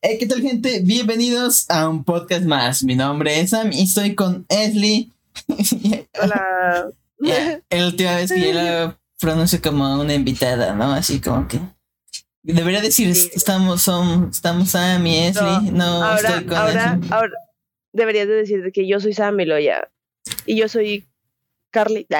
Hey, 0.00 0.16
¿qué 0.18 0.26
tal, 0.26 0.40
gente? 0.42 0.80
Bienvenidos 0.84 1.68
a 1.68 1.88
un 1.88 2.04
podcast 2.04 2.44
más. 2.44 2.84
Mi 2.84 2.94
nombre 2.94 3.40
es 3.40 3.50
Sam 3.50 3.72
y 3.72 3.82
estoy 3.82 4.14
con 4.14 4.46
Esli. 4.48 5.10
Hola. 6.22 6.90
Ya, 7.20 7.60
la 7.70 7.86
última 7.86 8.14
vez 8.16 8.30
que 8.32 8.40
yo 8.40 8.52
la 8.52 8.96
pronuncio 9.18 9.60
como 9.60 10.00
una 10.00 10.14
invitada, 10.14 10.72
¿no? 10.74 10.92
Así 10.92 11.20
como 11.20 11.48
que. 11.48 11.58
Debería 12.44 12.80
decir, 12.80 13.12
Sí. 13.14 13.28
estamos, 13.34 13.82
son, 13.82 14.28
estamos 14.30 14.70
Sam 14.70 15.04
y 15.06 15.18
Esli. 15.18 15.70
No, 15.72 16.04
ahora, 16.04 16.28
estoy 16.28 16.44
con 16.44 16.56
ahora, 16.56 16.94
Esli. 16.94 17.08
ahora 17.12 17.32
deberías 17.92 18.28
de 18.28 18.34
decir 18.34 18.62
de 18.62 18.70
que 18.70 18.86
yo 18.86 19.00
soy 19.00 19.14
Sam 19.14 19.34
Meloya 19.34 19.90
y 20.46 20.56
yo 20.56 20.68
soy 20.68 21.08
Carly. 21.72 22.06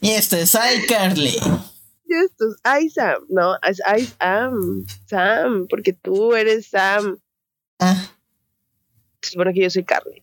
Y 0.00 0.10
este 0.10 0.42
es 0.42 0.54
iCarly. 0.54 1.30
Y 1.30 1.40
I 2.64 2.88
Sam, 2.88 3.26
no, 3.28 3.56
I 3.64 4.06
Sam, 4.18 4.86
Sam, 5.06 5.66
porque 5.68 5.92
tú 5.92 6.34
eres 6.34 6.68
Sam. 6.68 7.18
Ah, 7.80 8.10
Se 9.22 9.32
supone 9.32 9.52
que 9.52 9.62
yo 9.62 9.70
soy 9.70 9.84
Carly 9.84 10.22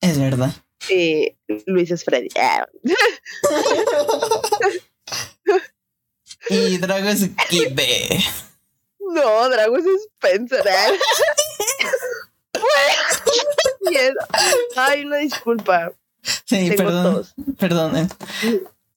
es 0.00 0.18
verdad. 0.18 0.50
Luis 1.66 1.90
es 1.90 2.04
Freddy. 2.04 2.28
Ah. 2.38 2.66
Y 6.48 6.78
Drago 6.78 7.08
es 7.08 7.28
Kibe. 7.48 8.18
No, 8.98 9.48
Drago 9.50 9.76
es 9.76 9.84
Spencer. 10.14 10.64
ah. 10.68 10.90
Miedo. 13.90 14.14
Ay, 14.76 15.04
una 15.04 15.18
disculpa. 15.18 15.92
Sí, 16.22 16.70
Tengo 16.70 16.76
perdón. 16.76 17.14
tos. 17.14 17.34
Perdón. 17.58 18.08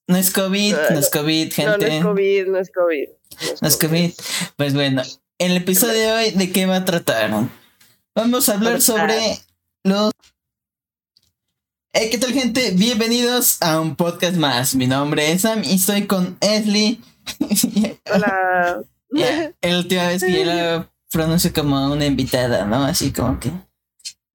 No 0.08 0.18
es 0.18 0.32
COVID, 0.32 0.76
no 0.92 1.00
es 1.00 1.10
COVID, 1.10 1.54
gente. 1.54 1.72
No, 1.72 1.78
no 1.78 1.86
es 1.88 2.04
COVID, 2.04 2.48
no 2.48 2.58
es 2.60 2.72
COVID. 2.72 3.08
No 3.62 3.68
es 3.68 3.78
COVID. 3.78 4.12
Pues 4.58 4.74
bueno, 4.74 5.02
en 5.40 5.52
el 5.52 5.58
episodio 5.58 5.94
de 5.94 6.12
hoy, 6.12 6.32
¿de 6.32 6.52
qué 6.52 6.66
va 6.66 6.78
a 6.78 6.86
tratar? 6.86 7.32
Vamos 8.14 8.50
a 8.50 8.54
hablar 8.56 8.82
sobre 8.82 9.40
los... 9.86 10.12
Hey, 11.94 12.10
¿qué 12.12 12.18
tal, 12.18 12.34
gente? 12.34 12.72
Bienvenidos 12.72 13.62
a 13.62 13.80
un 13.80 13.96
podcast 13.96 14.36
más. 14.36 14.76
Mi 14.76 14.88
nombre 14.88 15.32
es 15.32 15.42
Sam 15.42 15.62
y 15.64 15.76
estoy 15.76 16.06
con 16.06 16.38
Esli. 16.42 17.02
Hola. 18.14 18.84
Ya, 19.10 19.54
la 19.62 19.78
última 19.78 20.08
vez 20.08 20.22
que 20.24 20.32
yo 20.34 20.44
la 20.44 20.92
pronuncio 21.12 21.54
como 21.54 21.94
una 21.94 22.06
invitada, 22.06 22.66
¿no? 22.66 22.84
Así 22.84 23.14
como 23.14 23.40
que... 23.40 23.52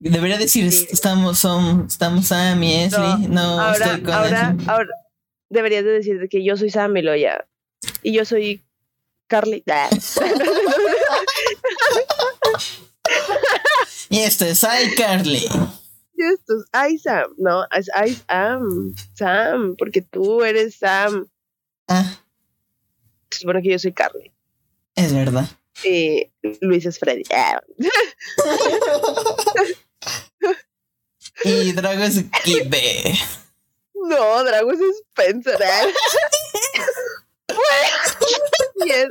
Debería 0.00 0.38
decir, 0.38 0.72
Sí. 0.72 0.86
estamos, 0.91 1.38
son, 1.41 1.86
estamos 1.88 2.28
Sam 2.28 2.62
y 2.62 2.75
Esli. 2.75 3.27
No, 3.28 3.60
ahora, 3.60 3.84
estoy 3.84 4.03
con 4.03 4.14
ahora, 4.14 4.50
Esli. 4.56 4.64
ahora 4.66 4.94
deberías 5.50 5.84
de 5.84 5.91
decir 5.92 6.20
de 6.20 6.28
que 6.28 6.44
yo 6.44 6.56
soy 6.56 6.70
Sam 6.70 6.92
Meloya 6.92 7.46
y 8.02 8.12
yo 8.12 8.24
soy 8.24 8.62
Carly. 9.27 9.64
Ah. 9.70 9.88
Y 14.10 14.20
este 14.20 14.50
es 14.50 14.62
iCarly. 14.62 15.44
Y 16.14 16.22
esto 16.22 16.54
es 16.56 16.92
I 16.92 16.98
Sam, 16.98 17.32
no, 17.38 17.64
es 17.76 17.88
I 17.88 18.14
Sam, 18.28 18.94
Sam, 19.14 19.74
porque 19.78 20.02
tú 20.02 20.42
eres 20.44 20.76
Sam. 20.76 21.26
Ah, 21.88 22.04
Se 23.30 23.41
supone 23.41 23.62
que 23.62 23.70
yo 23.70 23.78
soy 23.78 23.92
Carly 23.92 24.32
es 24.94 25.14
verdad. 25.14 25.48
y 25.84 26.30
Luis 26.60 26.84
es 26.86 26.98
Freddy. 26.98 27.22
Ah. 27.34 27.60
Y 31.44 31.70
Drago 31.72 32.02
es 32.02 32.24
Kibe. 32.42 33.14
No, 34.06 34.44
Drago 34.44 34.72
es 34.72 34.80
Spencer. 34.80 35.58
Miedo. 38.84 39.08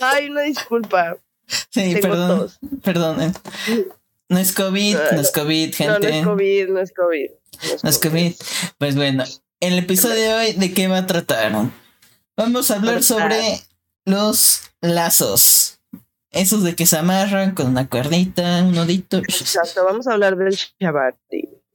Ay, 0.00 0.30
una 0.30 0.42
disculpa. 0.42 1.16
Sí, 1.46 1.94
Tengo 1.94 2.00
perdón. 2.02 2.38
tos. 2.38 2.58
Perdón. 2.82 3.22
eh. 3.22 3.32
No 4.28 4.38
es 4.38 4.52
COVID, 4.52 4.96
no 5.12 5.20
es 5.20 5.32
COVID, 5.32 5.74
gente. 5.74 5.92
No, 5.94 5.98
no 5.98 6.08
es 6.08 6.24
COVID, 6.26 6.68
no 6.68 6.80
es 6.80 6.92
COVID. 6.92 7.30
No 7.82 7.90
es 7.90 7.98
COVID. 7.98 8.34
Pues 8.76 8.96
bueno, 8.96 9.24
en 9.60 9.72
el 9.72 9.78
episodio 9.78 10.16
de 10.16 10.34
hoy, 10.34 10.52
¿de 10.52 10.74
qué 10.74 10.88
va 10.88 10.98
a 10.98 11.06
tratar? 11.06 11.52
Vamos 12.36 12.70
a 12.70 12.76
hablar 12.76 13.02
sobre 13.02 13.60
los 14.04 14.60
lazos. 14.82 15.80
Esos 16.30 16.62
de 16.62 16.76
que 16.76 16.84
se 16.84 16.98
amarran 16.98 17.54
con 17.54 17.68
una 17.68 17.88
cuerdita, 17.88 18.62
un 18.62 18.74
nodito. 18.74 19.16
Exacto, 19.18 19.86
vamos 19.86 20.06
a 20.06 20.12
hablar 20.12 20.36
del 20.36 20.54
Shibari. 20.54 21.16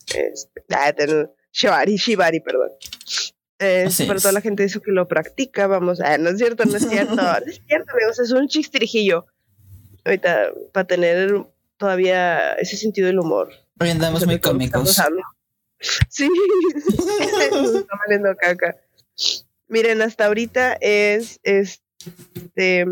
Este, 0.05 0.63
ah, 0.69 0.93
Shibari, 1.53 1.95
Shibari, 1.95 2.39
perdón. 2.39 2.69
Eh, 3.59 3.85
es. 3.87 3.97
toda 3.97 4.31
la 4.33 4.41
gente 4.41 4.63
eso 4.63 4.81
que 4.81 4.91
lo 4.91 5.07
practica, 5.07 5.67
vamos 5.67 6.01
a. 6.01 6.17
no 6.17 6.31
es 6.31 6.37
cierto, 6.37 6.65
no 6.65 6.75
es 6.75 6.87
cierto. 6.89 7.15
no 7.15 7.37
es 7.45 7.61
cierto, 7.67 7.93
amigos, 7.93 8.19
es 8.19 8.31
un 8.31 8.47
chistirijillo. 8.47 9.25
Ahorita, 10.03 10.49
para 10.73 10.85
tener 10.87 11.45
todavía 11.77 12.53
ese 12.55 12.75
sentido 12.75 13.07
del 13.07 13.19
humor. 13.19 13.51
Hoy 13.79 13.89
andamos 13.89 14.25
muy 14.25 14.39
cómicos. 14.39 14.97
Sí, 16.09 16.27
está 17.19 17.97
valiendo 18.05 18.35
caca. 18.35 18.75
Miren, 19.67 20.01
hasta 20.01 20.25
ahorita 20.25 20.77
es 20.81 21.39
este. 21.43 22.85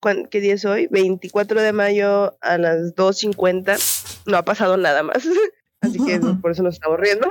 ¿cuán- 0.00 0.26
¿Qué 0.26 0.40
día 0.40 0.54
es 0.54 0.64
hoy? 0.64 0.86
24 0.86 1.60
de 1.60 1.72
mayo 1.72 2.38
a 2.40 2.56
las 2.58 2.94
2.50. 2.94 4.22
No 4.26 4.36
ha 4.36 4.44
pasado 4.44 4.76
nada 4.76 5.02
más. 5.02 5.22
Así 5.80 6.04
que 6.04 6.18
por 6.40 6.50
eso 6.50 6.62
nos 6.62 6.74
estamos 6.74 6.98
riendo. 6.98 7.28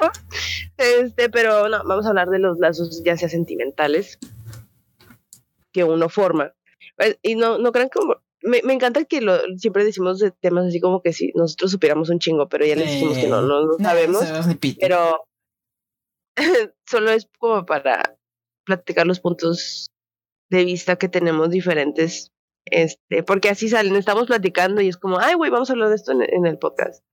Este, 0.78 1.30
pero 1.30 1.68
no, 1.70 1.84
vamos 1.86 2.06
a 2.06 2.10
hablar 2.10 2.30
de 2.30 2.40
los 2.40 2.60
lazos 2.60 3.02
ya 3.04 3.18
sea 3.18 3.30
sentimentales 3.30 4.20
que 5.74 5.84
uno 5.84 6.10
forma. 6.10 6.54
Pues, 6.96 7.18
Y 7.22 7.36
no, 7.36 7.58
no 7.58 7.72
crean 7.72 7.90
como. 7.90 8.16
Me, 8.44 8.62
me 8.64 8.74
encanta 8.74 9.04
que 9.06 9.20
lo, 9.22 9.38
siempre 9.58 9.84
decimos 9.84 10.20
de 10.20 10.32
temas 10.32 10.68
así 10.68 10.80
como 10.80 11.02
que 11.02 11.12
si 11.12 11.32
nosotros 11.36 11.72
supiéramos 11.72 12.10
un 12.10 12.20
chingo, 12.20 12.48
pero 12.48 12.66
ya 12.66 12.76
les 12.76 12.90
dijimos 12.92 13.18
que 13.18 13.28
no, 13.28 13.42
no, 13.42 13.62
no 13.66 13.78
No, 13.78 13.84
sabemos. 13.84 14.24
pito. 14.60 14.78
Pero 14.80 15.26
solo 16.86 17.12
es 17.12 17.28
como 17.40 17.66
para 17.66 18.18
platicar 18.66 19.08
los 19.08 19.20
puntos 19.20 19.90
de 20.50 20.64
vista 20.66 20.96
que 20.98 21.10
tenemos 21.10 21.50
diferentes. 21.50 22.32
Este, 22.66 23.24
porque 23.24 23.50
así 23.50 23.70
salen, 23.70 23.96
estamos 23.96 24.28
platicando 24.28 24.82
y 24.82 24.90
es 24.90 24.98
como, 24.98 25.20
ay, 25.20 25.36
güey, 25.36 25.50
vamos 25.50 25.70
a 25.70 25.74
hablar 25.74 25.90
de 25.90 25.96
esto 25.96 26.12
en, 26.12 26.22
en 26.22 26.46
el 26.46 26.58
podcast. 26.60 27.04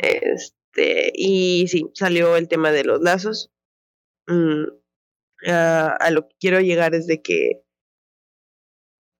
Este, 0.00 1.12
y 1.14 1.66
sí, 1.68 1.90
salió 1.94 2.36
el 2.36 2.48
tema 2.48 2.72
de 2.72 2.84
los 2.84 3.00
lazos. 3.02 3.50
Mm, 4.26 4.64
ah, 5.48 5.96
a 6.00 6.10
lo 6.10 6.28
que 6.28 6.36
quiero 6.40 6.60
llegar 6.60 6.94
es 6.94 7.06
de 7.06 7.20
que 7.22 7.62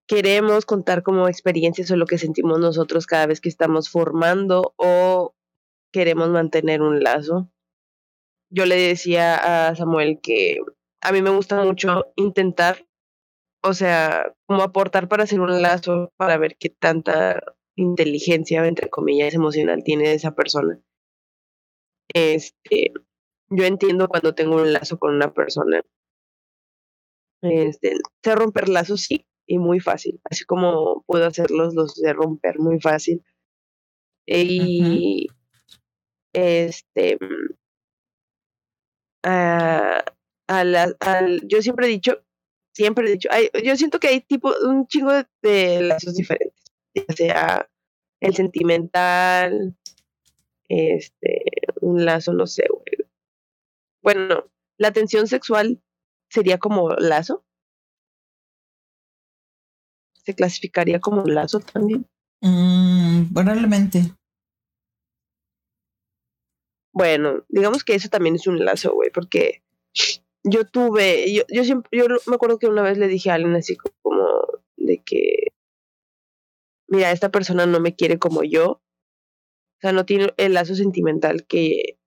queremos 0.09 0.67
contar 0.67 1.03
como 1.03 1.29
experiencias 1.29 1.91
o 1.91 1.97
lo 1.97 2.07
que 2.07 2.19
sentimos 2.19 2.59
nosotros 2.59 3.07
cada 3.07 3.27
vez 3.27 3.41
que 3.41 3.49
estamos 3.49 3.91
formando 3.91 4.75
o 4.77 5.35
queremos 5.93 6.31
mantener 6.31 6.83
un 6.83 7.03
lazo. 7.03 7.53
Yo 8.51 8.67
le 8.67 8.77
decía 8.77 9.69
a 9.69 9.77
Samuel 9.77 10.19
que 10.21 10.59
a 11.03 11.12
mí 11.12 11.23
me 11.23 11.31
gusta 11.31 11.62
mucho 11.62 12.07
intentar, 12.17 12.87
o 13.62 13.75
sea, 13.75 14.35
como 14.47 14.62
aportar 14.62 15.09
para 15.09 15.25
hacer 15.25 15.41
un 15.41 15.62
lazo, 15.62 16.12
para 16.17 16.37
ver 16.39 16.57
qué 16.59 16.71
tanta 16.71 17.41
inteligencia, 17.83 18.67
entre 18.67 18.89
comillas, 18.91 19.35
emocional 19.35 19.83
tiene 19.85 20.13
esa 20.15 20.35
persona. 20.35 20.81
Este, 22.15 22.93
yo 23.51 23.65
entiendo 23.65 24.09
cuando 24.09 24.35
tengo 24.35 24.57
un 24.57 24.73
lazo 24.73 24.99
con 24.99 25.15
una 25.15 25.33
persona. 25.35 25.83
Este, 27.43 27.95
sé 28.23 28.35
romper 28.35 28.69
lazos, 28.69 29.03
sí, 29.03 29.27
y 29.47 29.59
muy 29.59 29.81
fácil. 29.81 30.21
Así 30.25 30.45
como 30.45 31.03
puedo 31.07 31.27
hacerlos, 31.27 31.75
los 31.75 31.95
de 31.97 32.13
romper 32.13 32.59
muy 32.59 32.81
fácil. 32.81 33.23
Y 34.27 35.27
este 36.33 37.19
a- 39.25 40.05
a 40.49 40.65
la- 40.65 40.95
al- 41.01 41.47
yo 41.47 41.62
siempre 41.62 41.87
he 41.87 41.91
dicho, 41.91 42.23
siempre 42.75 43.07
he 43.09 43.12
dicho, 43.12 43.29
hay- 43.33 43.51
yo 43.65 43.77
siento 43.77 43.99
que 44.00 44.09
hay 44.09 44.21
tipo 44.23 44.53
un 44.67 44.87
chingo 44.87 45.12
de, 45.12 45.26
de 45.43 45.83
lazos 45.83 46.15
diferentes, 46.15 46.65
ya 46.94 47.05
sea 47.15 47.69
el 48.20 48.34
sentimental, 48.34 49.76
este, 50.69 51.43
un 51.81 52.05
lazo, 52.05 52.32
no 52.32 52.46
sé, 52.46 52.64
güey. 52.70 53.08
Bueno, 54.02 54.44
la 54.78 54.93
tensión 54.93 55.26
sexual 55.26 55.82
sería 56.28 56.58
como 56.58 56.90
lazo. 56.90 57.44
Se 60.14 60.34
clasificaría 60.34 61.00
como 61.00 61.25
lazo 61.25 61.61
también. 61.61 62.06
Mm, 62.40 63.32
probablemente. 63.34 64.14
Bueno, 66.93 67.44
digamos 67.49 67.84
que 67.84 67.94
eso 67.94 68.08
también 68.08 68.34
es 68.34 68.46
un 68.46 68.64
lazo, 68.64 68.93
güey, 68.93 69.11
porque 69.11 69.62
yo 70.43 70.64
tuve, 70.64 71.32
yo, 71.32 71.43
yo 71.49 71.64
siempre, 71.64 71.90
yo 71.93 72.06
me 72.26 72.34
acuerdo 72.34 72.58
que 72.58 72.66
una 72.66 72.82
vez 72.82 72.99
le 72.99 73.08
dije 73.08 73.31
a 73.31 73.34
alguien 73.34 73.55
así 73.55 73.76
como 73.76 74.26
de 74.76 75.02
que, 75.05 75.46
mira, 76.90 77.12
esta 77.12 77.31
persona 77.31 77.66
no 77.66 77.81
me 77.81 77.94
quiere 77.94 78.19
como 78.19 78.42
yo, 78.44 78.70
o 78.72 79.81
sea, 79.81 79.92
no 79.92 80.04
tiene 80.04 80.34
el 80.37 80.54
lazo 80.54 80.75
sentimental 80.75 81.46
que, 81.46 81.98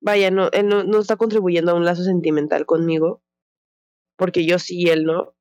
vaya, 0.00 0.30
no, 0.30 0.48
él 0.52 0.68
no, 0.68 0.84
no 0.84 1.00
está 1.00 1.16
contribuyendo 1.16 1.72
a 1.72 1.74
un 1.74 1.84
lazo 1.84 2.04
sentimental 2.04 2.64
conmigo, 2.64 3.22
porque 4.16 4.46
yo 4.46 4.58
sí, 4.58 4.88
él 4.88 5.04
no. 5.04 5.34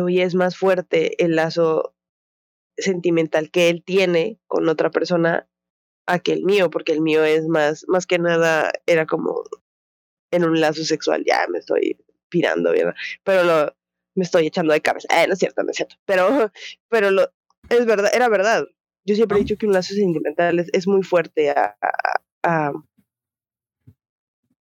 hoy 0.00 0.20
es 0.20 0.34
más 0.34 0.56
fuerte 0.56 1.22
el 1.24 1.36
lazo 1.36 1.96
sentimental 2.76 3.50
que 3.50 3.68
él 3.68 3.82
tiene 3.84 4.38
con 4.46 4.68
otra 4.68 4.90
persona 4.90 5.48
que 6.18 6.32
el 6.32 6.44
mío, 6.44 6.70
porque 6.70 6.92
el 6.92 7.00
mío 7.00 7.24
es 7.24 7.46
más, 7.46 7.84
más 7.88 8.06
que 8.06 8.18
nada, 8.18 8.72
era 8.86 9.06
como 9.06 9.44
en 10.30 10.44
un 10.44 10.60
lazo 10.60 10.84
sexual, 10.84 11.24
ya 11.26 11.46
me 11.48 11.58
estoy 11.58 11.98
pirando, 12.28 12.72
¿verdad? 12.72 12.94
Pero 13.24 13.44
lo, 13.44 13.76
me 14.14 14.24
estoy 14.24 14.46
echando 14.46 14.72
de 14.72 14.80
cabeza. 14.80 15.08
Eh, 15.10 15.26
no 15.26 15.34
es 15.34 15.38
cierto, 15.38 15.62
no 15.62 15.70
es 15.70 15.76
cierto. 15.76 15.96
Pero, 16.04 16.50
pero 16.88 17.10
lo, 17.10 17.30
es 17.68 17.86
verdad, 17.86 18.10
era 18.14 18.28
verdad. 18.28 18.66
Yo 19.04 19.14
siempre 19.14 19.38
he 19.38 19.40
dicho 19.40 19.56
que 19.56 19.66
un 19.66 19.72
lazo 19.72 19.94
sentimental 19.94 20.58
es, 20.58 20.68
es 20.72 20.86
muy 20.86 21.02
fuerte 21.02 21.50
a, 21.50 21.76
a, 22.42 22.72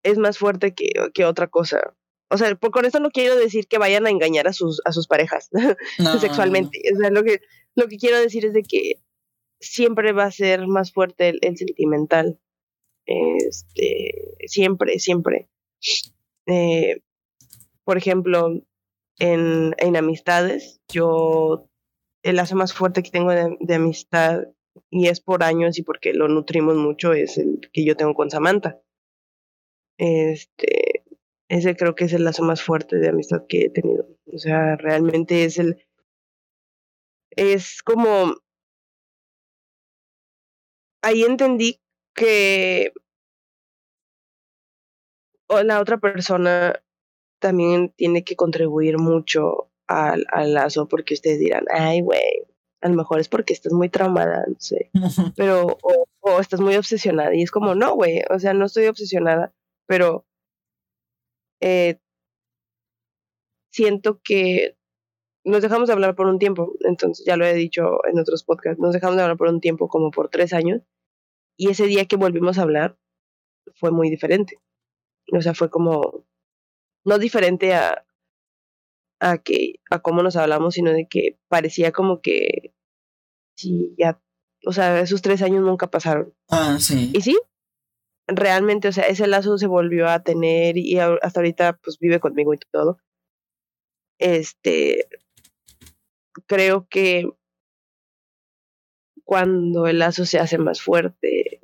es 0.02 0.18
más 0.18 0.38
fuerte 0.38 0.74
que, 0.74 0.88
que, 1.12 1.24
otra 1.24 1.48
cosa. 1.48 1.94
O 2.30 2.38
sea, 2.38 2.54
por, 2.54 2.70
con 2.70 2.84
esto 2.84 3.00
no 3.00 3.10
quiero 3.10 3.36
decir 3.36 3.66
que 3.66 3.78
vayan 3.78 4.06
a 4.06 4.10
engañar 4.10 4.48
a 4.48 4.52
sus, 4.52 4.80
a 4.84 4.92
sus 4.92 5.06
parejas 5.06 5.50
sexualmente. 6.20 6.80
O 6.94 6.98
sea, 6.98 7.10
lo 7.10 7.22
que, 7.22 7.40
lo 7.74 7.88
que 7.88 7.98
quiero 7.98 8.18
decir 8.18 8.46
es 8.46 8.54
de 8.54 8.62
que 8.62 8.94
siempre 9.60 10.12
va 10.12 10.24
a 10.24 10.32
ser 10.32 10.66
más 10.66 10.92
fuerte 10.92 11.28
el, 11.28 11.38
el 11.42 11.58
sentimental. 11.58 12.40
Este, 13.04 14.36
siempre, 14.46 14.98
siempre. 14.98 15.50
Eh, 16.46 17.02
por 17.84 17.98
ejemplo, 17.98 18.62
en, 19.20 19.74
en, 19.78 19.96
amistades, 19.96 20.80
yo 20.88 21.68
el 22.24 22.36
lazo 22.36 22.56
más 22.56 22.72
fuerte 22.72 23.02
que 23.02 23.10
tengo 23.10 23.30
de, 23.30 23.56
de, 23.60 23.74
amistad, 23.74 24.42
y 24.90 25.08
es 25.08 25.20
por 25.20 25.44
años 25.44 25.78
y 25.78 25.82
porque 25.82 26.12
lo 26.12 26.26
nutrimos 26.26 26.76
mucho, 26.76 27.12
es 27.12 27.38
el 27.38 27.60
que 27.72 27.84
yo 27.84 27.96
tengo 27.96 28.14
con 28.14 28.30
Samantha. 28.30 28.80
Este, 29.98 31.04
ese 31.48 31.76
creo 31.76 31.94
que 31.94 32.04
es 32.04 32.12
el 32.12 32.24
lazo 32.24 32.42
más 32.42 32.62
fuerte 32.62 32.96
de 32.96 33.08
amistad 33.08 33.46
que 33.48 33.66
he 33.66 33.70
tenido. 33.70 34.08
O 34.32 34.38
sea, 34.38 34.76
realmente 34.76 35.44
es 35.44 35.58
el, 35.58 35.84
es 37.30 37.82
como, 37.82 38.36
ahí 41.02 41.24
entendí 41.24 41.80
que 42.14 42.92
la 45.48 45.80
otra 45.80 45.98
persona 45.98 46.80
también 47.40 47.92
tiene 47.96 48.24
que 48.24 48.36
contribuir 48.36 48.98
mucho 48.98 49.70
al, 49.88 50.24
al 50.30 50.54
lazo 50.54 50.86
porque 50.88 51.14
ustedes 51.14 51.40
dirán, 51.40 51.64
ay, 51.72 52.00
güey, 52.02 52.46
a 52.80 52.88
lo 52.88 52.94
mejor 52.94 53.20
es 53.20 53.28
porque 53.28 53.52
estás 53.52 53.72
muy 53.72 53.88
traumada, 53.88 54.44
no 54.46 54.56
sé, 54.58 54.90
pero, 55.36 55.78
o, 55.82 56.06
o 56.20 56.40
estás 56.40 56.60
muy 56.60 56.76
obsesionada. 56.76 57.34
Y 57.34 57.42
es 57.42 57.50
como, 57.50 57.74
no, 57.74 57.94
güey, 57.94 58.22
o 58.30 58.38
sea, 58.38 58.54
no 58.54 58.66
estoy 58.66 58.86
obsesionada, 58.86 59.52
pero 59.86 60.24
eh, 61.60 61.98
siento 63.72 64.20
que 64.22 64.76
nos 65.44 65.62
dejamos 65.62 65.88
de 65.88 65.94
hablar 65.94 66.14
por 66.14 66.26
un 66.26 66.38
tiempo, 66.38 66.74
entonces 66.80 67.24
ya 67.26 67.36
lo 67.36 67.44
he 67.44 67.54
dicho 67.54 67.98
en 68.06 68.18
otros 68.18 68.44
podcasts, 68.44 68.80
nos 68.80 68.92
dejamos 68.92 69.16
de 69.16 69.22
hablar 69.22 69.38
por 69.38 69.48
un 69.48 69.60
tiempo 69.60 69.88
como 69.88 70.10
por 70.10 70.28
tres 70.28 70.52
años, 70.52 70.82
y 71.56 71.70
ese 71.70 71.86
día 71.86 72.06
que 72.06 72.16
volvimos 72.16 72.58
a 72.58 72.62
hablar 72.62 72.98
fue 73.74 73.90
muy 73.90 74.10
diferente. 74.10 74.58
O 75.32 75.40
sea, 75.42 75.54
fue 75.54 75.70
como, 75.70 76.19
no 77.04 77.18
diferente 77.18 77.74
a, 77.74 78.04
a 79.20 79.38
que, 79.38 79.74
a 79.90 80.00
cómo 80.00 80.22
nos 80.22 80.36
hablamos, 80.36 80.74
sino 80.74 80.92
de 80.92 81.06
que 81.08 81.38
parecía 81.48 81.92
como 81.92 82.20
que, 82.20 82.74
sí, 83.56 83.94
ya, 83.98 84.20
o 84.66 84.72
sea, 84.72 85.00
esos 85.00 85.22
tres 85.22 85.42
años 85.42 85.62
nunca 85.62 85.90
pasaron. 85.90 86.34
Ah, 86.48 86.78
sí. 86.80 87.10
Y 87.14 87.20
sí, 87.22 87.38
realmente, 88.26 88.88
o 88.88 88.92
sea, 88.92 89.04
ese 89.04 89.26
lazo 89.26 89.58
se 89.58 89.66
volvió 89.66 90.08
a 90.08 90.22
tener 90.22 90.76
y 90.76 90.98
hasta 90.98 91.40
ahorita 91.40 91.78
pues 91.82 91.98
vive 91.98 92.20
conmigo 92.20 92.54
y 92.54 92.58
todo. 92.70 92.98
Este, 94.18 95.08
creo 96.46 96.86
que 96.88 97.28
cuando 99.24 99.86
el 99.86 100.00
lazo 100.00 100.26
se 100.26 100.38
hace 100.38 100.58
más 100.58 100.82
fuerte 100.82 101.60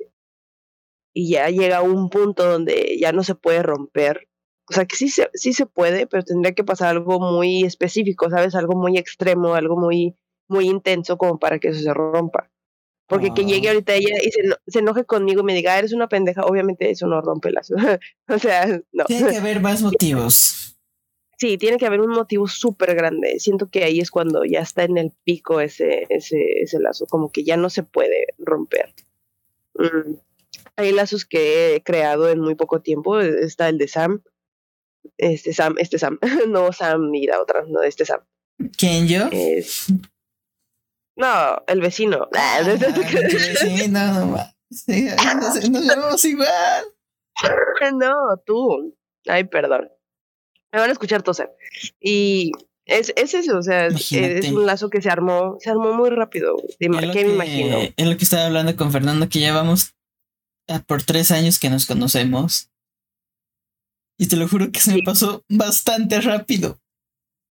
y 1.13 1.31
ya 1.31 1.49
llega 1.49 1.77
a 1.77 1.81
un 1.81 2.09
punto 2.09 2.49
donde 2.49 2.97
ya 2.99 3.11
no 3.11 3.23
se 3.23 3.35
puede 3.35 3.61
romper, 3.63 4.27
o 4.69 4.73
sea 4.73 4.85
que 4.85 4.95
sí 4.95 5.09
se, 5.09 5.29
sí 5.33 5.53
se 5.53 5.65
puede, 5.65 6.07
pero 6.07 6.23
tendría 6.23 6.53
que 6.53 6.63
pasar 6.63 6.89
algo 6.89 7.19
muy 7.19 7.63
específico, 7.63 8.29
¿sabes? 8.29 8.53
Algo 8.55 8.75
muy 8.75 8.97
extremo, 8.97 9.55
algo 9.55 9.77
muy, 9.77 10.15
muy 10.47 10.67
intenso 10.67 11.17
como 11.17 11.39
para 11.39 11.59
que 11.59 11.69
eso 11.69 11.81
se 11.81 11.93
rompa. 11.93 12.49
Porque 13.07 13.33
que 13.33 13.45
llegue 13.45 13.69
ahorita 13.69 13.93
ella 13.93 14.17
y 14.21 14.31
se, 14.31 14.41
se, 14.67 14.79
enoje 14.79 15.05
conmigo 15.05 15.39
y 15.39 15.45
me 15.45 15.53
diga, 15.53 15.79
eres 15.79 15.93
una 15.93 16.09
pendeja, 16.09 16.43
obviamente 16.43 16.89
eso 16.89 17.07
no 17.07 17.21
rompe 17.21 17.51
lazo. 17.51 17.75
o 18.27 18.39
sea, 18.39 18.81
no. 18.91 19.05
Tiene 19.05 19.29
que 19.29 19.37
haber 19.37 19.61
más 19.61 19.81
motivos. 19.81 20.77
Sí, 21.37 21.57
tiene 21.57 21.77
que 21.77 21.85
haber 21.85 22.01
un 22.01 22.09
motivo 22.09 22.47
súper 22.47 22.95
grande. 22.95 23.39
Siento 23.39 23.69
que 23.69 23.85
ahí 23.85 23.99
es 23.99 24.11
cuando 24.11 24.43
ya 24.43 24.59
está 24.59 24.83
en 24.83 24.97
el 24.97 25.13
pico 25.23 25.61
ese, 25.61 26.05
ese, 26.09 26.61
ese 26.61 26.79
lazo, 26.79 27.05
como 27.05 27.31
que 27.31 27.43
ya 27.43 27.55
no 27.55 27.69
se 27.69 27.83
puede 27.83 28.27
romper. 28.39 28.93
Mm. 29.75 30.15
Hay 30.75 30.91
lazos 30.91 31.25
que 31.25 31.75
he 31.75 31.83
creado 31.83 32.27
en 32.29 32.41
muy 32.41 32.55
poco 32.55 32.81
tiempo. 32.81 33.19
Está 33.19 33.69
el 33.69 33.77
de 33.77 33.87
Sam. 33.87 34.21
Este 35.17 35.53
Sam, 35.53 35.75
este 35.77 35.99
Sam. 35.99 36.19
no 36.47 36.71
Sam 36.73 37.13
y 37.13 37.27
la 37.27 37.41
otra, 37.41 37.63
no, 37.67 37.81
este 37.81 38.05
Sam. 38.05 38.21
¿Quién 38.77 39.07
yo? 39.07 39.27
Es... 39.31 39.87
No, 41.15 41.63
el 41.67 41.81
vecino. 41.81 42.27
Ah, 42.35 42.59
el 42.65 42.77
vecino, 42.77 43.99
no, 43.99 44.47
sí, 44.71 45.09
nos 45.69 45.85
llevamos 45.85 46.25
igual. 46.25 46.85
No, 47.95 48.37
tú. 48.45 48.95
Ay, 49.27 49.45
perdón 49.45 49.89
me 50.71 50.79
van 50.79 50.89
a 50.89 50.93
escuchar 50.93 51.23
toser. 51.23 51.51
Y 51.99 52.51
es, 52.85 53.13
es 53.15 53.33
eso, 53.33 53.57
o 53.57 53.61
sea, 53.61 53.87
es, 53.87 54.11
es, 54.11 54.51
un 54.51 54.65
lazo 54.65 54.89
que 54.89 55.01
se 55.01 55.09
armó, 55.09 55.57
se 55.59 55.69
armó 55.69 55.93
muy 55.93 56.09
rápido. 56.09 56.55
¿Qué 56.79 56.89
me 56.89 57.11
que, 57.11 57.21
imagino? 57.21 57.77
Es 57.95 58.07
lo 58.07 58.17
que 58.17 58.23
estaba 58.23 58.45
hablando 58.45 58.75
con 58.75 58.91
Fernando, 58.91 59.29
que 59.29 59.39
ya 59.39 59.53
vamos 59.53 59.95
por 60.85 61.03
tres 61.03 61.31
años 61.31 61.59
que 61.59 61.69
nos 61.69 61.85
conocemos. 61.85 62.69
Y 64.17 64.27
te 64.27 64.35
lo 64.35 64.47
juro 64.47 64.71
que 64.71 64.79
se 64.79 64.91
sí. 64.91 64.97
me 64.97 65.03
pasó 65.03 65.43
bastante 65.49 66.19
rápido. 66.21 66.79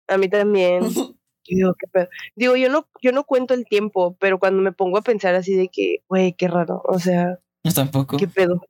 A 0.09 0.19
mí 0.19 0.29
también. 0.29 0.83
Digo, 1.47 1.75
¿qué 1.75 2.09
Digo, 2.37 2.57
yo 2.57 2.71
no, 2.71 2.89
yo 3.03 3.13
no 3.13 3.25
cuento 3.25 3.53
el 3.53 3.67
tiempo, 3.67 4.17
pero 4.19 4.39
cuando 4.39 4.63
me 4.63 4.73
pongo 4.73 4.97
a 4.97 5.03
pensar 5.03 5.35
así 5.35 5.55
de 5.55 5.69
que, 5.69 5.99
güey, 6.09 6.33
qué 6.33 6.49
raro, 6.49 6.83
o 6.87 6.99
sea. 6.99 7.39
Yo 7.63 7.73
tampoco. 7.73 8.17
¿Qué 8.17 8.27
pedo? 8.29 8.63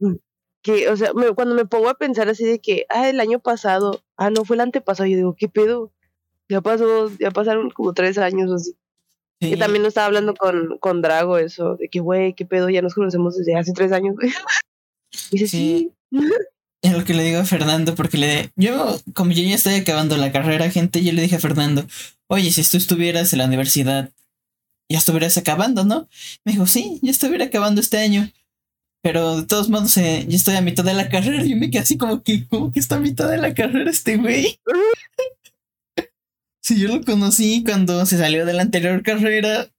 que, 0.62 0.88
o 0.88 0.96
sea, 0.96 1.12
me, 1.12 1.32
cuando 1.34 1.54
me 1.54 1.66
pongo 1.66 1.90
a 1.90 1.94
pensar 1.94 2.28
así 2.28 2.44
de 2.44 2.58
que, 2.58 2.86
ah, 2.88 3.08
el 3.08 3.20
año 3.20 3.38
pasado, 3.38 4.02
ah, 4.16 4.30
no, 4.30 4.44
fue 4.44 4.56
el 4.56 4.62
antepasado, 4.62 5.06
yo 5.06 5.16
digo, 5.16 5.36
¿qué 5.38 5.48
pedo? 5.48 5.92
Ya 6.48 6.62
pasó, 6.62 7.10
ya 7.18 7.30
pasaron 7.30 7.70
como 7.70 7.92
tres 7.92 8.18
años 8.18 8.50
o 8.50 8.54
así. 8.54 8.74
Sí. 9.40 9.52
Y 9.52 9.58
también 9.58 9.82
lo 9.82 9.88
estaba 9.88 10.06
hablando 10.06 10.34
con, 10.34 10.78
con 10.78 11.02
Drago 11.02 11.36
eso, 11.36 11.76
de 11.76 11.88
que, 11.88 12.00
güey, 12.00 12.32
¿qué 12.32 12.46
pedo? 12.46 12.70
Ya 12.70 12.80
nos 12.80 12.94
conocemos 12.94 13.36
desde 13.36 13.56
hace 13.56 13.72
tres 13.72 13.92
años, 13.92 14.16
güey. 14.16 14.32
Dice, 15.30 15.46
sí. 15.46 15.92
sí. 16.10 16.18
Es 16.84 16.92
lo 16.92 17.02
que 17.02 17.14
le 17.14 17.22
digo 17.22 17.38
a 17.38 17.46
Fernando, 17.46 17.94
porque 17.94 18.18
le 18.18 18.50
yo, 18.56 19.00
como 19.14 19.32
yo 19.32 19.42
ya 19.42 19.54
estoy 19.54 19.76
acabando 19.76 20.18
la 20.18 20.30
carrera, 20.30 20.70
gente, 20.70 21.02
yo 21.02 21.14
le 21.14 21.22
dije 21.22 21.36
a 21.36 21.40
Fernando, 21.40 21.86
oye, 22.26 22.52
si 22.52 22.62
tú 22.62 22.76
estuvieras 22.76 23.32
en 23.32 23.38
la 23.38 23.46
universidad, 23.46 24.12
ya 24.90 24.98
estuvieras 24.98 25.38
acabando, 25.38 25.86
¿no? 25.86 26.06
Me 26.44 26.52
dijo, 26.52 26.66
sí, 26.66 26.98
ya 27.00 27.10
estuviera 27.10 27.46
acabando 27.46 27.80
este 27.80 27.96
año. 27.96 28.30
Pero 29.02 29.38
de 29.38 29.46
todos 29.46 29.70
modos, 29.70 29.96
eh, 29.96 30.26
yo 30.28 30.36
estoy 30.36 30.56
a 30.56 30.60
mitad 30.60 30.84
de 30.84 30.92
la 30.92 31.08
carrera 31.08 31.42
y 31.42 31.54
me 31.54 31.70
quedé 31.70 31.80
así 31.80 31.96
como 31.96 32.22
que, 32.22 32.46
como 32.48 32.70
que 32.70 32.80
está 32.80 32.96
a 32.96 33.00
mitad 33.00 33.30
de 33.30 33.38
la 33.38 33.54
carrera 33.54 33.90
este 33.90 34.18
güey. 34.18 34.60
Si 36.60 36.74
sí, 36.74 36.80
yo 36.80 36.88
lo 36.88 37.02
conocí 37.02 37.64
cuando 37.64 38.04
se 38.04 38.18
salió 38.18 38.44
de 38.44 38.52
la 38.52 38.60
anterior 38.60 39.02
carrera 39.02 39.70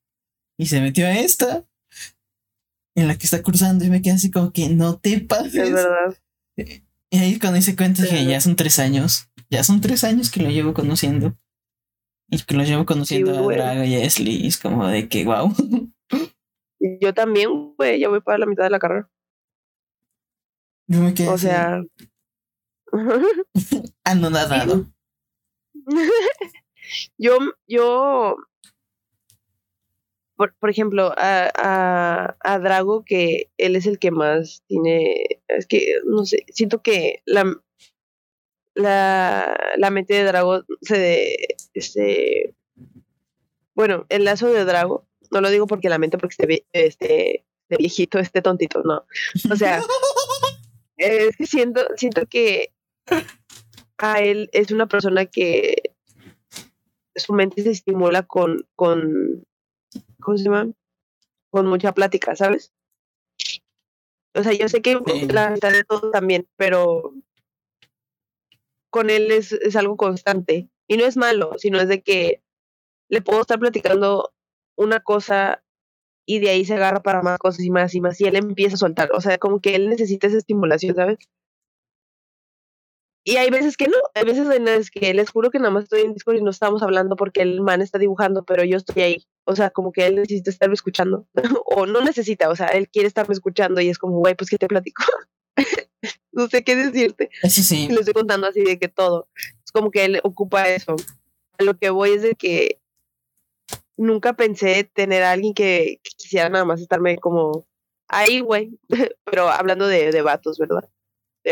y 0.58 0.66
se 0.66 0.82
metió 0.82 1.06
a 1.06 1.16
esta, 1.20 1.64
en 2.96 3.08
la 3.08 3.16
que 3.16 3.28
está 3.28 3.44
cursando, 3.44 3.86
y 3.86 3.92
me 3.92 4.02
quedé 4.02 4.16
así 4.16 4.32
como 4.32 4.52
que 4.52 4.70
no 4.70 4.98
te 4.98 5.20
pases. 5.20 5.56
Es 5.56 5.72
verdad. 5.72 6.18
Y 7.12 7.20
ahí 7.20 7.40
cuando 7.40 7.60
hice 7.60 7.76
cuenta 7.76 8.04
dije, 8.04 8.26
ya 8.26 8.42
son 8.42 8.56
tres 8.56 8.80
años. 8.80 9.30
Ya 9.50 9.64
son 9.64 9.82
tres 9.82 10.04
años 10.04 10.32
que 10.32 10.42
lo 10.42 10.50
llevo 10.50 10.74
conociendo. 10.74 11.38
Y 12.30 12.42
que 12.42 12.56
lo 12.56 12.64
llevo 12.64 12.86
conociendo 12.86 13.34
sí, 13.34 13.40
a 13.40 13.56
Draga 13.56 13.86
y 13.86 13.96
a 13.96 14.04
Esli. 14.04 14.48
Es 14.48 14.58
como 14.58 14.88
de 14.88 15.08
que, 15.08 15.24
wow. 15.26 15.54
Yo 17.02 17.14
también, 17.14 17.76
güey, 17.78 18.00
ya 18.00 18.10
voy 18.10 18.22
para 18.22 18.40
la 18.40 18.46
mitad 18.46 18.64
de 18.64 18.70
la 18.70 18.80
carrera. 18.80 19.10
Yo 20.88 21.00
me 21.00 21.14
quedé 21.14 21.30
o 21.30 21.38
sea. 21.38 21.84
Anonadado. 24.04 24.86
yo, 27.18 27.38
yo. 27.68 28.36
Por, 30.36 30.54
por 30.56 30.70
ejemplo, 30.70 31.14
a, 31.18 31.50
a, 31.56 32.38
a, 32.42 32.60
Drago, 32.60 33.04
que 33.06 33.50
él 33.58 33.76
es 33.76 33.86
el 33.86 34.00
que 34.00 34.12
más 34.12 34.64
tiene. 34.68 35.42
Es 35.48 35.66
que, 35.66 36.00
no 36.06 36.26
sé, 36.26 36.46
siento 36.50 36.82
que 36.82 37.22
la, 37.26 37.56
la, 38.74 39.58
la 39.78 39.90
mente 39.90 40.14
de 40.14 40.24
Drago 40.24 40.64
se. 40.82 41.38
Este, 41.74 42.54
bueno, 43.74 44.06
el 44.10 44.26
lazo 44.26 44.52
de 44.52 44.66
Drago, 44.66 45.08
no 45.32 45.42
lo 45.42 45.50
digo 45.50 45.68
porque 45.68 45.90
la 45.90 45.98
mente, 45.98 46.18
porque 46.18 46.36
esté, 46.38 46.66
este, 46.74 47.46
este 47.70 47.78
viejito, 47.78 48.20
este 48.20 48.42
tontito, 48.42 48.82
no. 48.84 49.06
O 49.52 49.56
sea. 49.56 49.82
Eh, 50.98 51.32
siento, 51.46 51.86
siento 51.98 52.26
que 52.26 52.72
a 53.98 54.22
él 54.22 54.50
es 54.54 54.72
una 54.72 54.88
persona 54.88 55.26
que 55.26 55.76
su 57.16 57.34
mente 57.34 57.64
se 57.64 57.72
estimula 57.72 58.24
con, 58.24 58.66
con, 58.76 59.46
¿cómo 60.26 60.38
se 60.38 60.46
llama? 60.46 60.72
Con 61.52 61.68
mucha 61.68 61.94
plática, 61.94 62.36
¿sabes? 62.36 62.74
O 64.34 64.44
sea, 64.44 64.52
yo 64.52 64.68
sé 64.68 64.82
que 64.82 65.00
la 65.30 65.52
mitad 65.52 65.72
de 65.72 65.86
todo 65.86 66.12
también, 66.12 66.48
pero 66.58 67.14
con 68.90 69.10
él 69.10 69.32
es, 69.32 69.54
es 69.54 69.76
algo 69.76 69.96
constante. 69.96 70.70
Y 70.88 70.98
no 70.98 71.06
es 71.06 71.16
malo, 71.16 71.54
sino 71.58 71.80
es 71.80 71.88
de 71.88 72.02
que 72.02 72.42
le 73.10 73.22
puedo 73.22 73.42
estar 73.42 73.60
platicando 73.60 74.34
una 74.76 75.00
cosa 75.00 75.64
y 76.26 76.40
de 76.40 76.50
ahí 76.50 76.66
se 76.66 76.74
agarra 76.74 77.02
para 77.02 77.22
más 77.22 77.38
cosas 77.38 77.64
y 77.64 77.70
más 77.70 77.94
y 77.94 78.02
más 78.02 78.20
y 78.20 78.26
él 78.26 78.36
empieza 78.36 78.76
a 78.76 78.80
soltar, 78.80 79.12
o 79.14 79.22
sea, 79.22 79.38
como 79.38 79.62
que 79.62 79.76
él 79.76 79.90
necesita 79.90 80.28
esa 80.28 80.38
estimulación, 80.38 80.96
¿sabes? 80.96 81.20
Y 83.28 83.38
hay 83.38 83.50
veces 83.50 83.76
que 83.76 83.88
no, 83.88 83.98
hay 84.14 84.24
veces 84.24 84.48
en 84.52 84.66
las 84.66 84.92
que 84.92 85.12
les 85.16 85.32
juro 85.32 85.50
que 85.50 85.58
nada 85.58 85.72
más 85.72 85.86
estoy 85.86 86.02
en 86.02 86.14
Discord 86.14 86.36
y 86.36 86.44
no 86.44 86.52
estamos 86.52 86.84
hablando 86.84 87.16
porque 87.16 87.42
el 87.42 87.60
man 87.60 87.82
está 87.82 87.98
dibujando, 87.98 88.46
pero 88.46 88.64
yo 88.64 88.78
estoy 88.78 89.02
ahí. 89.02 89.28
O 89.46 89.56
sea, 89.56 89.72
como 89.72 89.92
que 89.92 90.06
él 90.06 90.16
necesita 90.16 90.52
estarme 90.52 90.76
escuchando. 90.76 91.28
o 91.66 91.88
no 91.88 92.02
necesita, 92.02 92.50
o 92.50 92.56
sea, 92.56 92.68
él 92.68 92.88
quiere 92.88 93.08
estarme 93.08 93.34
escuchando 93.34 93.82
y 93.82 93.90
es 93.90 93.98
como, 93.98 94.20
güey, 94.20 94.36
pues 94.36 94.52
que 94.52 94.60
te 94.60 94.68
platico. 94.68 95.04
no 96.34 96.48
sé 96.48 96.64
qué 96.64 96.76
decirte. 96.76 97.32
Sí, 97.50 97.64
sí. 97.64 97.88
Le 97.88 98.02
estoy 98.02 98.14
contando 98.14 98.46
así 98.46 98.64
de 98.64 98.78
que 98.78 98.90
todo. 98.90 99.28
Es 99.66 99.72
como 99.72 99.90
que 99.90 100.06
él 100.06 100.20
ocupa 100.24 100.70
eso. 100.70 100.96
A 101.58 101.64
lo 101.64 101.76
que 101.80 101.90
voy 101.90 102.12
es 102.12 102.22
de 102.22 102.36
que 102.36 102.80
nunca 103.98 104.34
pensé 104.34 104.84
tener 104.84 105.24
a 105.24 105.32
alguien 105.32 105.56
que, 105.56 106.00
quisiera 106.16 106.50
nada 106.50 106.66
más 106.66 106.80
estarme 106.80 107.18
como 107.18 107.66
ahí, 108.08 108.40
güey. 108.42 108.78
Pero 109.26 109.50
hablando 109.50 109.88
de, 109.88 110.12
de 110.12 110.22
vatos, 110.22 110.60
¿verdad? 110.60 110.88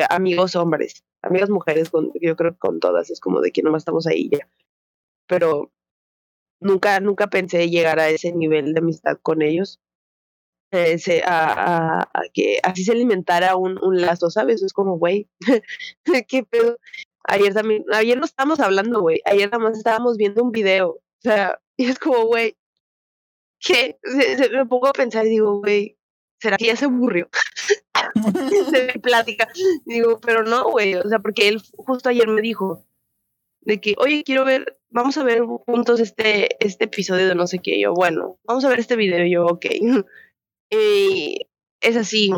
Amigos 0.09 0.55
hombres, 0.55 1.03
amigas 1.21 1.49
mujeres, 1.49 1.91
yo 2.21 2.35
creo 2.35 2.53
que 2.53 2.59
con 2.59 2.79
todas, 2.79 3.09
es 3.09 3.19
como 3.19 3.41
de 3.41 3.51
que 3.51 3.61
nomás 3.61 3.81
estamos 3.81 4.07
ahí 4.07 4.29
ya. 4.31 4.49
Pero 5.27 5.71
nunca, 6.59 6.99
nunca 6.99 7.27
pensé 7.27 7.69
llegar 7.69 7.99
a 7.99 8.09
ese 8.09 8.33
nivel 8.33 8.73
de 8.73 8.79
amistad 8.79 9.17
con 9.21 9.41
ellos. 9.41 9.79
A, 11.25 12.09
que 12.33 12.59
así 12.63 12.83
se 12.83 12.93
alimentara 12.93 13.55
un, 13.55 13.77
un 13.83 14.01
lazo, 14.01 14.31
¿sabes? 14.31 14.63
Es 14.63 14.73
como, 14.73 14.97
güey, 14.97 15.29
qué 16.27 16.43
pedo. 16.43 16.77
Ayer 17.25 17.53
también, 17.53 17.85
ayer 17.93 18.17
no 18.17 18.25
estábamos 18.25 18.59
hablando, 18.59 19.01
güey. 19.01 19.21
Ayer 19.25 19.51
nada 19.51 19.63
más 19.63 19.77
estábamos 19.77 20.17
viendo 20.17 20.43
un 20.43 20.51
video. 20.51 20.89
O 20.89 21.21
sea, 21.21 21.59
y 21.77 21.85
es 21.85 21.99
como, 21.99 22.25
güey, 22.25 22.57
¿qué? 23.59 23.97
me 24.51 24.65
pongo 24.65 24.87
a 24.87 24.93
pensar 24.93 25.25
y 25.25 25.29
digo, 25.29 25.59
güey, 25.59 25.97
¿será 26.41 26.57
que 26.57 26.67
ya 26.67 26.75
se 26.75 26.85
aburrió? 26.85 27.29
de 28.71 28.99
plática. 28.99 29.47
Digo, 29.85 30.19
pero 30.19 30.43
no, 30.43 30.69
güey, 30.71 30.95
o 30.95 31.07
sea, 31.07 31.19
porque 31.19 31.47
él 31.47 31.61
justo 31.77 32.09
ayer 32.09 32.27
me 32.27 32.41
dijo 32.41 32.85
de 33.61 33.79
que, 33.79 33.95
oye, 33.97 34.23
quiero 34.23 34.45
ver, 34.45 34.77
vamos 34.89 35.17
a 35.17 35.23
ver 35.23 35.41
juntos 35.41 35.99
este, 35.99 36.63
este 36.65 36.85
episodio 36.85 37.27
de 37.27 37.35
no 37.35 37.47
sé 37.47 37.59
qué. 37.59 37.79
yo, 37.79 37.93
bueno, 37.93 38.39
vamos 38.43 38.65
a 38.65 38.69
ver 38.69 38.79
este 38.79 38.95
video. 38.95 39.25
yo, 39.25 39.45
ok. 39.45 39.65
y 40.69 41.47
es 41.81 41.97
así. 41.97 42.31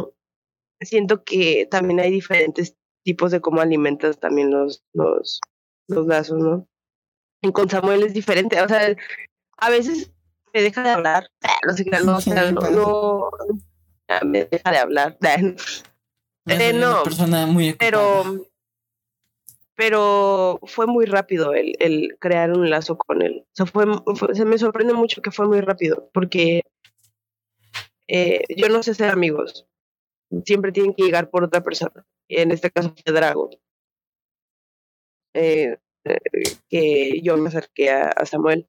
Siento 0.81 1.23
que 1.23 1.67
también 1.69 1.99
hay 1.99 2.11
diferentes 2.11 2.75
tipos 3.03 3.31
de 3.31 3.39
cómo 3.39 3.61
alimentas 3.61 4.19
también 4.19 4.51
los, 4.51 4.83
los, 4.93 5.39
los 5.87 6.07
lazos, 6.07 6.39
¿no? 6.39 6.67
Y 7.41 7.51
con 7.51 7.69
Samuel 7.69 8.03
es 8.03 8.13
diferente, 8.13 8.59
o 8.61 8.67
sea, 8.67 8.95
a 9.57 9.69
veces 9.69 10.11
me 10.53 10.61
deja 10.61 10.83
de 10.83 10.89
hablar, 10.89 11.29
no 11.67 11.73
sé 11.73 11.85
qué, 11.85 11.91
no, 11.91 12.19
no, 12.71 13.29
me 14.25 14.45
deja 14.45 14.71
de 14.71 14.77
hablar. 14.77 15.17
Eh, 16.47 16.73
no, 16.73 17.01
persona 17.01 17.47
muy 17.47 17.73
pero 17.73 18.45
pero 19.73 20.59
fue 20.61 20.85
muy 20.85 21.05
rápido 21.05 21.55
el, 21.55 21.75
el 21.79 22.15
crear 22.19 22.51
un 22.51 22.69
lazo 22.69 22.99
con 22.99 23.23
él. 23.23 23.47
O 23.47 23.55
sea, 23.55 23.65
fue, 23.65 23.85
se 24.35 24.45
me 24.45 24.59
sorprende 24.59 24.93
mucho 24.93 25.23
que 25.23 25.31
fue 25.31 25.47
muy 25.47 25.59
rápido, 25.61 26.09
porque 26.13 26.61
eh, 28.07 28.43
yo 28.55 28.69
no 28.69 28.83
sé 28.83 28.93
ser 28.93 29.09
amigos. 29.09 29.67
Siempre 30.45 30.71
tienen 30.71 30.93
que 30.93 31.03
llegar 31.03 31.29
por 31.29 31.43
otra 31.43 31.63
persona. 31.63 32.05
En 32.27 32.51
este 32.51 32.71
caso 32.71 32.93
fue 33.03 33.13
Drago. 33.13 33.49
Eh, 35.33 35.77
que 36.69 37.21
yo 37.21 37.37
me 37.37 37.49
acerqué 37.49 37.91
a, 37.91 38.25
Samuel. 38.25 38.67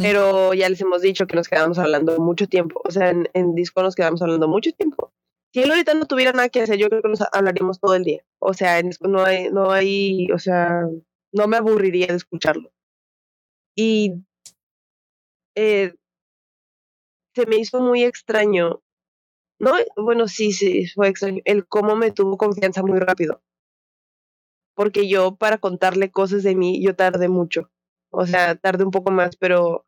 Pero 0.00 0.54
ya 0.54 0.68
les 0.68 0.80
hemos 0.80 1.02
dicho 1.02 1.26
que 1.26 1.36
nos 1.36 1.48
quedamos 1.48 1.78
hablando 1.78 2.18
mucho 2.18 2.46
tiempo. 2.46 2.80
O 2.84 2.90
sea, 2.90 3.10
en, 3.10 3.28
en 3.34 3.54
disco 3.54 3.82
nos 3.82 3.94
quedamos 3.94 4.22
hablando 4.22 4.48
mucho 4.48 4.72
tiempo. 4.72 5.12
Si 5.52 5.62
él 5.62 5.70
ahorita 5.70 5.94
no 5.94 6.06
tuviera 6.06 6.32
nada 6.32 6.48
que 6.48 6.62
hacer, 6.62 6.78
yo 6.78 6.88
creo 6.88 7.02
que 7.02 7.08
nos 7.08 7.22
hablaríamos 7.32 7.80
todo 7.80 7.94
el 7.94 8.04
día. 8.04 8.24
O 8.38 8.54
sea, 8.54 8.78
en 8.78 8.88
disco 8.88 9.08
no 9.08 9.24
hay, 9.24 9.50
no 9.50 9.70
hay, 9.70 10.30
o 10.32 10.38
sea, 10.38 10.82
no 11.32 11.48
me 11.48 11.56
aburriría 11.56 12.06
de 12.08 12.16
escucharlo. 12.16 12.72
Y 13.76 14.14
eh, 15.56 15.94
se 17.34 17.46
me 17.46 17.56
hizo 17.56 17.80
muy 17.80 18.04
extraño. 18.04 18.82
No, 19.60 19.72
bueno, 19.96 20.28
sí, 20.28 20.52
sí, 20.52 20.86
fue 20.88 21.08
extraño. 21.08 21.40
El 21.44 21.66
cómo 21.66 21.96
me 21.96 22.10
tuvo 22.10 22.36
confianza 22.36 22.82
muy 22.82 22.98
rápido 22.98 23.40
porque 24.74 25.08
yo 25.08 25.36
para 25.36 25.58
contarle 25.58 26.10
cosas 26.10 26.42
de 26.42 26.54
mí, 26.54 26.82
yo 26.84 26.94
tardé 26.94 27.28
mucho. 27.28 27.70
O 28.16 28.26
sea, 28.26 28.54
tardé 28.54 28.84
un 28.84 28.90
poco 28.90 29.10
más, 29.10 29.36
pero 29.36 29.86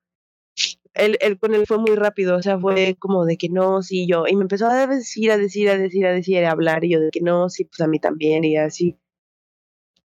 él, 0.94 1.18
él 1.20 1.38
con 1.38 1.54
él 1.54 1.66
fue 1.66 1.78
muy 1.78 1.94
rápido, 1.94 2.36
o 2.36 2.42
sea, 2.42 2.58
fue 2.58 2.96
como 2.98 3.24
de 3.24 3.36
que 3.36 3.48
no, 3.48 3.82
sí, 3.82 4.06
yo, 4.08 4.26
y 4.26 4.34
me 4.34 4.42
empezó 4.42 4.66
a 4.66 4.86
decir, 4.86 5.30
a 5.30 5.36
decir, 5.36 5.68
a 5.68 5.76
decir, 5.76 6.06
a 6.06 6.12
decir, 6.12 6.44
a 6.44 6.50
hablar, 6.50 6.84
y 6.84 6.92
yo 6.92 7.00
de 7.00 7.10
que 7.10 7.20
no, 7.20 7.48
sí, 7.48 7.64
pues 7.64 7.80
a 7.80 7.86
mí 7.86 7.98
también, 7.98 8.44
y 8.44 8.56
así. 8.56 8.98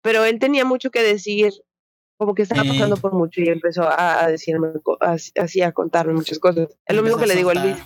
Pero 0.03 0.25
él 0.25 0.39
tenía 0.39 0.65
mucho 0.65 0.91
que 0.91 1.03
decir, 1.03 1.53
como 2.17 2.35
que 2.35 2.43
estaba 2.43 2.65
pasando 2.65 2.97
por 2.97 3.15
mucho, 3.15 3.41
y 3.41 3.49
empezó 3.49 3.83
a, 3.87 4.27
decirme, 4.29 4.69
así, 5.37 5.63
a 5.63 5.73
contarme 5.73 6.15
muchas 6.15 6.39
cosas. 6.39 6.77
Es 6.87 6.97
lo 6.97 7.03
mismo 7.03 7.19
que 7.19 7.27
le 7.27 7.37
digo 7.37 7.51
a 7.51 7.55
Luis. 7.55 7.77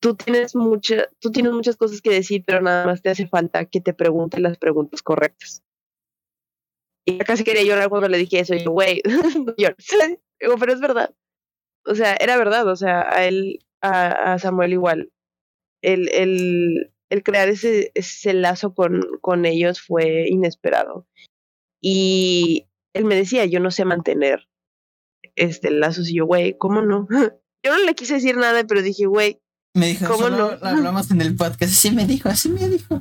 Tú 0.00 0.14
tienes, 0.14 0.54
mucha, 0.54 1.08
tú 1.18 1.32
tienes 1.32 1.52
muchas 1.52 1.76
cosas 1.76 2.00
que 2.00 2.10
decir, 2.10 2.44
pero 2.46 2.60
nada 2.60 2.86
más 2.86 3.02
te 3.02 3.10
hace 3.10 3.26
falta 3.26 3.64
que 3.64 3.80
te 3.80 3.94
pregunten 3.94 4.44
las 4.44 4.56
preguntas 4.56 5.02
correctas. 5.02 5.64
Y 7.08 7.16
casi 7.18 7.42
quería 7.42 7.62
llorar 7.62 7.88
cuando 7.88 8.06
le 8.08 8.18
dije 8.18 8.40
eso. 8.40 8.54
Y 8.54 8.62
yo, 8.62 8.70
güey, 8.70 9.00
no 9.04 9.54
pero 10.60 10.72
es 10.72 10.80
verdad. 10.80 11.14
O 11.86 11.94
sea, 11.94 12.14
era 12.20 12.36
verdad. 12.36 12.68
O 12.68 12.76
sea, 12.76 13.08
a 13.10 13.24
él, 13.24 13.64
a, 13.80 14.38
Samuel 14.38 14.74
igual. 14.74 15.10
El, 15.82 16.10
el, 16.12 16.92
el 17.08 17.22
crear 17.22 17.48
ese, 17.48 17.92
ese 17.94 18.34
lazo 18.34 18.74
con, 18.74 19.00
con 19.22 19.46
ellos 19.46 19.80
fue 19.80 20.28
inesperado. 20.28 21.06
Y 21.80 22.66
él 22.94 23.06
me 23.06 23.14
decía, 23.14 23.46
yo 23.46 23.58
no 23.58 23.70
sé 23.70 23.86
mantener 23.86 24.46
este 25.34 25.70
lazo. 25.70 26.02
Y 26.02 26.16
yo, 26.16 26.26
güey, 26.26 26.58
¿cómo 26.58 26.82
no? 26.82 27.08
Yo 27.64 27.76
no 27.76 27.84
le 27.84 27.96
quise 27.96 28.14
decir 28.14 28.36
nada, 28.36 28.64
pero 28.68 28.82
dije, 28.82 29.06
güey, 29.06 29.40
me 29.74 29.88
dijo, 29.88 30.06
¿cómo 30.06 30.28
no? 30.30 30.50
Hablamos 30.62 31.10
en 31.10 31.20
el 31.20 31.34
podcast. 31.34 31.72
Sí, 31.72 31.90
me 31.90 32.06
dijo, 32.06 32.28
así 32.28 32.48
me 32.48 32.68
dijo. 32.68 33.00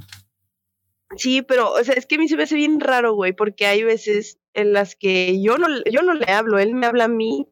Sí, 1.16 1.42
pero, 1.42 1.72
o 1.72 1.84
sea, 1.84 1.96
es 1.96 2.06
que 2.06 2.16
a 2.16 2.18
mí 2.18 2.28
se 2.28 2.36
me 2.36 2.44
hace 2.44 2.56
bien 2.56 2.80
raro, 2.80 3.14
güey, 3.14 3.34
porque 3.34 3.66
hay 3.66 3.84
veces 3.84 4.40
en 4.54 4.74
las 4.74 4.96
que 4.96 5.42
yo 5.42 5.58
no, 5.58 5.68
yo 5.90 6.02
no 6.02 6.14
le 6.14 6.32
hablo, 6.32 6.60
él 6.60 6.76
me 6.76 6.86
habla 6.86 7.06
a 7.06 7.10
mí 7.10 7.48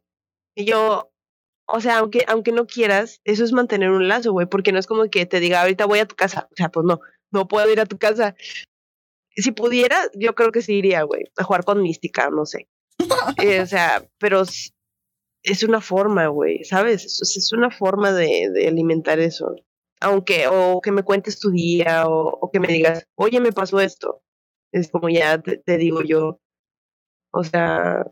y 0.55 0.65
yo, 0.65 1.11
o 1.67 1.79
sea, 1.79 1.99
aunque, 1.99 2.25
aunque 2.27 2.51
no 2.51 2.67
quieras, 2.67 3.21
eso 3.23 3.43
es 3.43 3.53
mantener 3.53 3.91
un 3.91 4.07
lazo, 4.07 4.33
güey, 4.33 4.47
porque 4.47 4.71
no 4.71 4.79
es 4.79 4.87
como 4.87 5.09
que 5.09 5.25
te 5.25 5.39
diga, 5.39 5.61
ahorita 5.61 5.85
voy 5.85 5.99
a 5.99 6.07
tu 6.07 6.15
casa, 6.15 6.49
o 6.51 6.55
sea, 6.55 6.69
pues 6.69 6.85
no, 6.85 6.99
no 7.31 7.47
puedo 7.47 7.71
ir 7.71 7.79
a 7.79 7.85
tu 7.85 7.97
casa. 7.97 8.35
Si 9.37 9.51
pudiera, 9.51 9.97
yo 10.13 10.35
creo 10.35 10.51
que 10.51 10.61
sí 10.61 10.75
iría, 10.75 11.03
güey, 11.03 11.23
a 11.37 11.43
jugar 11.43 11.63
con 11.63 11.81
mística, 11.81 12.29
no 12.29 12.45
sé. 12.45 12.67
Eh, 13.41 13.61
o 13.61 13.65
sea, 13.65 14.07
pero 14.17 14.43
es 15.43 15.63
una 15.63 15.81
forma, 15.81 16.27
güey, 16.27 16.63
¿sabes? 16.63 17.21
Es, 17.21 17.53
una 17.53 17.69
forma 17.69 18.11
de, 18.11 18.49
de 18.53 18.67
alimentar 18.67 19.19
eso 19.19 19.55
aunque, 20.01 20.47
o 20.47 20.81
que 20.81 20.91
me 20.91 21.03
cuentes 21.03 21.39
tu 21.39 21.51
día, 21.51 22.05
o, 22.07 22.49
que 22.51 22.59
me 22.59 22.67
digas, 22.67 23.07
oye, 23.15 23.39
me 23.39 23.51
pasó 23.51 23.79
esto. 23.79 24.21
Es 24.71 24.89
como 24.89 25.09
ya 25.09 25.41
te, 25.41 25.77
digo 25.77 26.01
yo. 26.01 26.39
O 27.31 27.43
sea, 27.43 28.05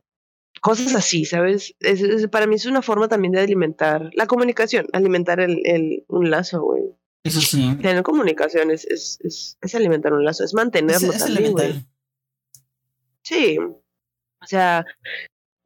cosas 0.61 0.95
así, 0.95 1.25
¿sabes? 1.25 1.75
Es, 1.79 2.27
para 2.27 2.47
mí 2.47 2.55
es 2.55 2.65
una 2.65 2.81
forma 2.81 3.07
también 3.07 3.33
de 3.33 3.41
alimentar 3.41 4.09
la 4.13 4.27
comunicación, 4.27 4.87
alimentar 4.93 5.39
el, 5.39 5.61
el 5.65 6.05
un 6.07 6.29
lazo, 6.29 6.61
güey. 6.61 6.83
Eso 7.23 7.39
sí. 7.39 7.77
Tener 7.81 8.03
comunicación 8.03 8.69
es, 8.69 8.85
es, 8.85 9.57
es, 9.61 9.75
alimentar 9.75 10.13
un 10.13 10.25
lazo, 10.25 10.43
es 10.43 10.53
mantenerlo 10.53 11.13
también, 11.13 11.51
güey. 11.53 11.85
Sí. 13.23 13.57
O 13.57 14.45
sea, 14.45 14.85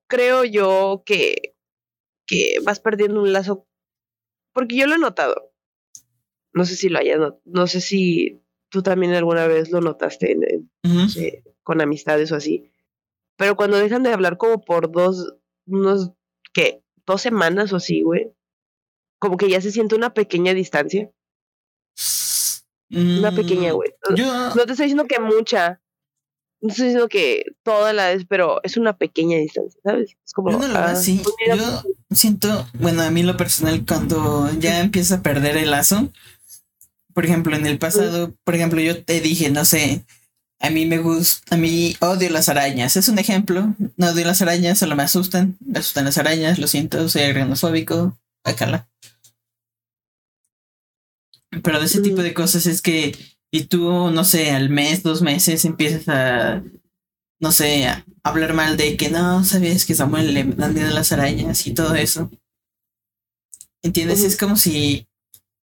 creo 0.07 0.43
yo 0.43 1.01
que, 1.03 1.55
que 2.27 2.55
vas 2.63 2.79
perdiendo 2.79 3.21
un 3.21 3.33
lazo, 3.33 3.67
porque 4.53 4.75
yo 4.77 4.85
lo 4.85 4.95
he 4.95 4.99
notado. 4.99 5.51
No 6.57 6.65
sé 6.65 6.75
si 6.75 6.89
lo 6.89 6.97
hayas, 6.97 7.19
no, 7.45 7.67
sé 7.67 7.81
si 7.81 8.41
tú 8.69 8.81
también 8.81 9.13
alguna 9.13 9.45
vez 9.45 9.69
lo 9.69 9.79
notaste 9.79 10.35
con 11.61 11.81
amistades 11.81 12.31
o 12.31 12.35
así. 12.35 12.71
Pero 13.37 13.55
cuando 13.55 13.77
dejan 13.77 14.01
de 14.01 14.11
hablar 14.11 14.37
como 14.37 14.59
por 14.61 14.91
dos, 14.91 15.35
unos, 15.67 16.13
¿qué? 16.51 16.81
Dos 17.05 17.21
semanas 17.21 17.71
o 17.73 17.75
así, 17.75 18.01
güey. 18.01 18.31
Como 19.19 19.37
que 19.37 19.49
ya 19.49 19.61
se 19.61 19.71
siente 19.71 19.93
una 19.93 20.15
pequeña 20.15 20.55
distancia. 20.55 21.11
Una 22.89 23.31
pequeña, 23.35 23.71
mm, 23.71 23.75
güey. 23.75 23.93
No 24.09 24.65
te 24.65 24.71
estoy 24.71 24.85
diciendo 24.85 25.05
que 25.05 25.19
mucha, 25.19 25.79
no 26.61 26.69
estoy 26.69 26.85
diciendo 26.85 27.07
que 27.07 27.43
toda 27.61 27.93
la 27.93 28.07
vez, 28.07 28.25
pero 28.27 28.59
es 28.63 28.77
una 28.77 28.97
pequeña 28.97 29.37
distancia, 29.37 29.79
¿sabes? 29.83 30.15
Es 30.25 30.33
como. 30.33 30.49
Yo 30.49 30.57
no 30.57 30.67
lo 30.67 30.77
ah, 30.77 30.91
así. 30.91 31.21
pues 31.23 31.59
Yo 31.59 31.83
siento, 32.09 32.67
bueno, 32.73 33.03
a 33.03 33.11
mí 33.11 33.21
lo 33.21 33.37
personal, 33.37 33.85
cuando 33.85 34.49
ya 34.57 34.79
empieza 34.79 35.15
a 35.15 35.21
perder 35.21 35.57
el 35.57 35.69
lazo, 35.69 36.09
por 37.17 37.25
ejemplo, 37.25 37.55
en 37.55 37.65
el 37.65 37.79
pasado, 37.79 38.35
por 38.43 38.53
ejemplo, 38.53 38.79
yo 38.79 39.03
te 39.03 39.19
dije, 39.21 39.49
no 39.49 39.65
sé, 39.65 40.05
a 40.59 40.69
mí 40.69 40.85
me 40.85 40.99
gusta, 40.99 41.55
a 41.55 41.57
mí 41.57 41.95
odio 41.99 42.29
las 42.29 42.47
arañas. 42.47 42.95
Es 42.95 43.09
un 43.09 43.17
ejemplo. 43.17 43.73
No 43.95 44.11
odio 44.11 44.23
las 44.23 44.43
arañas, 44.43 44.77
solo 44.77 44.95
me 44.95 45.01
asustan. 45.01 45.57
Me 45.59 45.79
asustan 45.79 46.05
las 46.05 46.19
arañas, 46.19 46.59
lo 46.59 46.67
siento, 46.67 47.09
soy 47.09 47.23
agranofóbico. 47.23 48.15
Acala. 48.43 48.87
Pero 51.63 51.79
de 51.79 51.87
ese 51.87 52.01
tipo 52.01 52.21
de 52.21 52.35
cosas 52.35 52.67
es 52.67 52.83
que, 52.83 53.17
y 53.49 53.63
tú, 53.63 54.11
no 54.11 54.23
sé, 54.23 54.51
al 54.51 54.69
mes, 54.69 55.01
dos 55.01 55.23
meses 55.23 55.65
empiezas 55.65 56.07
a, 56.09 56.63
no 57.39 57.51
sé, 57.51 57.87
a 57.87 58.05
hablar 58.21 58.53
mal 58.53 58.77
de 58.77 58.95
que 58.95 59.09
no, 59.09 59.43
sabes 59.43 59.87
que 59.87 59.95
Samuel 59.95 60.35
le 60.35 60.43
dan 60.43 60.75
miedo 60.75 60.89
a 60.89 60.93
las 60.93 61.11
arañas 61.11 61.65
y 61.65 61.73
todo 61.73 61.95
eso. 61.95 62.29
¿Entiendes? 63.81 64.23
Es 64.23 64.37
como 64.37 64.55
si 64.55 65.07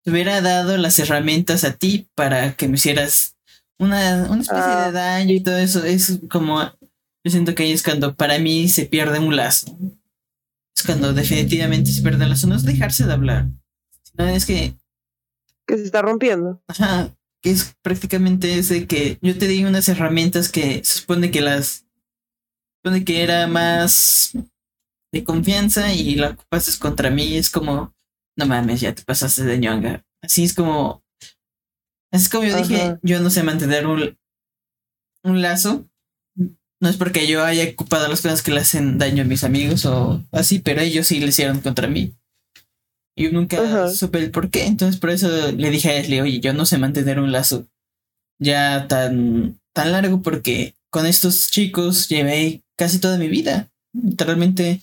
te 0.04 0.12
hubiera 0.12 0.42
dado 0.42 0.78
las 0.78 1.00
herramientas 1.00 1.64
a 1.64 1.74
ti 1.74 2.08
para 2.16 2.54
que 2.56 2.68
me 2.68 2.76
hicieras 2.76 3.36
una, 3.80 4.28
una 4.30 4.42
especie 4.42 4.64
Ah. 4.64 4.86
de 4.88 4.92
daño 4.92 5.34
y 5.34 5.40
todo 5.42 5.58
eso. 5.58 5.84
Es 5.84 6.20
como, 6.30 6.62
yo 6.62 7.32
siento 7.32 7.56
que 7.56 7.64
ahí 7.64 7.72
es 7.72 7.84
cuando 7.84 8.16
para 8.16 8.38
mí 8.40 8.68
se 8.70 8.86
pierde 8.86 9.20
un 9.20 9.36
lazo. 9.36 9.78
Es 10.76 10.84
cuando 10.86 11.14
definitivamente 11.14 11.92
se 11.92 12.02
pierde 12.02 12.24
el 12.24 12.30
lazo. 12.32 12.48
No 12.48 12.56
es 12.56 12.64
dejarse 12.64 13.06
de 13.06 13.14
hablar, 13.14 13.48
sino 14.04 14.28
es 14.28 14.46
que 14.46 14.76
que 15.66 15.78
se 15.78 15.84
está 15.86 16.02
rompiendo. 16.02 16.62
Ajá, 16.68 17.16
que 17.42 17.52
es 17.52 17.74
prácticamente 17.82 18.60
ese 18.60 18.86
que 18.86 19.18
yo 19.22 19.38
te 19.38 19.48
di 19.48 19.64
unas 19.64 19.88
herramientas 19.88 20.50
que 20.50 20.84
se 20.84 21.00
supone 21.00 21.32
que 21.32 21.40
las 21.42 21.86
supone 22.84 23.06
que 23.06 23.24
era 23.24 23.48
más 23.48 24.32
de 25.14 25.24
confianza 25.24 25.94
y 25.94 26.16
la 26.16 26.32
ocupaste 26.32 26.78
contra 26.80 27.10
mí, 27.10 27.36
es 27.38 27.50
como 27.50 27.93
no 28.38 28.46
mames, 28.46 28.82
ya 28.82 28.94
te 28.94 29.04
pasaste 29.04 29.44
de 29.44 29.58
ñonga. 29.60 30.06
Así 30.22 30.44
es 30.44 30.54
como 30.54 31.04
así 32.12 32.26
es 32.26 32.30
como 32.30 32.44
yo 32.46 32.56
dije, 32.58 32.98
yo 33.02 33.20
no 33.20 33.30
sé 33.30 33.44
mantener 33.44 33.88
un 33.88 34.18
un 35.24 35.42
lazo. 35.42 35.88
No 36.82 36.90
es 36.90 36.98
porque 36.98 37.28
yo 37.28 37.46
haya 37.46 37.70
ocupado 37.70 38.10
las 38.10 38.22
cosas 38.22 38.42
que 38.42 38.52
le 38.52 38.60
hacen 38.60 38.98
daño 38.98 39.24
a 39.24 39.26
mis 39.26 39.46
amigos 39.46 39.86
o 39.86 40.22
así, 40.32 40.60
pero 40.60 40.82
ellos 40.82 41.08
sí 41.08 41.20
le 41.20 41.28
hicieron 41.28 41.62
contra 41.62 41.88
mí. 41.88 42.14
Yo 43.16 43.32
nunca 43.32 43.62
Ajá. 43.62 43.90
supe 43.90 44.18
el 44.18 44.32
por 44.32 44.50
qué, 44.50 44.66
entonces 44.66 45.00
por 45.00 45.12
eso 45.12 45.30
le 45.52 45.70
dije 45.70 45.96
a 45.96 46.00
Ashley, 46.00 46.20
oye, 46.20 46.40
yo 46.40 46.54
no 46.54 46.66
sé 46.66 46.78
mantener 46.78 47.20
un 47.20 47.32
lazo 47.32 47.68
ya 48.40 48.88
tan, 48.88 49.60
tan 49.74 49.92
largo 49.92 50.22
porque 50.22 50.76
con 50.90 51.06
estos 51.06 51.50
chicos 51.52 52.10
llevé 52.10 52.64
casi 52.76 53.00
toda 53.00 53.18
mi 53.18 53.28
vida, 53.28 53.72
literalmente 53.94 54.82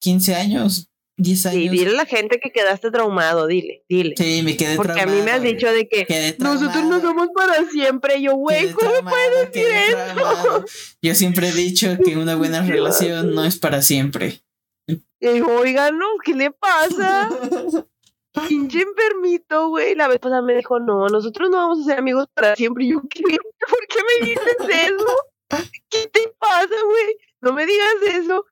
15 0.00 0.34
años, 0.36 0.88
10 1.16 1.42
Sí, 1.42 1.48
años. 1.48 1.70
dile 1.72 1.90
a 1.90 1.94
la 1.94 2.06
gente 2.06 2.40
que 2.40 2.50
quedaste 2.50 2.90
traumado, 2.90 3.46
dile, 3.46 3.84
dile. 3.88 4.14
Sí, 4.16 4.42
me 4.42 4.56
quedé 4.56 4.76
Porque 4.76 5.00
a 5.00 5.06
mí 5.06 5.12
me 5.22 5.30
has 5.30 5.40
traumado, 5.40 5.42
dicho 5.42 5.72
de 5.72 5.88
que 5.88 6.36
nosotros 6.38 6.84
no 6.84 7.00
traumado, 7.00 7.02
somos 7.02 7.28
para 7.34 7.70
siempre. 7.70 8.20
Yo, 8.20 8.34
güey, 8.34 8.70
¿cómo 8.72 8.90
traumado, 8.90 9.16
puedes 9.16 9.52
decir 9.52 9.68
eso? 9.88 9.96
traumado. 10.14 10.64
Yo 11.02 11.14
siempre 11.14 11.48
he 11.48 11.52
dicho 11.52 11.96
que 12.04 12.16
una 12.16 12.34
buena 12.36 12.62
relación 12.66 13.34
no 13.34 13.44
es 13.44 13.58
para 13.58 13.80
siempre. 13.82 14.40
Oigan, 15.20 15.98
no, 15.98 16.06
¿qué 16.24 16.34
le 16.34 16.50
pasa? 16.50 17.30
Pinche 18.48 18.80
enfermito, 18.82 19.68
güey. 19.68 19.94
La 19.94 20.08
vez 20.08 20.18
pasada 20.18 20.42
me 20.42 20.54
dijo, 20.56 20.80
no, 20.80 21.06
nosotros 21.06 21.48
no 21.50 21.56
vamos 21.58 21.80
a 21.80 21.84
ser 21.84 21.98
amigos 21.98 22.26
para 22.34 22.56
siempre. 22.56 22.84
Y 22.84 22.90
yo, 22.90 23.00
¿qué? 23.08 23.22
¿Por 23.22 23.86
qué 23.88 23.98
me 24.20 24.26
dices 24.26 24.56
eso? 24.90 25.62
¿Qué 25.88 26.08
te 26.08 26.32
pasa, 26.38 26.66
güey? 26.66 27.16
No 27.40 27.52
me 27.52 27.64
digas 27.64 27.94
eso. 28.12 28.44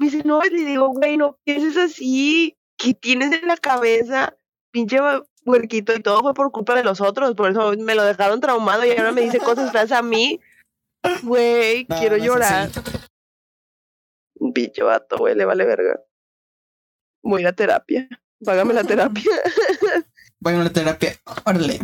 Me 0.00 0.06
dice, 0.06 0.22
no, 0.24 0.40
le 0.40 0.64
digo, 0.64 0.88
güey, 0.88 1.18
no 1.18 1.38
pienses 1.44 1.76
así. 1.76 2.56
¿Qué 2.78 2.94
tienes 2.94 3.32
en 3.32 3.46
la 3.46 3.58
cabeza? 3.58 4.34
Pinche 4.70 4.98
huerquito. 5.44 5.94
Y 5.94 6.00
todo 6.00 6.22
fue 6.22 6.32
por 6.32 6.50
culpa 6.52 6.74
de 6.74 6.82
los 6.82 7.02
otros. 7.02 7.34
Por 7.34 7.50
eso 7.50 7.74
me 7.76 7.94
lo 7.94 8.02
dejaron 8.04 8.40
traumado 8.40 8.86
y 8.86 8.92
ahora 8.92 9.12
me 9.12 9.20
dice 9.20 9.38
cosas 9.38 9.70
feas 9.72 9.92
a 9.92 10.00
mí. 10.00 10.40
Güey, 11.22 11.84
No, 11.86 11.98
quiero 11.98 12.16
no 12.16 12.24
llorar. 12.24 12.70
Un 14.36 14.54
pinche 14.54 14.82
vato, 14.82 15.18
güey, 15.18 15.34
le 15.34 15.44
vale 15.44 15.66
verga. 15.66 16.00
Voy 17.22 17.40
a 17.40 17.42
ir 17.42 17.46
a 17.48 17.52
terapia. 17.52 18.08
Págame 18.42 18.72
la 18.72 18.84
terapia. 18.84 19.30
A 20.42 20.50
la 20.52 20.72
terapia, 20.72 21.12
órale. 21.44 21.80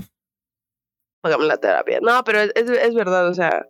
Págame 1.20 1.44
la 1.44 1.58
terapia. 1.58 1.98
No, 2.00 2.24
pero 2.24 2.40
es, 2.40 2.52
es, 2.54 2.70
es 2.70 2.94
verdad, 2.94 3.28
o 3.28 3.34
sea, 3.34 3.68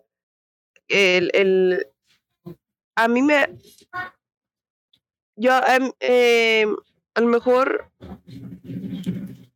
el, 0.87 1.29
el, 1.33 1.87
a 2.95 3.09
mí 3.09 3.21
me, 3.21 3.49
yo, 5.37 5.51
em, 6.01 6.75
a 7.13 7.21
lo 7.21 7.27
mejor, 7.27 7.91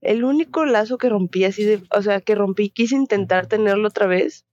el 0.01 0.23
único 0.23 0.65
lazo 0.65 0.97
que 0.97 1.09
rompí 1.09 1.43
así 1.43 1.63
de, 1.65 1.83
o 1.91 2.01
sea, 2.01 2.21
que 2.21 2.35
rompí, 2.35 2.69
quise 2.69 2.95
intentar 2.95 3.47
tenerlo 3.47 3.87
otra 3.87 4.07
vez. 4.07 4.45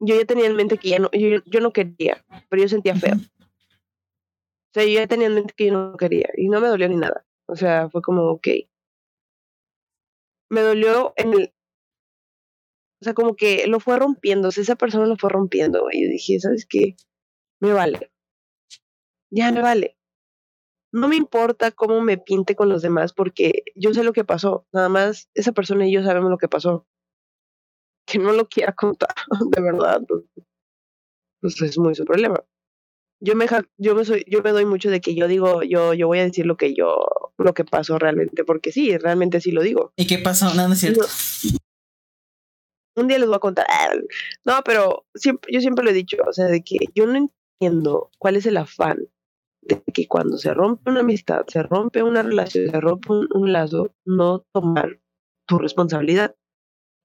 Yo 0.00 0.14
ya 0.18 0.26
tenía 0.26 0.46
en 0.46 0.56
mente 0.56 0.76
que 0.76 0.90
ya 0.90 0.98
no, 0.98 1.10
yo, 1.12 1.40
yo 1.46 1.60
no 1.60 1.72
quería, 1.72 2.24
pero 2.48 2.62
yo 2.62 2.68
sentía 2.68 2.94
feo. 2.94 3.14
O 3.16 4.74
sea, 4.74 4.84
yo 4.84 4.92
ya 4.92 5.06
tenía 5.06 5.28
en 5.28 5.34
mente 5.34 5.54
que 5.56 5.66
yo 5.66 5.72
no 5.72 5.96
quería 5.96 6.28
y 6.36 6.48
no 6.48 6.60
me 6.60 6.68
dolió 6.68 6.88
ni 6.88 6.96
nada. 6.96 7.24
O 7.46 7.56
sea, 7.56 7.88
fue 7.88 8.02
como, 8.02 8.24
ok. 8.24 8.48
Me 10.50 10.60
dolió 10.60 11.14
en 11.16 11.32
el... 11.32 11.54
O 13.00 13.04
sea, 13.04 13.14
como 13.14 13.36
que 13.36 13.66
lo 13.66 13.80
fue 13.80 13.98
rompiendo. 13.98 14.48
O 14.48 14.50
sea, 14.50 14.62
esa 14.62 14.76
persona 14.76 15.06
lo 15.06 15.16
fue 15.16 15.30
rompiendo. 15.30 15.82
güey. 15.82 16.02
Yo 16.02 16.08
dije, 16.08 16.40
¿sabes 16.40 16.66
qué? 16.68 16.96
Me 17.60 17.72
vale. 17.72 18.13
Ya 19.34 19.50
me 19.52 19.62
vale. 19.62 19.96
No 20.92 21.08
me 21.08 21.16
importa 21.16 21.72
cómo 21.72 22.00
me 22.00 22.18
pinte 22.18 22.54
con 22.54 22.68
los 22.68 22.82
demás 22.82 23.12
porque 23.12 23.64
yo 23.74 23.92
sé 23.92 24.04
lo 24.04 24.12
que 24.12 24.24
pasó. 24.24 24.66
Nada 24.72 24.88
más 24.88 25.28
esa 25.34 25.52
persona 25.52 25.86
y 25.86 25.92
yo 25.92 26.02
sabemos 26.02 26.30
lo 26.30 26.38
que 26.38 26.48
pasó. 26.48 26.86
Que 28.06 28.18
no 28.18 28.32
lo 28.32 28.46
quiera 28.48 28.72
contar, 28.72 29.14
de 29.50 29.62
verdad. 29.62 30.02
Pues, 30.06 30.24
pues 31.40 31.62
es 31.62 31.78
muy 31.78 31.94
su 31.94 32.04
problema 32.04 32.44
yo 33.24 33.34
me 33.36 33.46
yo 33.78 33.94
me 33.94 34.04
soy 34.04 34.24
yo 34.28 34.42
me 34.42 34.50
doy 34.50 34.66
mucho 34.66 34.90
de 34.90 35.00
que 35.00 35.14
yo 35.14 35.26
digo 35.28 35.62
yo 35.62 35.94
yo 35.94 36.06
voy 36.06 36.18
a 36.18 36.24
decir 36.24 36.46
lo 36.46 36.56
que 36.56 36.74
yo 36.74 37.06
lo 37.38 37.54
que 37.54 37.64
pasó 37.64 37.98
realmente 37.98 38.44
porque 38.44 38.70
sí 38.70 38.96
realmente 38.98 39.40
sí 39.40 39.50
lo 39.50 39.62
digo 39.62 39.92
¿Y 39.96 40.06
qué 40.06 40.18
pasó? 40.18 40.54
No, 40.54 40.68
no 40.68 40.74
es 40.74 40.80
cierto. 40.80 41.06
un 42.96 43.08
día 43.08 43.18
les 43.18 43.26
voy 43.26 43.36
a 43.36 43.40
contar 43.40 43.66
no 44.44 44.62
pero 44.64 45.06
siempre 45.14 45.52
yo 45.52 45.60
siempre 45.60 45.84
lo 45.84 45.90
he 45.90 45.94
dicho 45.94 46.18
o 46.26 46.32
sea 46.32 46.46
de 46.46 46.62
que 46.62 46.76
yo 46.94 47.06
no 47.06 47.16
entiendo 47.16 48.10
cuál 48.18 48.36
es 48.36 48.46
el 48.46 48.58
afán 48.58 49.08
de 49.66 49.82
que 49.92 50.06
cuando 50.08 50.36
se 50.38 50.52
rompe 50.54 50.90
una 50.90 51.00
amistad 51.00 51.44
se 51.48 51.62
rompe 51.62 52.02
una 52.02 52.22
relación 52.22 52.70
se 52.70 52.80
rompe 52.80 53.12
un, 53.12 53.28
un 53.34 53.52
lazo 53.52 53.94
no 54.04 54.40
tomar 54.52 55.00
tu 55.46 55.58
responsabilidad 55.58 56.34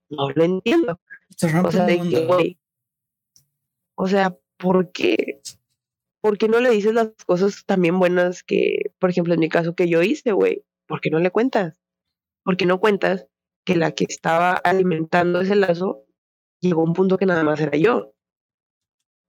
no 0.09 0.29
lo 0.31 0.43
entiendo 0.43 0.99
Se 1.35 1.49
rompe 1.49 1.69
o 1.69 1.71
sea 1.71 1.85
de 1.85 1.97
que 2.09 2.25
güey 2.25 2.59
o 3.95 4.07
sea 4.07 4.37
¿por 4.57 4.91
qué 4.91 5.41
¿por 6.21 6.37
qué 6.37 6.47
no 6.49 6.59
le 6.59 6.69
dices 6.71 6.93
las 6.93 7.11
cosas 7.25 7.65
también 7.65 7.97
buenas 7.97 8.43
que, 8.43 8.91
por 8.99 9.09
ejemplo, 9.09 9.33
en 9.33 9.39
mi 9.39 9.47
caso 9.47 9.73
que 9.73 9.87
yo 9.87 10.01
hice, 10.03 10.33
güey? 10.33 10.65
¿Por 10.85 10.99
qué 10.99 11.09
no 11.09 11.19
le 11.19 11.31
cuentas? 11.31 11.79
¿Por 12.43 12.57
qué 12.57 12.65
no 12.65 12.81
cuentas 12.81 13.27
que 13.65 13.77
la 13.77 13.93
que 13.93 14.03
estaba 14.03 14.51
alimentando 14.51 15.39
ese 15.39 15.55
lazo 15.55 16.03
llegó 16.59 16.81
a 16.81 16.83
un 16.83 16.91
punto 16.91 17.17
que 17.17 17.25
nada 17.25 17.45
más 17.45 17.61
era 17.61 17.77
yo? 17.77 18.13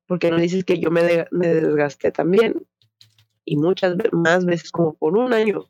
¿Por 0.09 0.19
qué 0.19 0.33
no 0.33 0.39
dices 0.39 0.65
que 0.65 0.81
yo 0.81 0.91
me, 0.91 1.05
de- 1.05 1.29
me 1.31 1.47
desgasté 1.55 2.11
también? 2.11 2.67
Y 3.51 3.57
muchas 3.57 3.97
más 4.13 4.45
veces 4.45 4.71
como 4.71 4.95
por 4.95 5.17
un 5.17 5.33
año. 5.33 5.69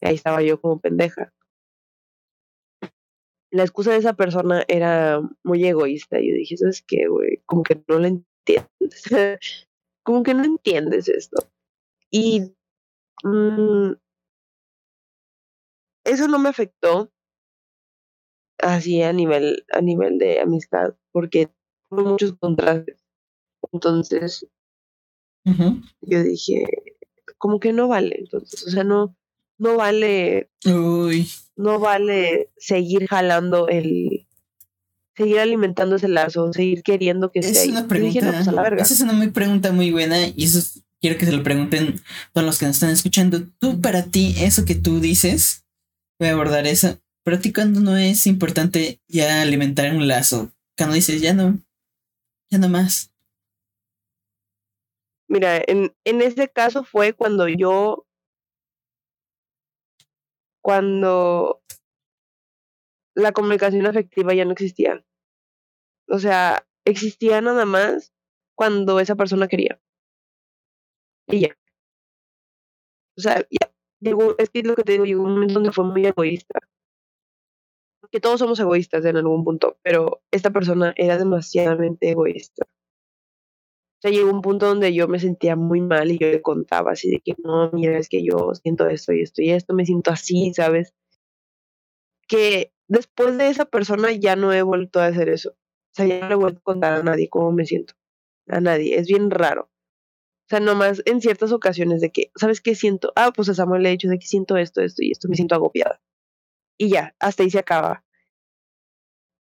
Ahí 0.00 0.14
estaba 0.14 0.40
yo 0.40 0.60
como 0.60 0.78
pendeja. 0.78 1.32
La 3.50 3.64
excusa 3.64 3.90
de 3.90 3.96
esa 3.96 4.12
persona 4.12 4.62
era 4.68 5.20
muy 5.42 5.66
egoísta. 5.66 6.18
Yo 6.20 6.32
dije, 6.32 6.56
¿sabes 6.56 6.84
qué, 6.86 7.08
güey? 7.08 7.42
Como 7.44 7.64
que 7.64 7.82
no 7.88 7.98
lo 7.98 8.06
entiendes. 8.06 9.02
como 10.04 10.22
que 10.22 10.34
no 10.34 10.44
entiendes 10.44 11.08
esto. 11.08 11.50
Y 12.08 12.54
mm, 13.24 13.94
eso 16.04 16.28
no 16.28 16.38
me 16.38 16.50
afectó 16.50 17.10
así 18.58 19.02
a 19.02 19.12
nivel, 19.12 19.66
a 19.72 19.80
nivel 19.80 20.18
de 20.18 20.38
amistad, 20.38 20.94
porque 21.10 21.50
tuve 21.90 22.04
muchos 22.04 22.36
contrastes. 22.38 23.04
Entonces 23.72 24.46
Yo 26.00 26.22
dije, 26.22 26.64
como 27.38 27.60
que 27.60 27.72
no 27.72 27.88
vale, 27.88 28.16
entonces, 28.18 28.66
o 28.66 28.70
sea, 28.70 28.84
no, 28.84 29.16
no 29.58 29.76
vale, 29.76 30.50
Uy, 30.64 31.28
no 31.56 31.78
vale 31.78 32.50
seguir 32.58 33.06
jalando 33.06 33.68
el, 33.68 34.26
seguir 35.16 35.38
alimentando 35.38 35.96
ese 35.96 36.08
lazo, 36.08 36.52
seguir 36.52 36.82
queriendo 36.82 37.30
que 37.30 37.40
es 37.40 37.56
ahí. 37.58 37.70
una 37.70 37.86
pregunta. 37.86 38.14
dije, 38.14 38.26
no, 38.26 38.32
pues 38.32 38.48
a 38.48 38.52
la 38.52 38.62
verga. 38.62 38.82
Esa 38.82 38.94
es 38.94 39.00
una 39.00 39.12
muy 39.12 39.28
pregunta 39.28 39.72
muy 39.72 39.90
buena 39.90 40.16
y 40.26 40.44
eso 40.44 40.58
es- 40.58 40.82
quiero 41.00 41.18
que 41.18 41.26
se 41.26 41.32
lo 41.32 41.42
pregunten 41.42 42.00
todos 42.32 42.44
los 42.46 42.58
que 42.58 42.66
nos 42.66 42.76
están 42.76 42.90
escuchando. 42.90 43.42
Tú, 43.58 43.80
para 43.80 44.06
ti, 44.10 44.34
eso 44.38 44.64
que 44.64 44.74
tú 44.74 44.98
dices, 45.00 45.64
voy 46.18 46.28
a 46.28 46.32
abordar 46.32 46.66
eso. 46.66 46.98
Para 47.22 47.38
ti, 47.40 47.52
cuando 47.52 47.80
no 47.80 47.96
es 47.96 48.26
importante 48.26 49.00
ya 49.08 49.42
alimentar 49.42 49.94
un 49.94 50.08
lazo, 50.08 50.52
cuando 50.76 50.94
dices 50.96 51.20
ya 51.20 51.34
no, 51.34 51.58
ya 52.50 52.58
no 52.58 52.68
más. 52.68 53.12
Mira, 55.28 55.60
en, 55.66 55.94
en 56.04 56.22
ese 56.22 56.48
caso 56.48 56.84
fue 56.84 57.12
cuando 57.12 57.48
yo, 57.48 58.06
cuando 60.62 61.62
la 63.14 63.32
comunicación 63.32 63.86
afectiva 63.86 64.34
ya 64.34 64.44
no 64.44 64.52
existía. 64.52 65.04
O 66.08 66.18
sea, 66.18 66.66
existía 66.84 67.40
nada 67.40 67.64
más 67.64 68.12
cuando 68.54 69.00
esa 69.00 69.16
persona 69.16 69.48
quería. 69.48 69.80
Y 71.28 71.40
ya. 71.40 71.56
O 73.16 73.20
sea, 73.20 73.40
ya 73.50 73.72
llegó, 74.00 74.34
es 74.38 74.50
que 74.50 74.62
lo 74.62 74.74
que 74.74 74.82
te 74.82 74.92
digo, 74.92 75.04
llegó 75.04 75.22
un 75.24 75.32
momento 75.34 75.54
donde 75.54 75.72
fue 75.72 75.84
muy 75.84 76.06
egoísta. 76.06 76.60
Que 78.10 78.20
todos 78.20 78.38
somos 78.40 78.58
egoístas 78.60 79.04
en 79.04 79.16
algún 79.16 79.44
punto, 79.44 79.78
pero 79.82 80.22
esta 80.30 80.50
persona 80.50 80.92
era 80.96 81.18
demasiadamente 81.18 82.10
egoísta. 82.10 82.64
Sea, 83.98 84.10
llegó 84.10 84.30
un 84.30 84.42
punto 84.42 84.66
donde 84.66 84.92
yo 84.92 85.08
me 85.08 85.18
sentía 85.18 85.56
muy 85.56 85.80
mal 85.80 86.10
y 86.10 86.18
yo 86.18 86.28
le 86.28 86.42
contaba 86.42 86.92
así 86.92 87.10
de 87.10 87.20
que 87.20 87.34
no, 87.42 87.70
mira, 87.72 87.98
es 87.98 88.08
que 88.08 88.22
yo 88.22 88.54
siento 88.54 88.86
esto 88.88 89.12
y 89.12 89.22
esto 89.22 89.42
y 89.42 89.50
esto, 89.50 89.74
me 89.74 89.86
siento 89.86 90.10
así, 90.10 90.52
¿sabes? 90.54 90.94
Que 92.28 92.72
después 92.88 93.38
de 93.38 93.48
esa 93.48 93.64
persona 93.64 94.12
ya 94.12 94.36
no 94.36 94.52
he 94.52 94.62
vuelto 94.62 95.00
a 95.00 95.06
hacer 95.06 95.28
eso. 95.28 95.50
O 95.50 95.94
sea, 95.94 96.06
ya 96.06 96.20
no 96.20 96.28
le 96.28 96.34
he 96.34 96.36
vuelto 96.36 96.58
a 96.58 96.62
contar 96.62 96.92
a 96.92 97.02
nadie 97.02 97.30
cómo 97.30 97.52
me 97.52 97.64
siento. 97.64 97.94
A 98.48 98.60
nadie. 98.60 98.98
Es 98.98 99.08
bien 99.08 99.30
raro. 99.30 99.70
O 100.46 100.48
sea, 100.48 100.60
nomás 100.60 101.02
en 101.06 101.20
ciertas 101.20 101.50
ocasiones 101.50 102.00
de 102.00 102.10
que, 102.10 102.30
¿sabes 102.36 102.60
qué 102.60 102.74
siento? 102.74 103.12
Ah, 103.16 103.32
pues 103.34 103.48
a 103.48 103.54
Samuel 103.54 103.82
le 103.82 103.88
he 103.88 103.92
dicho 103.92 104.08
de 104.08 104.18
que 104.18 104.26
siento 104.26 104.56
esto, 104.56 104.80
esto 104.80 105.02
y 105.02 105.10
esto, 105.10 105.28
me 105.28 105.34
siento 105.34 105.56
agobiada. 105.56 106.00
Y 106.78 106.90
ya, 106.90 107.16
hasta 107.18 107.42
ahí 107.42 107.50
se 107.50 107.58
acaba. 107.58 108.04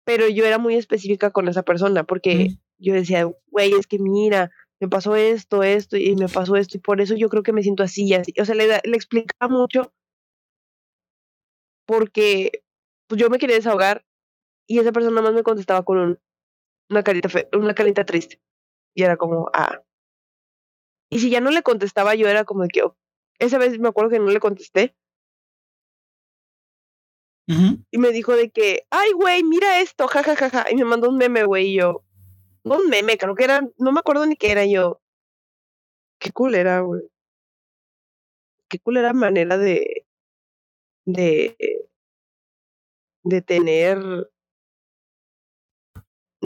Pero 0.05 0.29
yo 0.29 0.47
era 0.47 0.59
muy 0.59 0.77
específica 0.77 1.31
con 1.31 1.49
esa 1.49 1.63
persona 1.63 2.05
porque 2.05 2.57
yo 2.85 2.95
decía, 2.95 3.25
güey, 3.51 3.73
es 3.73 3.87
que 3.87 3.99
mira, 3.99 4.51
me 4.81 4.89
pasó 4.89 5.17
esto, 5.17 5.63
esto 5.63 5.97
y 5.97 6.15
me 6.17 6.29
pasó 6.29 6.57
esto 6.57 6.77
y 6.77 6.81
por 6.81 7.01
eso 7.01 7.15
yo 7.17 7.29
creo 7.29 7.43
que 7.43 7.53
me 7.53 7.63
siento 7.63 7.83
así 7.83 8.07
y 8.07 8.15
así. 8.15 8.35
O 8.41 8.45
sea, 8.45 8.55
le, 8.55 8.67
le 8.67 8.97
explicaba 8.97 9.53
mucho 9.53 9.93
porque 11.87 12.65
pues 13.09 13.21
yo 13.21 13.31
me 13.31 13.39
quería 13.39 13.57
desahogar 13.57 14.05
y 14.67 14.79
esa 14.79 14.93
persona 14.93 15.21
más 15.23 15.35
me 15.35 15.43
contestaba 15.43 15.85
con 15.85 16.19
una 16.91 17.03
carita 17.03 17.29
fe, 17.29 17.49
una 17.53 17.75
carita 17.75 18.05
triste. 18.05 18.41
Y 18.95 19.03
era 19.03 19.17
como, 19.17 19.51
ah. 19.53 19.83
Y 21.11 21.19
si 21.19 21.31
ya 21.31 21.41
no 21.41 21.51
le 21.51 21.63
contestaba, 21.63 22.15
yo 22.15 22.29
era 22.29 22.45
como 22.45 22.63
de 22.63 22.69
que, 22.69 22.83
oh, 22.83 22.97
esa 23.39 23.59
vez 23.59 23.79
me 23.79 23.89
acuerdo 23.89 24.11
que 24.11 24.19
no 24.19 24.31
le 24.31 24.41
contesté. 24.41 24.97
Y 27.47 27.99
me 27.99 28.11
dijo 28.11 28.35
de 28.37 28.51
que, 28.51 28.87
ay, 28.91 29.13
güey, 29.13 29.43
mira 29.43 29.81
esto, 29.81 30.09
jajajaja. 30.09 30.49
Ja, 30.49 30.51
ja, 30.51 30.65
ja. 30.65 30.73
Y 30.73 30.77
me 30.77 30.85
mandó 30.85 31.11
un 31.11 31.19
meme, 31.19 31.45
güey, 31.45 31.67
y 31.69 31.75
yo, 31.75 32.04
un 32.65 32.89
meme, 32.89 33.17
creo 33.19 33.35
que 33.35 33.45
era, 33.45 33.61
no 33.79 33.93
me 33.93 34.01
acuerdo 34.01 34.27
ni 34.27 34.37
qué 34.37 34.53
era 34.53 34.65
yo. 34.67 35.01
Qué 36.19 36.33
cool 36.33 36.55
era, 36.57 36.81
güey. 36.81 37.03
Qué 38.69 38.79
cool 38.79 38.97
era 38.99 39.13
manera 39.15 39.57
de, 39.57 40.05
de, 41.07 41.57
de 43.25 43.43
tener, 43.43 43.99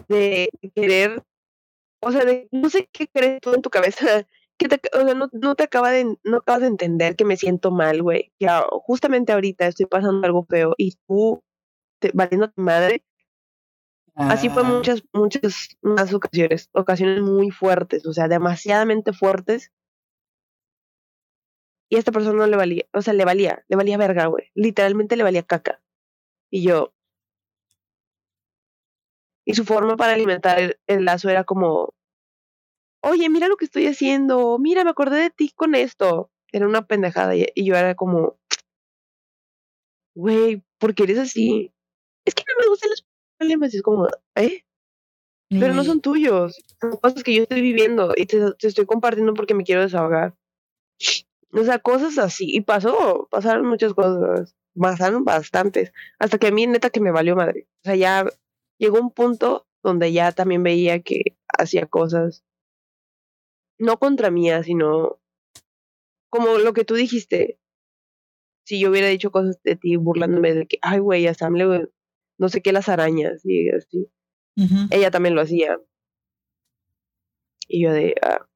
de 0.09 0.48
querer, 0.74 1.22
o 2.02 2.12
sea, 2.12 2.24
de, 2.24 2.48
no 2.52 2.70
sé 2.70 2.88
qué 2.92 3.09
crees 3.09 3.40
tú 3.40 3.54
en 3.54 3.62
tu 3.62 3.70
cabeza, 3.70 4.07
que 4.59 4.68
te, 4.68 4.81
o 4.98 5.04
sea, 5.04 5.14
no, 5.14 5.28
no 5.33 5.54
te 5.57 5.64
acaba 5.64 5.90
de, 5.92 6.18
no 6.24 6.38
acabas 6.38 6.62
de 6.62 6.68
entender 6.68 7.16
que 7.16 7.24
me 7.24 7.37
siento 7.37 7.70
mal, 7.70 8.02
güey, 8.02 8.33
que 8.38 8.48
justamente 8.87 9.33
ahorita 9.33 9.66
estoy 9.68 9.87
pasando 9.87 10.26
algo 10.26 10.44
feo 10.46 10.74
y 10.78 10.96
tú, 11.09 11.42
te, 12.00 12.12
valiendo 12.14 12.50
tu 12.50 12.62
madre, 12.62 13.04
Así 14.18 14.48
fue 14.48 14.62
ah. 14.62 14.68
muchas, 14.68 15.04
muchas 15.12 15.78
más 15.81 16.12
ocasiones, 16.12 16.70
ocasiones 16.72 17.22
muy 17.22 17.52
fuertes, 17.52 18.04
o 18.04 18.12
sea, 18.12 18.26
demasiadamente 18.26 19.12
fuertes. 19.12 19.72
Y 21.88 21.96
a 21.96 21.98
esta 22.00 22.11
persona 22.11 22.37
no 22.37 22.46
le 22.48 22.57
valía, 22.57 22.85
o 22.92 23.00
sea, 23.00 23.14
le 23.14 23.24
valía, 23.24 23.64
le 23.68 23.76
valía 23.76 23.96
verga, 23.96 24.26
güey. 24.26 24.50
Literalmente 24.54 25.16
le 25.16 25.22
valía 25.22 25.44
caca. 25.44 25.81
Y 26.50 26.64
yo. 26.66 26.92
Y 29.46 29.54
su 29.54 29.64
forma 29.64 29.96
para 29.96 30.14
alimentar 30.14 30.76
el, 30.87 31.04
lazo 31.04 31.28
era 31.31 31.44
como, 31.44 31.94
oye, 33.02 33.31
mira 33.31 33.46
lo 33.48 33.57
que 33.57 33.66
estoy 33.66 33.87
haciendo, 33.87 34.59
mira, 34.59 34.83
me 34.85 34.90
acordé 34.90 35.20
de 35.20 35.31
ti 35.31 35.52
con 35.54 35.74
esto. 35.76 36.31
Era 36.52 36.66
una 36.66 36.87
pendejada 36.87 37.37
y, 37.37 37.46
yo 37.54 37.76
era 37.76 37.94
como, 37.94 38.38
güey, 40.14 40.64
¿por 40.78 40.94
qué 40.94 41.04
eres 41.04 41.18
así? 41.18 41.72
Es 42.24 42.35
que 42.35 42.42
no 42.48 42.61
me 42.61 42.68
gustan 42.68 42.90
los 42.90 43.07
problemas. 43.38 43.72
Y 43.74 43.79
es 43.79 43.83
como, 43.83 44.09
¿eh? 44.35 44.64
Pero 45.48 45.72
no 45.74 45.85
son 45.85 46.01
tuyos. 46.01 46.62
Son 46.81 46.96
cosas 46.98 47.22
que 47.22 47.35
yo 47.35 47.42
estoy 47.44 47.62
viviendo 47.62 48.12
y 48.16 48.27
te, 48.27 48.53
te 48.59 48.68
estoy 48.68 48.85
compartiendo 48.85 49.35
porque 49.35 49.55
me 49.55 49.64
quiero 49.64 49.83
desahogar. 49.83 50.37
O 51.53 51.64
sea, 51.64 51.79
cosas 51.79 52.18
así. 52.18 52.46
Y 52.55 52.61
pasó, 52.61 53.29
pasaron 53.31 53.66
muchas 53.66 53.94
cosas 53.94 54.55
pasaron 54.79 55.24
bastantes, 55.24 55.92
hasta 56.18 56.38
que 56.38 56.48
a 56.48 56.51
mí 56.51 56.66
neta 56.66 56.90
que 56.90 57.01
me 57.01 57.11
valió 57.11 57.37
madre. 57.37 57.68
O 57.83 57.85
sea, 57.85 57.96
ya 57.96 58.27
llegó 58.79 59.01
un 59.01 59.11
punto 59.11 59.66
donde 59.83 60.12
ya 60.12 60.33
también 60.33 60.62
veía 60.62 61.01
que 61.03 61.37
hacía 61.59 61.87
cosas 61.87 62.44
no 63.79 63.98
contra 63.98 64.31
mía, 64.31 64.62
sino 64.62 65.20
como 66.31 66.59
lo 66.59 66.72
que 66.72 66.85
tú 66.85 66.94
dijiste. 66.94 67.59
Si 68.66 68.81
yo 68.81 68.90
hubiera 68.90 69.09
dicho 69.09 69.31
cosas 69.31 69.61
de 69.62 69.77
ti 69.77 69.96
burlándome 69.96 70.53
de 70.55 70.66
que, 70.66 70.79
ay, 70.83 70.98
güey, 70.98 71.27
a 71.27 71.35
Sam 71.35 71.55
le, 71.55 71.88
no 72.38 72.48
sé 72.48 72.62
qué 72.62 72.72
las 72.72 72.88
arañas 72.88 73.44
y 73.44 73.68
así. 73.70 74.11
Ella 74.90 75.11
también 75.11 75.35
lo 75.35 75.40
hacía. 75.40 75.79
Y 77.68 77.83
yo 77.85 77.92
de, 77.92 78.14
ah. 78.22 78.48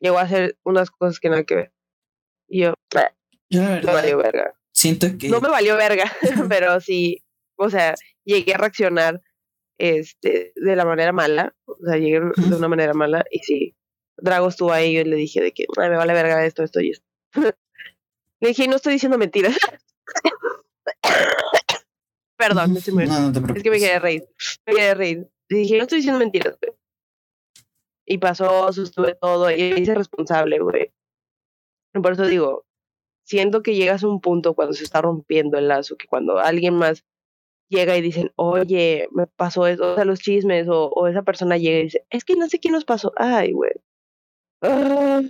llegó 0.00 0.18
a 0.18 0.22
hacer 0.22 0.58
unas 0.64 0.90
cosas 0.90 1.20
que 1.20 1.28
nada 1.28 1.44
que 1.44 1.54
ver. 1.54 1.72
Y 2.48 2.62
yo, 2.62 2.74
yo 3.48 3.62
la 3.62 3.68
verdad, 3.70 3.92
valió 3.92 4.18
verga. 4.18 4.54
Siento 4.72 5.06
que. 5.18 5.28
No 5.28 5.40
me 5.40 5.48
valió 5.48 5.76
verga, 5.76 6.10
pero 6.48 6.80
sí, 6.80 7.22
o 7.56 7.70
sea, 7.70 7.94
llegué 8.24 8.54
a 8.54 8.58
reaccionar 8.58 9.20
este, 9.78 10.52
de 10.56 10.76
la 10.76 10.84
manera 10.84 11.12
mala. 11.12 11.54
O 11.66 11.76
sea, 11.84 11.96
llegué 11.96 12.20
de 12.20 12.56
una 12.56 12.68
manera 12.68 12.94
mala 12.94 13.24
y 13.30 13.40
sí. 13.40 13.76
Drago 14.16 14.48
estuvo 14.48 14.72
ahí 14.72 14.98
y 14.98 15.04
le 15.04 15.16
dije 15.16 15.40
de 15.40 15.52
que 15.52 15.64
Ay, 15.78 15.88
me 15.88 15.96
vale 15.96 16.12
verga 16.12 16.44
esto, 16.44 16.62
esto 16.62 16.80
y 16.80 16.90
esto. 16.90 17.06
le 18.40 18.48
dije, 18.48 18.68
no 18.68 18.76
estoy 18.76 18.94
diciendo 18.94 19.16
mentiras. 19.16 19.56
Perdón, 22.40 22.72
me 22.72 22.78
estoy 22.78 22.94
muy 22.94 23.06
no, 23.06 23.30
no 23.30 23.54
Es 23.54 23.62
que 23.62 23.70
me 23.70 23.78
quería 23.78 23.98
reír. 23.98 24.24
Me 24.66 24.72
quería 24.72 24.94
reír. 24.94 25.28
Le 25.50 25.58
dije, 25.58 25.76
no 25.76 25.82
estoy 25.82 25.98
diciendo 25.98 26.18
mentiras, 26.18 26.56
güey. 26.58 26.72
Y 28.06 28.16
pasó, 28.16 28.72
sostuve 28.72 29.14
todo 29.14 29.50
y 29.50 29.74
me 29.74 29.80
hice 29.80 29.94
responsable, 29.94 30.58
güey. 30.58 30.90
Por 31.92 32.12
eso 32.12 32.26
digo, 32.26 32.64
siento 33.26 33.62
que 33.62 33.74
llegas 33.74 34.02
a 34.04 34.08
un 34.08 34.22
punto 34.22 34.54
cuando 34.54 34.72
se 34.72 34.84
está 34.84 35.02
rompiendo 35.02 35.58
el 35.58 35.68
lazo, 35.68 35.98
que 35.98 36.06
cuando 36.06 36.38
alguien 36.38 36.74
más 36.74 37.04
llega 37.68 37.96
y 37.98 38.00
dicen, 38.00 38.32
oye, 38.36 39.06
me 39.12 39.26
pasó 39.26 39.66
eso, 39.66 39.92
o 39.92 39.94
sea, 39.96 40.06
los 40.06 40.20
chismes, 40.20 40.66
o, 40.70 41.06
esa 41.08 41.22
persona 41.22 41.58
llega 41.58 41.78
y 41.80 41.84
dice, 41.84 42.06
es 42.08 42.24
que 42.24 42.36
no 42.36 42.48
sé 42.48 42.58
qué 42.58 42.70
nos 42.70 42.86
pasó. 42.86 43.12
Ay, 43.16 43.52
güey. 43.52 43.72
Ah, 44.62 45.20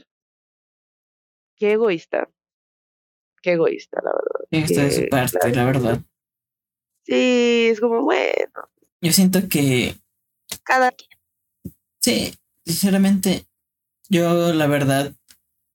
qué 1.57 1.73
egoísta. 1.73 2.31
Qué 3.43 3.53
egoísta, 3.53 4.01
la 4.01 4.13
verdad. 4.13 4.49
Egoísta 4.53 4.83
de 4.85 4.91
su 4.93 5.09
parte, 5.09 5.55
la 5.57 5.65
verdad. 5.65 6.05
Sí, 7.11 7.71
es 7.73 7.81
como, 7.81 8.03
bueno. 8.03 8.71
Yo 9.01 9.13
siento 9.13 9.49
que. 9.49 9.97
Cada 10.63 10.93
quien. 10.93 11.11
Sí, 12.01 12.35
sinceramente, 12.65 13.47
yo 14.09 14.53
la 14.53 14.69
verdad 14.69 15.13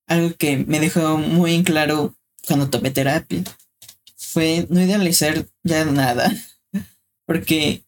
algo 0.08 0.36
que 0.38 0.58
me 0.58 0.80
dejó 0.80 1.17
muy 1.17 1.56
en 1.56 1.63
claro 1.63 2.15
cuando 2.48 2.69
tomé 2.69 2.91
terapia 2.91 3.43
fue 4.15 4.65
no 4.69 4.82
idealizar 4.82 5.45
ya 5.63 5.84
nada. 5.84 6.32
Porque 7.28 7.84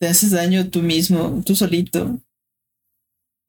te 0.00 0.08
haces 0.08 0.30
daño 0.30 0.70
tú 0.70 0.80
mismo, 0.80 1.42
tú 1.44 1.54
solito. 1.54 2.18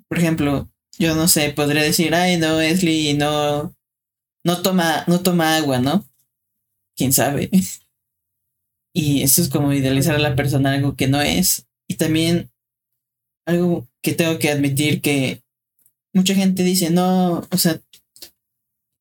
Por 0.10 0.18
ejemplo, 0.18 0.70
yo 0.98 1.16
no 1.16 1.30
sé, 1.30 1.52
podría 1.52 1.84
decir, 1.84 2.14
ay 2.14 2.36
no, 2.38 2.60
Esli 2.60 3.14
no, 3.14 3.74
no 4.44 4.62
toma, 4.62 5.06
no 5.08 5.22
toma 5.22 5.56
agua, 5.56 5.80
¿no? 5.80 6.06
Quién 6.98 7.14
sabe. 7.14 7.50
Y 9.02 9.24
eso 9.24 9.42
es 9.42 9.48
como 9.48 9.72
idealizar 9.72 10.14
a 10.16 10.20
la 10.20 10.36
persona 10.36 10.74
algo 10.74 10.98
que 10.98 11.08
no 11.08 11.22
es. 11.22 11.66
Y 11.88 11.96
también 11.96 12.52
algo 13.46 13.88
que 14.04 14.12
tengo 14.12 14.38
que 14.40 14.50
admitir 14.50 15.00
que 15.00 15.42
mucha 16.14 16.36
gente 16.36 16.64
dice, 16.64 16.90
no, 16.90 17.48
o 17.50 17.58
sea, 17.58 17.80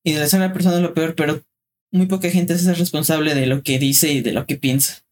idealizar 0.04 0.40
a 0.40 0.46
la 0.46 0.52
persona 0.52 0.76
es 0.76 0.82
lo 0.82 0.94
peor, 0.94 1.16
pero 1.16 1.42
muy 1.90 2.06
poca 2.06 2.30
gente 2.30 2.52
es 2.52 2.78
responsable 2.78 3.34
de 3.34 3.46
lo 3.46 3.64
que 3.64 3.80
dice 3.80 4.12
y 4.12 4.20
de 4.20 4.30
lo 4.30 4.46
que 4.46 4.54
piensa. 4.54 5.04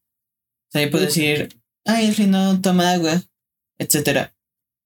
O 0.68 0.70
sea, 0.70 0.84
yo 0.84 0.90
puedo 0.92 1.04
decir, 1.04 1.48
ay, 1.84 2.14
si 2.14 2.28
no 2.28 2.60
toma 2.60 2.92
agua, 2.92 3.24
etcétera. 3.78 4.36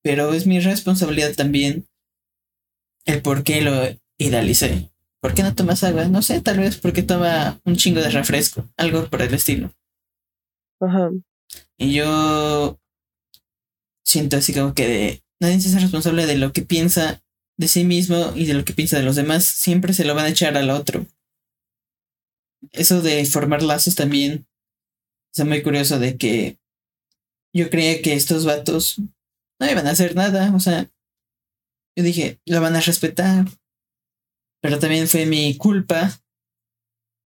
Pero 0.03 0.33
es 0.33 0.47
mi 0.47 0.61
responsabilidad 0.61 1.35
también 1.35 1.87
el 3.05 3.21
por 3.21 3.45
qué 3.45 3.61
lo 3.61 3.75
idealicé. 4.17 4.91
¿Por 5.21 5.35
qué 5.35 5.43
no 5.43 5.55
tomas 5.55 5.85
agua? 5.85 6.09
No 6.09 6.23
sé, 6.23 6.41
tal 6.41 6.59
vez 6.59 6.79
porque 6.79 7.03
toma 7.03 7.61
un 7.67 7.77
chingo 7.77 8.01
de 8.01 8.09
refresco, 8.09 8.67
algo 8.79 9.07
por 9.11 9.21
el 9.21 9.35
estilo. 9.35 9.75
Ajá. 10.81 11.11
Y 11.79 11.95
yo 11.95 12.81
siento 14.05 14.37
así 14.37 14.53
como 14.53 14.75
que 14.75 14.89
de, 14.89 15.25
nadie 15.41 15.61
se 15.61 15.69
hace 15.69 15.81
responsable 15.81 16.27
de 16.27 16.37
lo 16.37 16.53
que 16.53 16.63
piensa 16.63 17.23
de 17.59 17.69
sí 17.69 17.85
mismo 17.85 18.33
y 18.35 18.47
de 18.47 18.55
lo 18.55 18.65
que 18.65 18.73
piensa 18.73 18.97
de 18.97 19.05
los 19.05 19.17
demás, 19.17 19.45
siempre 19.45 19.93
se 19.93 20.05
lo 20.05 20.15
van 20.15 20.27
a 20.27 20.31
echar 20.31 20.57
al 20.57 20.71
otro. 20.71 21.07
Eso 22.73 23.03
de 23.03 23.25
formar 23.27 23.63
lazos 23.63 23.95
también 23.95 24.47
es 25.35 25.45
muy 25.45 25.63
curioso 25.63 25.99
de 25.99 26.17
que 26.17 26.59
yo 27.55 27.71
creía 27.71 28.01
que 28.03 28.15
estos 28.15 28.45
vatos 28.45 28.99
no 29.61 29.71
iban 29.71 29.87
a 29.87 29.91
hacer 29.91 30.15
nada, 30.15 30.55
o 30.55 30.61
sea, 30.61 30.91
yo 31.97 32.05
dije, 32.05 32.41
lo 32.47 32.61
van 32.61 32.77
a 32.77 32.81
respetar, 32.81 33.47
pero 34.63 34.79
también 34.79 35.09
fue 35.09 35.27
mi 35.27 35.57
culpa 35.57 36.21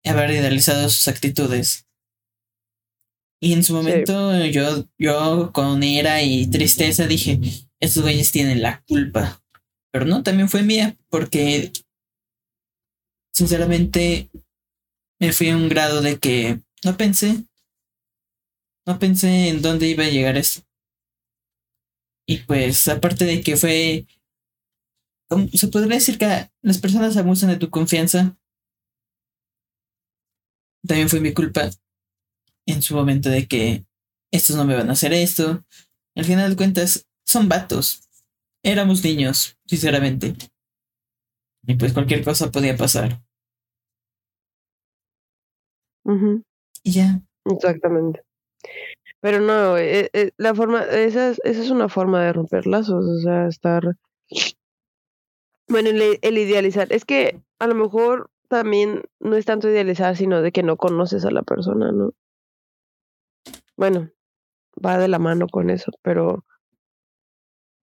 haber 0.04 0.30
idealizado 0.30 0.88
sus 0.88 1.08
actitudes. 1.08 1.86
Y 3.42 3.54
en 3.54 3.64
su 3.64 3.72
momento 3.74 4.44
yo, 4.44 4.86
yo 4.98 5.50
con 5.52 5.82
ira 5.82 6.22
y 6.22 6.50
tristeza 6.50 7.06
dije, 7.06 7.40
estos 7.80 8.02
güeyes 8.02 8.30
tienen 8.32 8.60
la 8.60 8.82
culpa. 8.86 9.42
Pero 9.90 10.04
no, 10.04 10.22
también 10.22 10.50
fue 10.50 10.62
mía, 10.62 10.98
porque 11.08 11.72
sinceramente 13.32 14.30
me 15.18 15.32
fui 15.32 15.48
a 15.48 15.56
un 15.56 15.70
grado 15.70 16.02
de 16.02 16.18
que 16.18 16.60
no 16.84 16.96
pensé, 16.98 17.46
no 18.86 18.98
pensé 18.98 19.48
en 19.48 19.62
dónde 19.62 19.88
iba 19.88 20.04
a 20.04 20.10
llegar 20.10 20.36
esto. 20.36 20.60
Y 22.26 22.38
pues 22.38 22.88
aparte 22.88 23.24
de 23.24 23.40
que 23.40 23.56
fue, 23.56 24.06
se 25.54 25.68
podría 25.68 25.96
decir 25.96 26.18
que 26.18 26.50
las 26.60 26.78
personas 26.78 27.16
abusan 27.16 27.48
de 27.48 27.56
tu 27.56 27.70
confianza. 27.70 28.36
También 30.86 31.08
fue 31.08 31.20
mi 31.20 31.32
culpa 31.32 31.70
en 32.66 32.82
su 32.82 32.94
momento 32.94 33.28
de 33.28 33.46
que 33.46 33.84
estos 34.30 34.56
no 34.56 34.64
me 34.64 34.76
van 34.76 34.88
a 34.88 34.92
hacer 34.92 35.12
esto. 35.12 35.64
Al 36.14 36.24
final 36.24 36.50
de 36.50 36.56
cuentas, 36.56 37.06
son 37.24 37.48
vatos. 37.48 38.08
Éramos 38.62 39.02
niños, 39.04 39.56
sinceramente. 39.66 40.34
Y 41.66 41.74
pues 41.74 41.92
cualquier 41.92 42.24
cosa 42.24 42.50
podía 42.50 42.76
pasar. 42.76 43.22
Y 46.82 46.92
ya. 46.92 47.20
Exactamente. 47.44 48.22
Pero 49.20 49.40
no, 49.40 49.76
eh, 49.76 50.10
eh, 50.12 50.30
la 50.38 50.54
forma, 50.54 50.82
esa 50.84 51.30
es, 51.30 51.40
esa 51.44 51.62
es 51.62 51.70
una 51.70 51.88
forma 51.88 52.24
de 52.24 52.32
romper 52.32 52.66
lazos, 52.66 53.04
o 53.04 53.18
sea, 53.20 53.46
estar... 53.48 53.96
Bueno, 55.68 55.90
el, 55.90 56.18
el 56.22 56.38
idealizar, 56.38 56.90
es 56.90 57.04
que 57.04 57.40
a 57.58 57.66
lo 57.66 57.74
mejor 57.74 58.30
también 58.48 59.02
no 59.20 59.36
es 59.36 59.44
tanto 59.44 59.68
idealizar, 59.68 60.16
sino 60.16 60.42
de 60.42 60.52
que 60.52 60.62
no 60.62 60.76
conoces 60.76 61.24
a 61.24 61.30
la 61.30 61.42
persona, 61.42 61.92
¿no? 61.92 62.12
Bueno, 63.80 64.10
va 64.84 64.98
de 64.98 65.08
la 65.08 65.18
mano 65.18 65.46
con 65.48 65.70
eso, 65.70 65.90
pero 66.02 66.44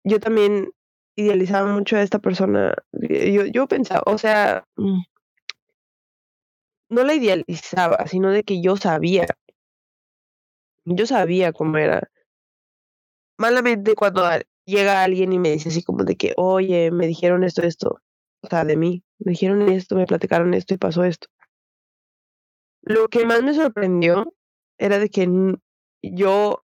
yo 0.05 0.20
también 0.20 0.70
idealizaba 1.16 1.70
mucho 1.70 1.96
a 1.96 2.02
esta 2.02 2.18
persona. 2.18 2.74
Yo, 2.92 3.44
yo 3.44 3.68
pensaba, 3.68 4.02
o 4.07 4.16
sea, 4.16 4.64
mm, 4.76 5.02
no 6.88 7.05
la 7.05 7.14
idealizaba, 7.14 8.07
sino 8.07 8.31
de 8.31 8.42
que 8.42 8.62
yo 8.62 8.78
sabía. 8.78 9.26
Yo 10.87 11.05
sabía 11.05 11.52
cómo 11.52 11.76
era. 11.76 12.09
Malamente 13.37 13.94
cuando 13.94 14.22
llega 14.64 15.05
alguien 15.05 15.35
y 15.35 15.38
me 15.38 15.50
dice 15.50 15.68
así 15.68 15.83
como 15.83 16.05
de 16.05 16.16
que, 16.16 16.33
oye, 16.38 16.90
me 16.90 17.07
dijeron 17.07 17.44
esto, 17.44 17.61
esto, 17.64 17.98
o 18.40 18.48
sea, 18.48 18.64
de 18.64 18.78
mí, 18.78 19.05
me 19.18 19.33
dijeron 19.33 19.68
esto, 19.68 19.96
me 19.96 20.07
platicaron 20.07 20.55
esto 20.55 20.72
y 20.72 20.78
pasó 20.78 21.05
esto. 21.05 21.28
Lo 22.81 23.09
que 23.09 23.26
más 23.26 23.42
me 23.42 23.52
sorprendió 23.52 24.33
era 24.78 24.98
de 24.98 25.11
que 25.11 25.26
yo 26.02 26.64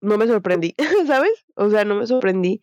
no 0.00 0.18
me 0.18 0.26
sorprendí, 0.26 0.74
¿sabes? 1.06 1.32
O 1.54 1.70
sea, 1.70 1.84
no 1.84 1.94
me 1.94 2.06
sorprendí 2.06 2.60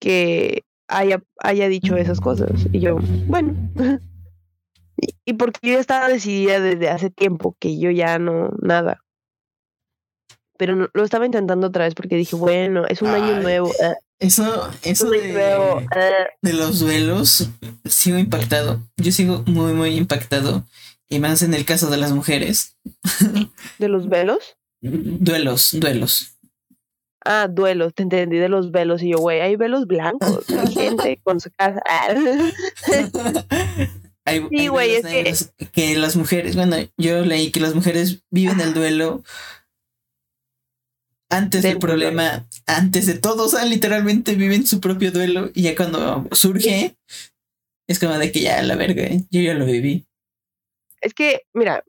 que 0.00 0.64
haya, 0.88 1.22
haya 1.38 1.68
dicho 1.68 1.96
esas 1.96 2.20
cosas. 2.20 2.50
Y 2.72 2.80
yo, 2.80 2.98
bueno. 3.26 3.54
y, 5.24 5.34
porque 5.34 5.72
yo 5.72 5.78
estaba 5.78 6.08
decidida 6.08 6.60
desde 6.60 6.88
hace 6.88 7.10
tiempo 7.10 7.56
que 7.58 7.78
yo 7.78 7.90
ya 7.90 8.18
no, 8.18 8.50
nada. 8.60 9.04
Pero 10.56 10.90
lo 10.92 11.04
estaba 11.04 11.24
intentando 11.24 11.68
otra 11.68 11.84
vez 11.84 11.94
porque 11.94 12.16
dije, 12.16 12.34
bueno, 12.34 12.84
es 12.88 13.00
un 13.00 13.08
año 13.08 13.40
nuevo. 13.40 13.70
Ah, 13.80 13.94
eso, 14.18 14.68
eso 14.82 15.08
de, 15.08 15.40
ah. 15.40 16.26
de 16.42 16.52
los 16.52 16.80
duelos, 16.80 17.48
sigo 17.84 18.18
impactado. 18.18 18.82
Yo 18.96 19.12
sigo 19.12 19.44
muy, 19.46 19.72
muy 19.72 19.94
impactado 19.94 20.64
y 21.08 21.18
más 21.18 21.42
en 21.42 21.54
el 21.54 21.64
caso 21.64 21.90
de 21.90 21.96
las 21.96 22.12
mujeres. 22.12 22.76
¿De 23.78 23.88
los 23.88 24.08
velos? 24.08 24.56
Duelos, 24.80 25.70
duelos. 25.72 26.38
Ah, 27.24 27.48
duelos, 27.48 27.94
te 27.94 28.04
entendí 28.04 28.38
de 28.38 28.48
los 28.48 28.70
velos. 28.70 29.02
Y 29.02 29.10
yo, 29.10 29.18
güey, 29.18 29.40
hay 29.40 29.56
velos 29.56 29.86
blancos. 29.86 30.48
Hay 30.50 30.72
gente 30.72 31.20
con 31.22 31.40
su 31.40 31.50
casa. 31.50 31.82
sí, 34.50 34.68
güey, 34.68 34.94
es 34.94 35.50
que... 35.56 35.66
que 35.72 35.98
las 35.98 36.16
mujeres, 36.16 36.56
bueno, 36.56 36.76
yo 36.96 37.24
leí 37.24 37.50
que 37.50 37.60
las 37.60 37.74
mujeres 37.74 38.22
viven 38.30 38.60
el 38.60 38.72
duelo 38.72 39.24
antes 41.30 41.62
del 41.62 41.78
problema, 41.78 42.48
antes 42.66 43.06
de 43.06 43.18
todo, 43.18 43.44
o 43.44 43.48
sea, 43.48 43.64
literalmente 43.66 44.34
viven 44.34 44.66
su 44.66 44.80
propio 44.80 45.12
duelo 45.12 45.50
y 45.54 45.62
ya 45.62 45.76
cuando 45.76 46.26
surge, 46.32 46.96
es 47.86 47.98
como 47.98 48.16
de 48.16 48.32
que 48.32 48.40
ya 48.40 48.62
la 48.62 48.76
verga, 48.76 49.02
¿eh? 49.02 49.24
yo 49.30 49.42
ya 49.42 49.54
lo 49.54 49.66
viví. 49.66 50.07
Es 51.00 51.14
que, 51.14 51.42
mira, 51.54 51.84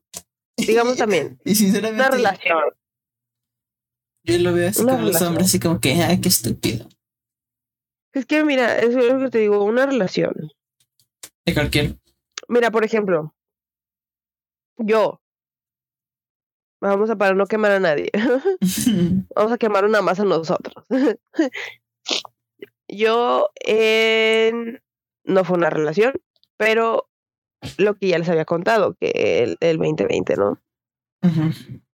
digamos 0.58 0.98
también, 0.98 1.40
y 1.46 1.56
sinceramente, 1.56 2.02
una 2.02 2.10
relación. 2.10 2.64
Yo 4.24 4.38
lo 4.40 4.54
veo 4.54 4.70
así 4.70 4.84
como 4.84 5.02
los 5.02 5.22
hombres, 5.22 5.48
así 5.48 5.60
como 5.60 5.80
que, 5.80 5.94
ay, 5.94 6.22
qué 6.22 6.30
estúpido. 6.30 6.88
Es 8.14 8.26
que, 8.26 8.44
mira, 8.44 8.78
es 8.80 8.94
lo 8.94 9.20
que 9.20 9.30
te 9.30 9.40
digo, 9.40 9.64
una 9.64 9.86
relación. 9.86 10.34
De 11.46 11.54
cualquier. 11.54 11.98
Mira, 12.48 12.72
por 12.72 12.84
ejemplo, 12.84 13.34
yo. 14.78 15.22
Vamos 16.82 17.10
a 17.10 17.18
para 17.18 17.36
no 17.36 17.46
quemar 17.46 17.72
a 17.72 17.80
nadie. 17.80 18.10
Vamos 19.36 19.52
a 19.52 19.58
quemar 19.58 19.86
una 19.86 20.02
más 20.02 20.20
a 20.20 20.26
nosotros. 20.26 20.86
yo 22.88 23.50
en... 23.66 24.82
no 25.24 25.44
fue 25.44 25.58
una 25.58 25.70
relación, 25.70 26.14
pero 26.58 27.10
lo 27.78 27.96
que 27.96 28.08
ya 28.08 28.20
les 28.20 28.30
había 28.30 28.46
contado, 28.46 28.96
que 28.96 29.44
el, 29.44 29.58
el 29.60 29.78
2020, 29.78 30.36
¿no? 30.36 30.62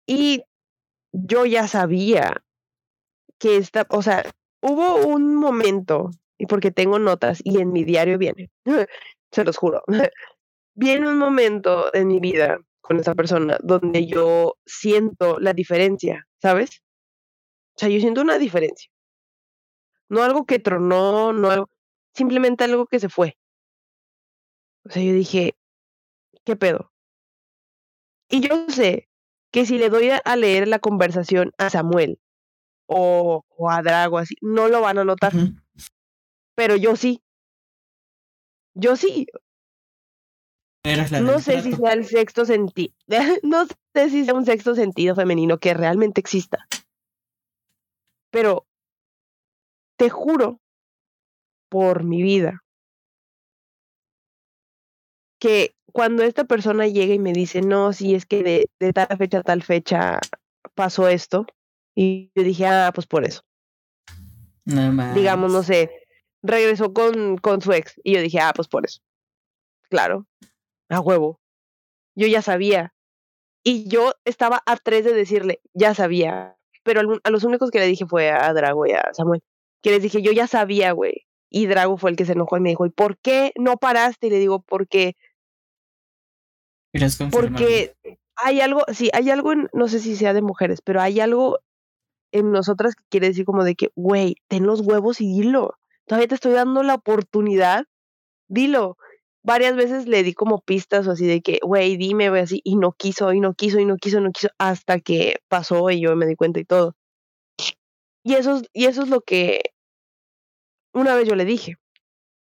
Y 0.05 0.43
yo 1.11 1.45
ya 1.45 1.67
sabía 1.67 2.43
que 3.39 3.57
esta, 3.57 3.85
o 3.89 4.01
sea, 4.01 4.23
hubo 4.61 5.05
un 5.07 5.35
momento, 5.35 6.11
y 6.37 6.45
porque 6.45 6.71
tengo 6.71 6.99
notas 6.99 7.41
y 7.43 7.59
en 7.59 7.71
mi 7.71 7.83
diario 7.83 8.17
viene, 8.17 8.49
se 9.31 9.43
los 9.43 9.57
juro, 9.57 9.83
viene 10.75 11.09
un 11.09 11.17
momento 11.17 11.93
en 11.93 12.07
mi 12.07 12.19
vida 12.19 12.59
con 12.81 12.99
esa 12.99 13.15
persona 13.15 13.57
donde 13.63 14.05
yo 14.05 14.57
siento 14.65 15.39
la 15.39 15.53
diferencia, 15.53 16.27
¿sabes? 16.41 16.83
O 17.75 17.79
sea, 17.79 17.89
yo 17.89 17.99
siento 17.99 18.21
una 18.21 18.37
diferencia. 18.37 18.89
No 20.07 20.23
algo 20.23 20.45
que 20.45 20.59
tronó, 20.59 21.33
no 21.33 21.49
algo, 21.49 21.69
simplemente 22.13 22.63
algo 22.63 22.85
que 22.85 22.99
se 22.99 23.09
fue. 23.09 23.37
O 24.85 24.91
sea, 24.91 25.03
yo 25.03 25.13
dije, 25.13 25.55
¿qué 26.43 26.55
pedo? 26.55 26.91
Y 28.29 28.41
yo 28.41 28.69
sé 28.69 29.09
que 29.51 29.65
si 29.65 29.77
le 29.77 29.89
doy 29.89 30.09
a, 30.09 30.35
leer 30.35 30.67
la 30.67 30.79
conversación 30.79 31.53
a 31.57 31.69
Samuel 31.69 32.19
o, 32.87 33.43
a 33.69 33.81
Drago, 33.81 34.17
así, 34.17 34.35
no 34.41 34.67
lo 34.67 34.81
van 34.81 34.97
a 34.99 35.03
notar. 35.03 35.33
Pero 36.55 36.75
yo 36.75 36.95
sí. 36.95 37.21
Yo 38.75 38.95
sí. 38.95 39.27
no 41.21 41.39
sé 41.39 41.61
si 41.61 41.73
sea 41.73 41.93
el 41.93 42.05
sexto 42.05 42.45
sentido. 42.45 42.93
no 43.43 43.65
sé 43.93 44.09
si 44.09 44.25
sea 44.25 44.33
un 44.33 44.45
sexto 44.45 44.75
sentido 44.75 45.15
femenino 45.15 45.57
que 45.57 45.73
realmente 45.73 46.21
exista. 46.21 46.67
Pero 48.29 48.67
te 49.97 50.09
juro 50.09 50.59
por 51.69 52.03
mi 52.03 52.21
vida 52.21 52.64
que 55.39 55.75
cuando 55.91 56.23
esta 56.23 56.45
persona 56.45 56.87
llega 56.87 57.13
y 57.13 57.19
me 57.19 57.33
dice, 57.33 57.61
no, 57.61 57.93
si 57.93 58.15
es 58.15 58.25
que 58.25 58.43
de, 58.43 58.69
de 58.79 58.93
tal 58.93 59.17
fecha 59.17 59.39
a 59.39 59.43
tal 59.43 59.63
fecha 59.63 60.19
pasó 60.73 61.07
esto, 61.07 61.45
y 61.95 62.31
yo 62.35 62.43
dije, 62.43 62.65
ah, 62.67 62.91
pues 62.93 63.07
por 63.07 63.23
eso. 63.25 63.41
No 64.65 65.13
Digamos, 65.13 65.53
no 65.53 65.63
sé, 65.63 65.91
regresó 66.41 66.93
con, 66.93 67.37
con 67.37 67.61
su 67.61 67.71
ex, 67.71 67.99
y 68.03 68.15
yo 68.15 68.21
dije, 68.21 68.39
ah, 68.39 68.51
pues 68.53 68.67
por 68.67 68.85
eso. 68.85 69.01
Claro, 69.89 70.27
a 70.89 70.99
huevo. 70.99 71.39
Yo 72.15 72.27
ya 72.27 72.41
sabía. 72.41 72.93
Y 73.63 73.87
yo 73.87 74.13
estaba 74.25 74.61
a 74.65 74.77
tres 74.77 75.05
de 75.05 75.13
decirle, 75.13 75.61
ya 75.73 75.93
sabía. 75.93 76.57
Pero 76.83 77.01
a 77.23 77.29
los 77.29 77.43
únicos 77.43 77.71
que 77.71 77.79
le 77.79 77.87
dije 77.87 78.05
fue 78.05 78.29
a 78.29 78.53
Drago 78.53 78.85
y 78.85 78.91
a 78.91 79.13
Samuel. 79.13 79.41
Que 79.81 79.91
les 79.91 80.03
dije, 80.03 80.21
yo 80.21 80.31
ya 80.31 80.47
sabía, 80.47 80.91
güey. 80.91 81.25
Y 81.49 81.67
Drago 81.67 81.97
fue 81.97 82.11
el 82.11 82.15
que 82.15 82.25
se 82.25 82.33
enojó 82.33 82.57
y 82.57 82.61
me 82.61 82.69
dijo, 82.69 82.85
¿y 82.85 82.89
por 82.89 83.17
qué 83.17 83.53
no 83.57 83.77
paraste? 83.77 84.27
Y 84.27 84.29
le 84.29 84.39
digo, 84.39 84.61
porque 84.61 85.15
porque 87.37 87.95
hay 88.37 88.61
algo, 88.61 88.83
sí, 88.93 89.09
hay 89.13 89.29
algo, 89.29 89.53
no 89.73 89.87
sé 89.87 89.99
si 89.99 90.15
sea 90.15 90.33
de 90.33 90.41
mujeres, 90.41 90.81
pero 90.81 91.01
hay 91.01 91.19
algo 91.19 91.59
en 92.33 92.51
nosotras 92.51 92.95
quiere 93.09 93.27
decir 93.27 93.45
como 93.45 93.63
de 93.63 93.75
que, 93.75 93.89
güey, 93.95 94.35
ten 94.49 94.65
los 94.65 94.81
huevos 94.81 95.21
y 95.21 95.27
dilo. 95.27 95.75
Todavía 96.05 96.27
te 96.27 96.35
estoy 96.35 96.51
dando 96.51 96.83
la 96.83 96.95
oportunidad, 96.95 97.85
dilo. 98.49 98.97
Varias 99.43 99.75
veces 99.75 100.07
le 100.07 100.23
di 100.23 100.33
como 100.33 100.61
pistas 100.61 101.07
o 101.07 101.11
así 101.11 101.25
de 101.27 101.41
que, 101.41 101.59
güey, 101.61 101.97
dime, 101.97 102.29
güey, 102.29 102.41
así, 102.41 102.61
y 102.63 102.75
no 102.77 102.91
quiso, 102.93 103.31
y 103.31 103.39
no 103.39 103.53
quiso, 103.53 103.79
y 103.79 103.85
no 103.85 103.95
quiso, 103.97 104.19
no 104.19 104.31
quiso, 104.31 104.49
hasta 104.57 104.99
que 104.99 105.37
pasó 105.47 105.89
y 105.91 106.01
yo 106.01 106.15
me 106.15 106.25
di 106.25 106.35
cuenta 106.35 106.59
y 106.59 106.65
todo. 106.65 106.95
Y 108.23 108.33
eso, 108.33 108.57
es- 108.57 108.69
y 108.73 108.85
eso 108.85 109.03
es 109.03 109.09
lo 109.09 109.21
que 109.21 109.61
una 110.93 111.15
vez 111.15 111.27
yo 111.27 111.35
le 111.35 111.45
dije. 111.45 111.75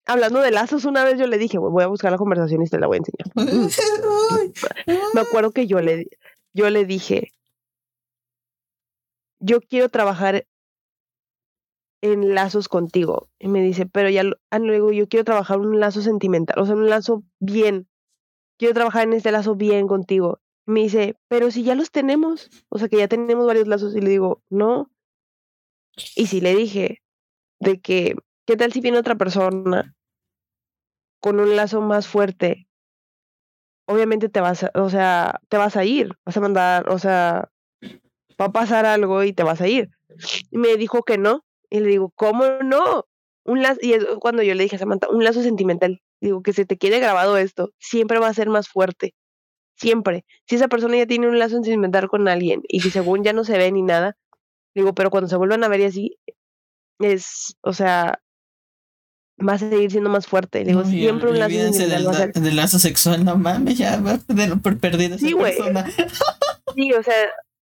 Hablando 0.10 0.40
de 0.42 0.50
lazos, 0.52 0.86
una 0.86 1.04
vez 1.04 1.20
yo 1.20 1.28
le 1.28 1.38
dije, 1.38 1.58
"Güey, 1.60 1.72
voy 1.72 1.84
a 1.84 1.88
buscar 1.88 2.12
la 2.12 2.18
conversación 2.18 2.64
y 2.64 2.68
te 2.68 2.80
la 2.80 2.88
voy 2.88 2.98
a 2.98 3.00
enseñar. 3.00 3.28
Me 5.14 5.22
acuerdo 5.22 5.52
que 5.52 5.68
yo 5.68 5.80
le, 5.82 6.08
yo 6.54 6.70
le 6.72 6.86
dije, 6.86 7.32
yo 9.40 9.62
quiero 9.62 9.90
trabajar 9.90 10.46
en 12.02 12.34
lazos 12.34 12.68
contigo. 12.70 13.28
Y 13.40 13.48
me 13.50 13.62
dice, 13.62 13.86
pero 13.86 14.10
ya, 14.10 14.24
lo- 14.24 14.38
ah, 14.52 14.60
yo 14.60 15.08
quiero 15.08 15.24
trabajar 15.26 15.60
un 15.60 15.80
lazo 15.80 16.02
sentimental, 16.02 16.58
o 16.60 16.66
sea, 16.66 16.76
un 16.76 16.90
lazo 16.90 17.24
bien. 17.40 17.88
Quiero 18.58 18.74
trabajar 18.74 19.04
en 19.04 19.14
este 19.14 19.32
lazo 19.32 19.56
bien 19.56 19.88
contigo. 19.88 20.40
Y 20.68 20.72
me 20.72 20.80
dice, 20.82 21.16
pero 21.28 21.52
si 21.52 21.64
ya 21.64 21.76
los 21.76 21.92
tenemos, 21.92 22.50
o 22.70 22.78
sea, 22.80 22.88
que 22.90 22.98
ya 22.98 23.08
tenemos 23.08 23.46
varios 23.46 23.68
lazos. 23.68 23.96
Y 23.96 24.02
le 24.02 24.10
digo, 24.10 24.42
no. 24.50 24.90
Y 26.16 26.28
sí 26.28 26.42
le 26.42 26.56
dije, 26.56 27.02
de 27.60 27.80
que, 27.80 28.16
¿qué 28.46 28.56
tal 28.58 28.72
si 28.72 28.80
viene 28.82 28.98
otra 28.98 29.16
persona 29.16 29.96
con 31.20 31.40
un 31.40 31.56
lazo 31.56 31.82
más 31.82 32.08
fuerte? 32.08 32.68
Obviamente 33.86 34.30
te 34.30 34.42
vas 34.42 34.64
a, 34.64 34.72
o 34.76 34.90
sea, 34.90 35.40
te 35.50 35.58
vas 35.58 35.76
a 35.76 35.84
ir, 35.84 36.12
vas 36.26 36.38
a 36.38 36.42
mandar, 36.42 36.90
o 36.90 37.00
sea, 37.00 37.50
va 38.40 38.46
a 38.46 38.52
pasar 38.52 38.86
algo 38.86 39.24
y 39.24 39.34
te 39.34 39.44
vas 39.44 39.62
a 39.62 39.68
ir. 39.68 39.90
Y 40.52 40.58
me 40.58 40.78
dijo 40.78 41.04
que 41.04 41.18
no. 41.18 41.44
Y 41.70 41.80
le 41.80 41.88
digo, 41.88 42.12
¿cómo 42.16 42.46
no? 42.64 43.06
Un 43.46 43.62
lazo, 43.62 43.80
y 43.82 43.94
es 43.94 44.06
cuando 44.20 44.44
yo 44.44 44.54
le 44.56 44.64
dije 44.64 44.76
a 44.76 44.80
Samantha, 44.80 45.10
un 45.10 45.24
lazo 45.24 45.42
sentimental. 45.42 46.02
Digo, 46.22 46.42
que 46.44 46.54
se 46.54 46.66
te 46.66 46.78
quede 46.78 47.00
grabado 47.00 47.38
esto, 47.38 47.72
siempre 47.80 48.20
va 48.20 48.28
a 48.28 48.34
ser 48.34 48.50
más 48.50 48.68
fuerte. 48.68 49.14
Siempre. 49.76 50.26
Si 50.48 50.56
esa 50.56 50.68
persona 50.68 50.98
ya 50.98 51.06
tiene 51.06 51.28
un 51.28 51.40
lazo 51.40 51.56
sentimental 51.56 52.10
con 52.10 52.28
alguien 52.28 52.62
y 52.68 52.82
si 52.82 52.92
según 52.92 53.24
ya 53.24 53.34
no 53.34 53.44
se 53.44 53.58
ve 53.58 53.72
ni 53.72 53.82
nada, 53.82 54.18
digo, 54.76 54.94
pero 54.94 55.10
cuando 55.10 55.30
se 55.30 55.38
vuelvan 55.38 55.64
a 55.64 55.70
ver 55.70 55.80
y 55.82 55.86
así, 55.86 56.18
es, 57.00 57.56
o 57.62 57.74
sea, 57.74 58.22
va 59.48 59.54
a 59.54 59.58
seguir 59.58 59.92
siendo 59.92 60.10
más 60.10 60.28
fuerte. 60.28 60.60
Le 60.60 60.66
digo, 60.72 60.82
No, 60.84 60.90
siempre 60.90 61.30
un 61.32 61.40
lazo 61.40 61.52
sentimental 61.74 62.32
del, 62.34 62.56
lazo 62.56 62.80
sexual, 62.80 63.24
no 63.26 63.36
mames, 63.38 63.78
ya 63.78 64.00
va 64.02 64.20
por 64.62 64.78
perdida 64.80 65.16
esa 65.16 65.26
Sí, 65.26 65.34
güey. 65.34 65.56
persona. 65.58 65.86
Sí, 66.76 66.94
o 66.94 67.02
sea, 67.02 67.16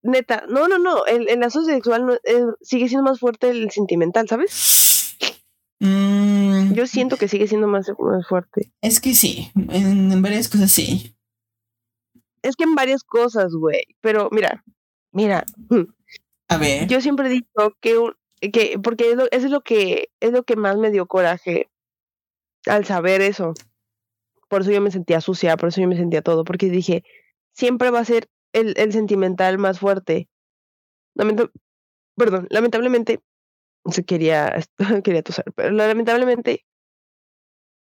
neta, 0.03 0.45
no, 0.49 0.67
no, 0.67 0.79
no, 0.79 1.05
el, 1.07 1.29
el 1.29 1.41
lazo 1.41 1.63
sexual 1.65 2.07
no, 2.07 2.15
eh, 2.15 2.45
sigue 2.63 2.89
siendo 2.89 3.05
más 3.11 3.21
fuerte 3.21 3.51
el 3.51 3.71
sentimental, 3.71 4.27
¿sabes? 4.29 5.17
Mm, 5.81 6.73
Yo 6.73 6.87
siento 6.87 7.17
que 7.17 7.29
sigue 7.29 7.47
siendo 7.47 7.67
más, 7.67 7.87
más 7.99 8.27
fuerte. 8.27 8.73
es 8.81 9.01
que 9.01 9.15
sí, 9.15 9.51
en, 9.69 10.11
en 10.13 10.23
varias 10.23 10.49
cosas 10.49 10.71
sí. 10.73 11.15
Es 12.43 12.57
que 12.57 12.65
en 12.65 12.75
varias 12.75 13.03
cosas, 13.05 13.53
güey, 13.55 13.85
pero 14.01 14.29
mira, 14.33 14.65
mira, 15.13 15.45
mm, 15.69 15.83
A 16.49 16.57
ver, 16.57 16.87
yo 16.89 17.01
siempre 17.01 17.27
he 17.27 17.31
dicho 17.31 17.77
que, 17.81 17.99
un- 17.99 18.15
que 18.40 18.79
porque 18.83 19.11
es 19.11 19.16
lo, 19.16 19.25
eso 19.31 19.47
es 19.47 19.51
lo 19.51 19.62
que 19.62 20.11
es 20.20 20.33
lo 20.33 20.42
que 20.44 20.57
más 20.57 20.77
me 20.77 20.90
dio 20.90 21.07
coraje 21.07 21.70
al 22.66 22.85
saber 22.85 23.20
eso. 23.23 23.55
Por 24.49 24.62
eso 24.62 24.70
yo 24.70 24.81
me 24.81 24.90
sentía 24.90 25.20
sucia, 25.20 25.57
por 25.57 25.70
eso 25.70 25.81
yo 25.81 25.88
me 25.88 25.97
sentía 25.97 26.23
todo, 26.23 26.44
porque 26.44 26.68
dije, 26.70 27.05
siempre 27.53 27.90
va 27.90 28.01
a 28.01 28.05
ser 28.05 28.29
el, 28.53 28.75
el 28.77 28.92
sentimental 28.92 29.59
más 29.59 29.81
fuerte. 29.81 30.29
Lamenta- 31.14 31.51
perdón, 32.16 32.47
lamentablemente, 32.51 33.20
se 33.90 34.05
quería, 34.05 34.55
quería 35.05 35.23
toser, 35.23 35.47
pero 35.57 35.70
lamentablemente, 35.73 36.64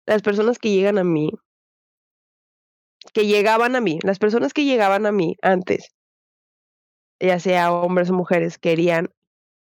las 0.05 0.21
personas 0.21 0.59
que 0.59 0.71
llegan 0.71 0.97
a 0.97 1.03
mí, 1.03 1.31
que 3.13 3.25
llegaban 3.25 3.75
a 3.75 3.81
mí, 3.81 3.99
las 4.03 4.19
personas 4.19 4.53
que 4.53 4.65
llegaban 4.65 5.05
a 5.05 5.11
mí 5.11 5.37
antes, 5.41 5.95
ya 7.19 7.39
sea 7.39 7.71
hombres 7.73 8.09
o 8.09 8.13
mujeres, 8.13 8.57
querían 8.57 9.09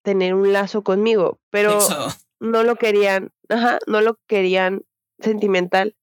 tener 0.05 0.33
un 0.35 0.53
lazo 0.53 0.83
conmigo, 0.83 1.39
pero 1.49 1.79
no 2.39 2.63
lo 2.63 2.77
querían, 2.77 3.33
ajá, 3.49 3.79
no 3.87 3.99
lo 3.99 4.17
querían 4.27 4.83
sentimental. 5.19 5.97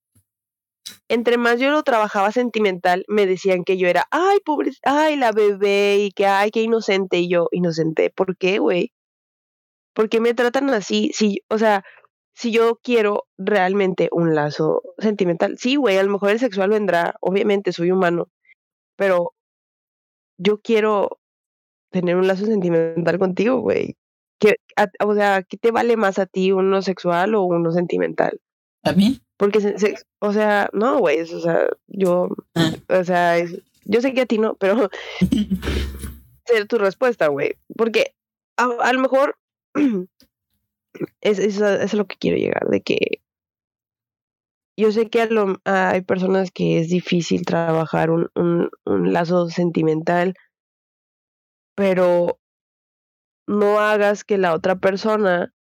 Entre 1.08 1.38
más 1.38 1.60
yo 1.60 1.70
lo 1.70 1.82
trabajaba 1.84 2.32
sentimental, 2.32 3.04
me 3.08 3.26
decían 3.26 3.64
que 3.64 3.78
yo 3.78 3.88
era, 3.88 4.06
ay, 4.10 4.40
pobre, 4.44 4.72
ay, 4.82 5.16
la 5.16 5.32
bebé, 5.32 5.98
y 6.00 6.10
que, 6.10 6.26
ay, 6.26 6.50
qué 6.50 6.60
inocente, 6.62 7.18
y 7.18 7.30
yo, 7.30 7.48
inocente, 7.52 8.10
¿por 8.10 8.36
qué, 8.36 8.58
güey? 8.58 8.92
¿Por 9.94 10.08
qué 10.08 10.20
me 10.20 10.34
tratan 10.34 10.68
así? 10.70 11.12
Si, 11.14 11.42
o 11.48 11.58
sea, 11.58 11.84
si 12.34 12.50
yo 12.50 12.80
quiero 12.82 13.26
realmente 13.38 14.08
un 14.10 14.34
lazo 14.34 14.82
sentimental, 14.98 15.56
sí, 15.58 15.76
güey, 15.76 15.98
a 15.98 16.02
lo 16.02 16.10
mejor 16.10 16.30
el 16.30 16.40
sexual 16.40 16.70
vendrá, 16.70 17.14
obviamente, 17.20 17.72
soy 17.72 17.92
humano, 17.92 18.28
pero 18.96 19.32
yo 20.38 20.60
quiero 20.60 21.20
tener 21.92 22.16
un 22.16 22.26
lazo 22.26 22.46
sentimental 22.46 23.18
contigo, 23.18 23.60
güey. 23.60 23.96
O 25.04 25.14
sea, 25.14 25.42
¿qué 25.44 25.56
te 25.56 25.70
vale 25.70 25.96
más 25.96 26.18
a 26.18 26.26
ti, 26.26 26.50
uno 26.50 26.82
sexual 26.82 27.34
o 27.36 27.44
uno 27.44 27.70
sentimental? 27.70 28.40
¿A 28.82 28.92
mí? 28.92 29.20
Porque, 29.36 29.60
se- 29.60 29.78
se- 29.78 29.94
o 30.20 30.32
sea, 30.32 30.68
no, 30.72 30.98
güey, 30.98 31.20
o 31.20 31.26
sea, 31.40 31.68
yo, 31.86 32.28
Ah. 32.56 32.72
o 32.88 33.04
sea, 33.04 33.38
es- 33.38 33.62
yo 33.84 34.00
sé 34.00 34.12
que 34.14 34.22
a 34.22 34.26
ti 34.26 34.38
no, 34.38 34.54
pero 34.56 34.88
sé 36.46 36.64
tu 36.66 36.78
respuesta, 36.78 37.28
güey. 37.28 37.54
Porque 37.76 38.14
a, 38.56 38.64
a 38.82 38.92
lo 38.92 39.00
mejor 39.00 39.36
es, 41.20 41.38
es, 41.38 41.62
a- 41.62 41.82
es 41.82 41.94
lo 41.94 42.06
que 42.06 42.16
quiero 42.16 42.36
llegar, 42.36 42.68
de 42.68 42.80
que 42.80 42.98
yo 44.76 44.90
sé 44.90 45.08
que 45.10 45.20
a 45.22 45.26
lo- 45.26 45.60
hay 45.64 46.00
personas 46.02 46.50
que 46.50 46.78
es 46.80 46.88
difícil 46.88 47.44
trabajar 47.44 48.10
un, 48.10 48.28
un, 48.34 48.70
un 48.86 49.12
lazo 49.12 49.48
sentimental, 49.50 50.34
pero 51.82 52.38
no 53.48 53.80
hagas 53.80 54.22
que 54.22 54.38
la 54.38 54.54
otra 54.54 54.76
persona 54.76 55.52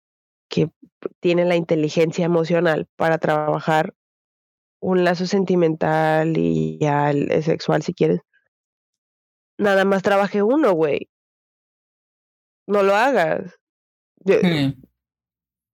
que 0.50 0.68
tiene 1.18 1.46
la 1.46 1.56
inteligencia 1.56 2.26
emocional 2.26 2.86
para 2.96 3.16
trabajar 3.16 3.94
un 4.82 5.02
lazo 5.02 5.24
sentimental 5.26 6.36
y 6.36 6.78
ya 6.78 7.08
el 7.10 7.32
el 7.32 7.42
sexual 7.42 7.82
si 7.82 7.94
quieres, 7.94 8.20
nada 9.58 9.86
más 9.86 10.02
trabaje 10.02 10.42
uno, 10.42 10.72
güey. 10.72 11.08
No 12.66 12.82
lo 12.82 12.94
hagas. 12.94 13.58
Yo- 14.22 14.36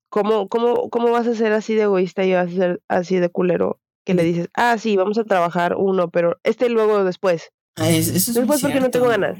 ¿Cómo, 0.08 0.48
cómo, 0.48 0.88
¿Cómo 0.90 1.10
vas 1.10 1.26
a 1.26 1.34
ser 1.34 1.52
así 1.54 1.74
de 1.74 1.82
egoísta 1.82 2.24
y 2.24 2.34
vas 2.34 2.52
a 2.52 2.56
ser 2.56 2.80
así 2.86 3.18
de 3.18 3.30
culero? 3.30 3.80
Que 4.04 4.14
le 4.14 4.22
Mm. 4.22 4.26
dices, 4.26 4.48
ah, 4.54 4.78
sí, 4.78 4.96
vamos 4.96 5.18
a 5.18 5.24
trabajar 5.24 5.74
uno, 5.76 6.08
pero 6.08 6.38
este 6.44 6.68
luego 6.68 7.02
después. 7.02 7.50
Ah, 7.76 7.90
es- 7.90 8.08
eso 8.08 8.30
es 8.30 8.34
Después 8.34 8.60
porque 8.60 8.80
no 8.80 8.90
tengo 8.90 9.08
ganas. 9.08 9.38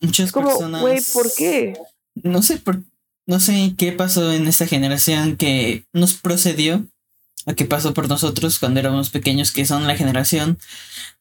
Muchas 0.00 0.26
Es 0.26 0.32
como, 0.32 0.48
personas. 0.48 0.80
güey, 0.82 1.00
¿por 1.12 1.32
qué? 1.34 1.74
No 2.14 2.42
sé 2.42 2.56
por. 2.58 2.82
No 3.26 3.40
sé 3.40 3.74
qué 3.78 3.92
pasó 3.92 4.32
en 4.32 4.46
esta 4.46 4.66
generación 4.66 5.36
que 5.36 5.84
nos 5.94 6.12
procedió 6.14 6.86
a 7.46 7.54
qué 7.54 7.64
pasó 7.64 7.94
por 7.94 8.08
nosotros 8.08 8.58
cuando 8.58 8.80
éramos 8.80 9.08
pequeños, 9.10 9.50
que 9.50 9.64
son 9.64 9.86
la 9.86 9.96
generación 9.96 10.58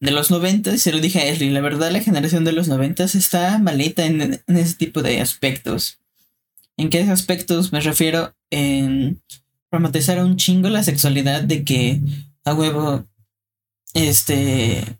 de 0.01 0.11
los 0.11 0.29
90. 0.29 0.73
Y 0.73 0.79
se 0.79 0.91
lo 0.91 0.99
dije 0.99 1.19
a 1.19 1.25
Esli, 1.27 1.49
la 1.49 1.61
verdad, 1.61 1.91
la 1.91 2.01
generación 2.01 2.43
de 2.43 2.51
los 2.51 2.67
90 2.67 3.05
está 3.05 3.57
malita 3.59 4.05
en, 4.05 4.21
en 4.45 4.57
ese 4.57 4.75
tipo 4.75 5.01
de 5.01 5.21
aspectos. 5.21 5.99
¿En 6.75 6.89
qué 6.89 7.01
aspectos 7.03 7.71
me 7.71 7.79
refiero? 7.79 8.33
En 8.49 9.21
romantizar 9.71 10.21
un 10.23 10.35
chingo 10.37 10.69
la 10.69 10.83
sexualidad 10.83 11.41
de 11.43 11.63
que 11.63 12.01
a 12.43 12.53
huevo. 12.53 13.05
Este. 13.93 14.97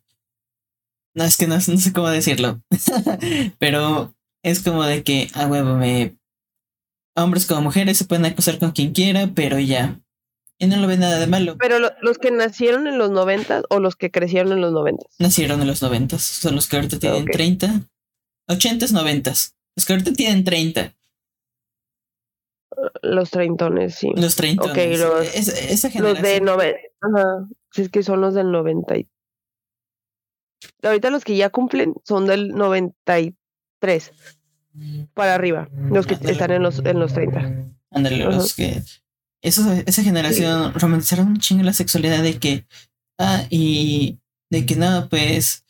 No, 1.16 1.24
es 1.24 1.38
que 1.38 1.48
no, 1.48 1.56
no 1.68 1.78
sé 1.78 1.94
cómo 1.94 2.10
decirlo. 2.10 2.62
Pero 3.60 4.14
es 4.44 4.62
como 4.62 4.84
de 4.84 5.04
que 5.04 5.30
a 5.34 5.48
huevo 5.48 5.76
me. 5.76 6.16
Hombres 7.16 7.46
como 7.46 7.62
mujeres 7.62 7.98
se 7.98 8.06
pueden 8.06 8.26
acosar 8.26 8.58
con 8.58 8.72
quien 8.72 8.92
quiera, 8.92 9.30
pero 9.36 9.60
ya. 9.60 10.00
Y 10.58 10.66
no 10.66 10.78
lo 10.78 10.88
ve 10.88 10.98
nada 10.98 11.20
de 11.20 11.28
malo. 11.28 11.58
Pero 11.60 11.78
lo- 11.78 11.92
los 12.02 12.18
que 12.18 12.32
nacieron 12.32 12.88
en 12.88 12.98
los 12.98 13.12
noventas 13.12 13.64
o 13.70 13.80
los 13.80 13.96
que 13.96 14.10
crecieron 14.10 14.52
en 14.54 14.62
los 14.62 14.72
noventas. 14.74 15.06
Nacieron 15.20 15.62
en 15.62 15.68
los 15.68 15.84
noventas. 15.84 16.24
Son 16.24 16.56
los 16.56 16.68
que 16.68 16.78
ahorita 16.78 16.98
tienen 16.98 17.24
Ok. 17.24 17.30
30. 17.32 17.82
80s, 18.48 18.92
90 18.94 19.32
Los 19.76 19.86
que 19.86 19.94
ahorita 19.94 20.14
tienen 20.14 20.44
30. 20.44 20.96
Los 23.04 23.30
treintones, 23.30 23.96
sí. 23.96 24.10
Los 24.16 24.36
30. 24.36 24.64
Ok, 24.66 24.78
los- 24.98 25.36
esa 25.36 25.52
Los 25.62 25.82
de 25.82 25.90
generación. 25.92 26.46
nove 26.46 26.76
Ajá. 27.02 27.48
Si 27.72 27.84
es 27.84 27.90
que 27.90 28.02
son 28.02 28.22
los 28.22 28.34
del 28.34 28.52
90. 28.52 28.98
y- 28.98 29.08
Ahorita 30.82 31.10
los 31.10 31.24
que 31.24 31.36
ya 31.36 31.50
cumplen 31.50 31.94
son 32.04 32.26
del 32.26 32.50
93 32.50 34.12
para 35.14 35.36
arriba. 35.36 35.70
Los 35.92 36.08
que 36.08 36.16
están 36.16 36.52
en 36.52 36.64
los, 36.64 36.80
en 36.86 37.00
los 37.00 37.14
30. 37.14 37.52
Ándale, 37.92 38.18
los 38.26 38.54
que. 38.54 38.82
Esa, 39.42 39.80
esa 39.82 40.04
generación 40.04 40.74
romantizaron 40.74 41.28
un 41.28 41.40
chingo 41.40 41.64
la 41.64 41.74
sexualidad 41.74 42.24
de 42.24 42.40
que. 42.40 42.66
Ah, 43.18 43.46
y. 43.50 44.20
De 44.50 44.66
que 44.66 44.76
no, 44.76 45.08
pues. 45.10 45.66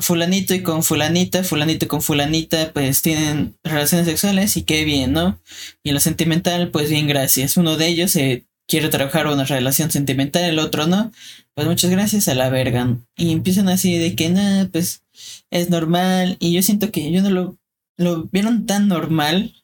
fulanito 0.00 0.54
y 0.54 0.62
con 0.62 0.82
fulanita, 0.82 1.44
fulanito 1.44 1.84
y 1.84 1.88
con 1.88 2.02
fulanita, 2.02 2.72
pues 2.72 3.02
tienen 3.02 3.56
relaciones 3.62 4.06
sexuales 4.06 4.56
y 4.56 4.62
qué 4.62 4.84
bien, 4.84 5.12
¿no? 5.12 5.40
Y 5.82 5.92
lo 5.92 6.00
sentimental, 6.00 6.70
pues 6.70 6.90
bien, 6.90 7.06
gracias. 7.06 7.56
Uno 7.56 7.76
de 7.76 7.88
ellos 7.88 8.10
se 8.12 8.46
quiere 8.66 8.88
trabajar 8.88 9.26
una 9.26 9.44
relación 9.44 9.90
sentimental, 9.90 10.44
el 10.44 10.58
otro 10.58 10.86
no. 10.86 11.12
Pues 11.56 11.66
muchas 11.66 11.90
gracias 11.90 12.28
a 12.28 12.34
la 12.34 12.50
verga. 12.50 12.98
Y 13.16 13.32
empiezan 13.32 13.70
así 13.70 13.98
de 13.98 14.14
que 14.14 14.28
nada, 14.28 14.68
pues 14.70 15.02
es 15.50 15.70
normal. 15.70 16.36
Y 16.38 16.52
yo 16.52 16.60
siento 16.60 16.92
que 16.92 17.10
yo 17.10 17.22
no 17.22 17.30
lo, 17.30 17.56
lo 17.96 18.24
vieron 18.24 18.66
tan 18.66 18.88
normal 18.88 19.54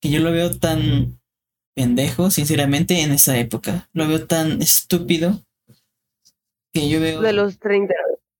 que 0.00 0.08
yo 0.08 0.20
lo 0.20 0.32
veo 0.32 0.58
tan 0.58 1.20
pendejo, 1.76 2.30
sinceramente, 2.30 3.02
en 3.02 3.12
esa 3.12 3.36
época. 3.36 3.90
Lo 3.92 4.08
veo 4.08 4.26
tan 4.26 4.62
estúpido 4.62 5.44
que 6.72 6.88
yo 6.88 6.98
veo. 6.98 7.20
De 7.20 7.34
los 7.34 7.58
30. 7.58 7.92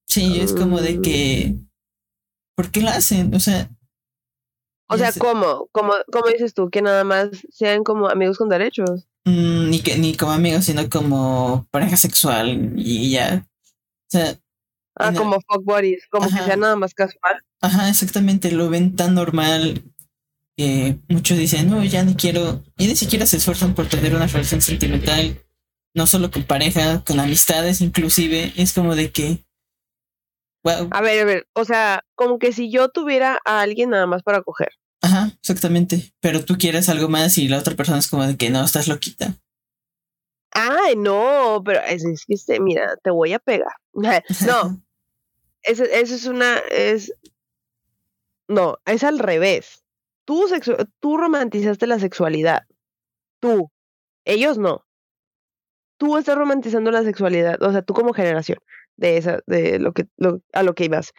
Sí, 0.08 0.40
es 0.40 0.54
como 0.54 0.80
de 0.80 1.02
que. 1.02 1.56
¿Por 2.56 2.70
qué 2.70 2.80
lo 2.80 2.88
hacen? 2.88 3.34
O 3.34 3.40
sea. 3.40 3.68
O 4.88 4.96
sea, 4.96 5.12
¿cómo? 5.12 5.68
¿cómo? 5.72 5.92
¿Cómo 6.10 6.28
dices 6.28 6.54
tú? 6.54 6.70
Que 6.70 6.80
nada 6.80 7.04
más 7.04 7.28
sean 7.50 7.84
como 7.84 8.08
amigos 8.08 8.38
con 8.38 8.48
derechos. 8.48 9.06
Mm, 9.24 9.70
ni, 9.70 9.80
que, 9.80 9.96
ni 9.96 10.16
como 10.16 10.32
amigos, 10.32 10.66
sino 10.66 10.88
como 10.90 11.66
pareja 11.70 11.96
sexual 11.96 12.72
y 12.76 13.10
ya. 13.10 13.46
O 13.46 14.10
sea. 14.10 14.38
Ah, 14.96 15.12
como 15.12 15.40
fuck 15.40 15.64
buddies, 15.64 16.06
como 16.08 16.28
que 16.28 16.34
sea 16.34 16.56
nada 16.56 16.76
más 16.76 16.94
casual. 16.94 17.42
Ajá, 17.60 17.88
exactamente, 17.88 18.52
lo 18.52 18.70
ven 18.70 18.94
tan 18.94 19.14
normal 19.14 19.82
que 20.56 20.98
muchos 21.08 21.36
dicen, 21.36 21.68
no, 21.68 21.82
ya 21.82 22.04
ni 22.04 22.14
quiero, 22.14 22.62
y 22.78 22.86
ni 22.86 22.94
siquiera 22.94 23.26
se 23.26 23.38
esfuerzan 23.38 23.74
por 23.74 23.88
tener 23.88 24.14
una 24.14 24.28
relación 24.28 24.60
sentimental, 24.60 25.42
no 25.94 26.06
solo 26.06 26.30
con 26.30 26.44
pareja, 26.44 27.02
con 27.04 27.18
amistades 27.18 27.80
inclusive, 27.80 28.52
es 28.56 28.72
como 28.72 28.94
de 28.94 29.10
que, 29.10 29.44
A 30.64 31.00
ver, 31.00 31.20
a 31.20 31.24
ver, 31.24 31.48
o 31.54 31.64
sea, 31.64 32.04
como 32.14 32.38
que 32.38 32.52
si 32.52 32.70
yo 32.70 32.88
tuviera 32.88 33.40
a 33.44 33.62
alguien 33.62 33.90
nada 33.90 34.06
más 34.06 34.22
para 34.22 34.42
coger. 34.42 34.70
Ajá, 35.24 35.36
exactamente, 35.40 36.12
pero 36.20 36.44
tú 36.44 36.56
quieres 36.58 36.88
algo 36.88 37.08
más 37.08 37.38
y 37.38 37.48
la 37.48 37.58
otra 37.58 37.74
persona 37.74 37.98
es 37.98 38.08
como 38.08 38.26
de 38.26 38.36
que 38.36 38.50
no, 38.50 38.64
estás 38.64 38.88
loquita. 38.88 39.34
Ay, 40.50 40.94
no, 40.96 41.62
pero 41.64 41.80
es, 41.80 42.04
es 42.04 42.24
que, 42.26 42.34
este, 42.34 42.60
mira, 42.60 42.96
te 43.02 43.10
voy 43.10 43.32
a 43.32 43.38
pegar. 43.38 43.72
No, 44.46 44.82
eso, 45.62 45.84
eso 45.84 46.14
es 46.14 46.26
una, 46.26 46.58
es, 46.70 47.12
no, 48.48 48.78
es 48.86 49.02
al 49.04 49.18
revés 49.18 49.84
Tú, 50.24 50.46
tú 51.00 51.16
romantizaste 51.16 51.86
la 51.86 51.98
sexualidad. 51.98 52.66
Tú. 53.40 53.70
Ellos 54.24 54.58
no. 54.58 54.86
Tú 55.98 56.16
estás 56.16 56.36
romantizando 56.36 56.90
la 56.90 57.02
sexualidad. 57.02 57.62
O 57.62 57.72
sea, 57.72 57.82
tú 57.82 57.94
como 57.94 58.14
generación 58.14 58.58
de 58.96 59.18
esa, 59.18 59.40
de 59.46 59.78
lo 59.78 59.92
que, 59.92 60.06
a 60.52 60.62
lo 60.62 60.74
que 60.74 60.86
ibas. 60.86 61.12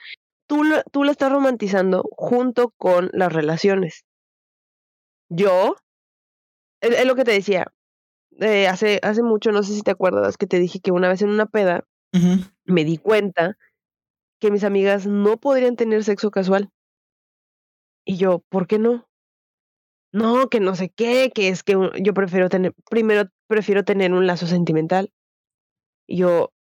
Tú, 0.48 0.64
tú 0.92 1.04
la 1.04 1.12
estás 1.12 1.32
romantizando 1.32 2.04
junto 2.12 2.72
con 2.78 3.10
las 3.14 3.34
relaciones. 3.34 4.06
Yo, 5.30 5.76
es, 6.82 7.06
lo 7.06 7.16
que 7.16 7.24
te 7.24 7.32
decía, 7.32 7.74
eh, 8.40 8.68
hace, 8.68 9.00
hace 9.02 9.24
mucho, 9.24 9.52
no 9.52 9.64
sé 9.64 9.74
si 9.74 9.82
te 9.82 9.92
acuerdas, 9.92 10.38
que 10.38 10.48
te 10.48 10.60
dije 10.60 10.80
que 10.80 10.92
una 10.92 11.10
vez 11.10 11.22
en 11.22 11.30
una 11.30 11.46
peda 11.48 11.86
me 12.64 12.86
di 12.86 12.98
cuenta 12.98 13.58
que 14.40 14.50
mis 14.50 14.64
amigas 14.64 15.06
no 15.06 15.38
podrían 15.38 15.76
tener 15.76 16.04
sexo 16.04 16.32
casual. 16.32 16.70
Y 18.06 18.18
yo, 18.18 18.44
¿por 18.50 18.68
qué 18.68 18.80
no? 18.80 19.10
No, 20.14 20.48
que 20.48 20.62
no 20.62 20.76
sé 20.76 20.90
qué, 20.90 21.32
que 21.34 21.50
es 21.50 21.64
que 21.64 21.76
yo 22.02 22.14
prefiero 22.14 22.48
tener, 22.48 22.74
primero 22.90 23.30
prefiero 23.48 23.84
tener 23.84 24.14
un 24.14 24.28
lazo 24.28 24.48
sentimental. 24.48 25.12
Y 26.08 26.18
yo, 26.18 26.54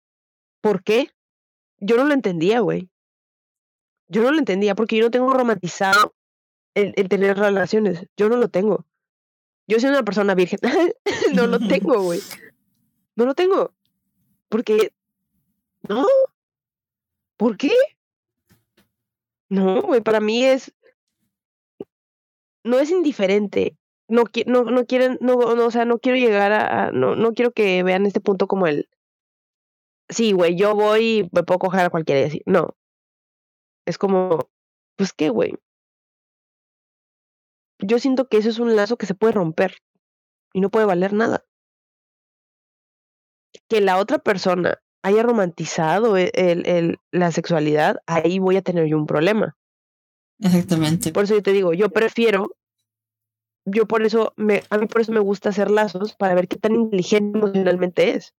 ¿por 0.62 0.84
qué? 0.84 1.10
Yo 1.78 1.98
no 1.98 2.06
lo 2.06 2.14
entendía, 2.14 2.62
güey. 2.62 2.90
Yo 4.14 4.22
no 4.22 4.32
lo 4.32 4.38
entendía 4.38 4.76
porque 4.76 4.96
yo 4.96 5.06
no 5.06 5.12
tengo 5.12 5.34
romantizado 5.34 6.14
el, 6.76 6.94
el 6.96 7.10
tener 7.10 7.36
relaciones. 7.36 8.06
Yo 8.16 8.30
no 8.30 8.38
lo 8.38 8.48
tengo. 8.48 8.86
Yo 9.68 9.80
soy 9.80 9.90
una 9.90 10.04
persona 10.04 10.36
virgen. 10.36 10.60
no 11.34 11.48
lo 11.48 11.60
tengo, 11.68 12.00
güey. 12.02 12.20
No 13.16 13.26
lo 13.26 13.34
tengo. 13.34 13.74
Porque, 14.50 14.94
no. 15.90 16.06
¿Por 17.38 17.58
qué? 17.58 17.72
No, 19.50 19.82
güey, 19.82 20.02
para 20.02 20.20
mí 20.20 20.46
es, 20.46 20.74
no 22.64 22.80
es 22.80 22.92
indiferente. 22.92 23.76
No, 24.08 24.26
no, 24.46 24.64
no 24.64 24.86
quieren, 24.86 25.18
no, 25.22 25.56
no, 25.56 25.66
o 25.66 25.72
sea, 25.72 25.86
no 25.86 25.98
quiero 25.98 26.18
llegar 26.18 26.52
a, 26.52 26.92
no, 26.92 27.16
no 27.16 27.34
quiero 27.34 27.52
que 27.52 27.82
vean 27.82 28.06
este 28.06 28.20
punto 28.20 28.48
como 28.48 28.68
el, 28.68 28.90
sí, 30.10 30.34
güey, 30.34 30.56
yo 30.56 30.76
voy 30.76 31.20
y 31.20 31.30
me 31.32 31.44
puedo 31.44 31.60
coger 31.60 31.82
a 31.86 31.90
cualquiera 31.90 32.22
y 32.22 32.26
así. 32.26 32.42
No. 32.46 32.76
Es 33.86 33.98
como, 33.98 34.50
pues 34.96 35.14
qué, 35.14 35.30
güey. 35.30 35.56
Yo 37.80 38.00
siento 38.00 38.28
que 38.28 38.38
eso 38.38 38.50
es 38.50 38.60
un 38.60 38.76
lazo 38.76 38.98
que 38.98 39.06
se 39.06 39.16
puede 39.16 39.34
romper 39.34 39.78
y 40.54 40.62
no 40.62 40.70
puede 40.70 40.86
valer 40.86 41.14
nada. 41.14 41.44
Que 43.68 43.82
la 43.82 43.98
otra 43.98 44.20
persona 44.20 44.80
haya 45.04 45.22
romantizado 45.22 46.18
e, 46.18 46.32
el, 46.34 46.66
el, 46.68 47.00
la 47.12 47.32
sexualidad, 47.32 47.98
ahí 48.08 48.40
voy 48.40 48.56
a 48.56 48.62
tener 48.62 48.88
yo 48.88 48.98
un 48.98 49.06
problema. 49.06 49.58
Exactamente. 50.40 51.12
Por 51.12 51.26
eso 51.26 51.36
yo 51.36 51.44
te 51.44 51.52
digo, 51.52 51.74
yo 51.74 51.90
prefiero, 51.90 52.56
yo 53.66 53.86
por 53.86 54.04
eso, 54.04 54.34
me, 54.36 54.64
a 54.70 54.78
mí 54.78 54.88
por 54.88 55.02
eso 55.02 55.12
me 55.12 55.20
gusta 55.20 55.50
hacer 55.50 55.70
lazos 55.70 56.16
para 56.16 56.36
ver 56.36 56.48
qué 56.48 56.58
tan 56.58 56.74
inteligente 56.76 57.38
emocionalmente 57.38 58.16
es. 58.16 58.34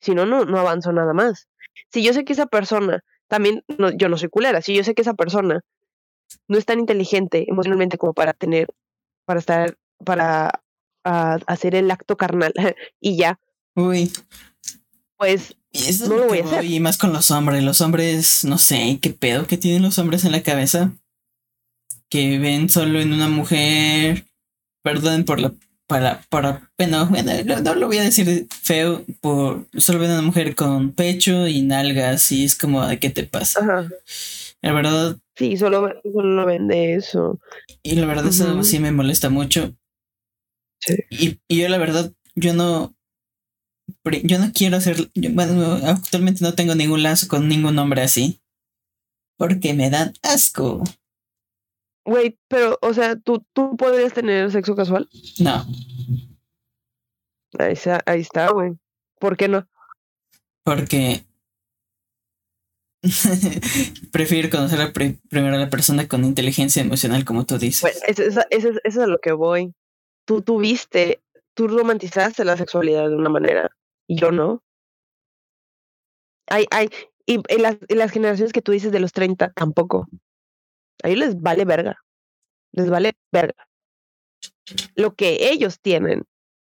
Si 0.00 0.14
no, 0.14 0.24
no, 0.24 0.44
no 0.44 0.58
avanzo 0.58 0.92
nada 0.92 1.12
más. 1.12 1.48
Si 1.92 2.02
yo 2.02 2.12
sé 2.12 2.24
que 2.24 2.32
esa 2.32 2.46
persona, 2.46 3.02
también, 3.30 3.64
no, 3.78 3.90
yo 3.90 4.08
no 4.08 4.18
soy 4.18 4.28
culera, 4.28 4.60
si 4.60 4.74
yo 4.74 4.82
sé 4.82 4.94
que 4.94 5.02
esa 5.02 5.14
persona 5.14 5.64
no 6.48 6.58
es 6.58 6.66
tan 6.66 6.80
inteligente 6.80 7.46
emocionalmente 7.48 7.96
como 7.96 8.12
para 8.12 8.32
tener, 8.32 8.66
para 9.24 9.38
estar, 9.38 9.78
para 10.04 10.62
hacer 11.04 11.76
el 11.76 11.90
acto 11.90 12.16
carnal 12.16 12.52
y 13.00 13.16
ya. 13.16 13.38
Uy. 13.76 14.12
Pues 15.16 15.56
no 16.08 16.16
lo 16.16 16.26
voy 16.26 16.40
a 16.40 16.44
hacer. 16.44 16.64
Y 16.64 16.80
más 16.80 16.98
con 16.98 17.12
los 17.12 17.30
hombres. 17.30 17.62
Los 17.62 17.80
hombres, 17.80 18.44
no 18.44 18.58
sé, 18.58 18.98
qué 19.00 19.10
pedo 19.10 19.46
que 19.46 19.56
tienen 19.56 19.82
los 19.82 19.98
hombres 19.98 20.24
en 20.24 20.32
la 20.32 20.42
cabeza 20.42 20.92
que 22.08 22.38
ven 22.38 22.68
solo 22.68 23.00
en 23.00 23.12
una 23.12 23.28
mujer, 23.28 24.24
perdón 24.82 25.24
por 25.24 25.38
la 25.38 25.52
para, 25.90 26.22
para, 26.28 26.70
bueno, 26.78 27.10
no, 27.64 27.74
lo 27.74 27.88
voy 27.88 27.98
a 27.98 28.04
decir 28.04 28.46
feo, 28.48 29.04
por 29.20 29.66
solo 29.76 29.98
ven 29.98 30.12
a 30.12 30.14
una 30.14 30.22
mujer 30.22 30.54
con 30.54 30.92
pecho 30.92 31.48
y 31.48 31.62
nalgas 31.62 32.30
y 32.30 32.44
es 32.44 32.54
como, 32.54 32.86
¿de 32.86 33.00
qué 33.00 33.10
te 33.10 33.24
pasa? 33.24 33.58
Ajá. 33.60 33.88
La 34.62 34.72
verdad. 34.72 35.18
Sí, 35.34 35.56
solo, 35.56 35.92
solo 36.04 36.46
vende 36.46 36.94
eso. 36.94 37.40
Y 37.82 37.96
la 37.96 38.06
verdad, 38.06 38.28
eso 38.28 38.62
sí 38.62 38.78
me 38.78 38.92
molesta 38.92 39.30
mucho. 39.30 39.74
Sí. 40.78 40.94
Y, 41.10 41.40
y, 41.48 41.62
yo, 41.62 41.68
la 41.68 41.78
verdad, 41.78 42.12
yo 42.36 42.54
no. 42.54 42.94
Yo 44.22 44.38
no 44.38 44.52
quiero 44.52 44.76
hacer. 44.76 45.10
bueno, 45.32 45.80
actualmente 45.86 46.44
no 46.44 46.54
tengo 46.54 46.76
ningún 46.76 47.02
lazo 47.02 47.26
con 47.26 47.48
ningún 47.48 47.76
hombre 47.80 48.02
así. 48.02 48.40
Porque 49.36 49.74
me 49.74 49.90
dan 49.90 50.12
asco. 50.22 50.84
Güey, 52.04 52.38
pero, 52.48 52.78
o 52.80 52.94
sea, 52.94 53.16
¿tú, 53.16 53.44
¿tú 53.52 53.76
podrías 53.76 54.12
tener 54.12 54.50
sexo 54.50 54.74
casual? 54.74 55.08
No. 55.38 55.64
Ahí 57.58 57.72
está, 57.72 58.00
ahí 58.06 58.20
está, 58.20 58.50
güey. 58.50 58.72
¿Por 59.18 59.36
qué 59.36 59.48
no? 59.48 59.68
Porque 60.62 61.24
prefiero 64.12 64.50
conocer 64.50 64.92
primero 64.92 65.56
a 65.56 65.58
la 65.58 65.70
persona 65.70 66.06
con 66.06 66.24
inteligencia 66.24 66.82
emocional, 66.82 67.24
como 67.24 67.46
tú 67.46 67.58
dices. 67.58 67.80
Bueno, 67.80 67.98
eso, 68.50 68.70
es 68.84 68.98
a 68.98 69.06
lo 69.06 69.18
que 69.18 69.32
voy. 69.32 69.74
Tú 70.26 70.42
tuviste, 70.42 71.22
tú 71.54 71.68
romantizaste 71.68 72.44
la 72.44 72.56
sexualidad 72.56 73.08
de 73.08 73.16
una 73.16 73.30
manera 73.30 73.70
y 74.06 74.16
yo 74.16 74.30
no. 74.32 74.62
Hay, 76.48 76.66
hay, 76.70 76.90
y 77.26 77.40
en 77.48 77.62
las, 77.62 77.76
en 77.88 77.98
las 77.98 78.10
generaciones 78.10 78.52
que 78.52 78.62
tú 78.62 78.72
dices 78.72 78.92
de 78.92 79.00
los 79.00 79.12
30, 79.12 79.52
tampoco. 79.52 80.08
A 81.02 81.08
ellos 81.08 81.20
les 81.20 81.40
vale 81.40 81.64
verga. 81.64 81.96
Les 82.72 82.88
vale 82.88 83.12
verga. 83.32 83.66
Lo 84.94 85.14
que 85.14 85.50
ellos 85.50 85.80
tienen 85.80 86.24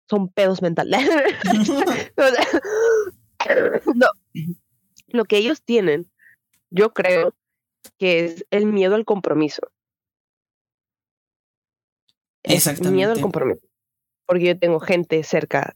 son 0.09 0.29
pedos 0.29 0.61
mentales. 0.61 1.07
no. 3.95 4.07
Lo 5.07 5.25
que 5.25 5.37
ellos 5.37 5.63
tienen, 5.63 6.11
yo 6.69 6.93
creo 6.93 7.35
que 7.97 8.25
es 8.25 8.45
el 8.51 8.65
miedo 8.65 8.95
al 8.95 9.05
compromiso. 9.05 9.61
Exactamente. 12.43 12.89
El 12.89 12.95
miedo 12.95 13.11
al 13.11 13.21
compromiso. 13.21 13.65
Porque 14.25 14.45
yo 14.45 14.59
tengo 14.59 14.79
gente 14.79 15.23
cerca 15.23 15.75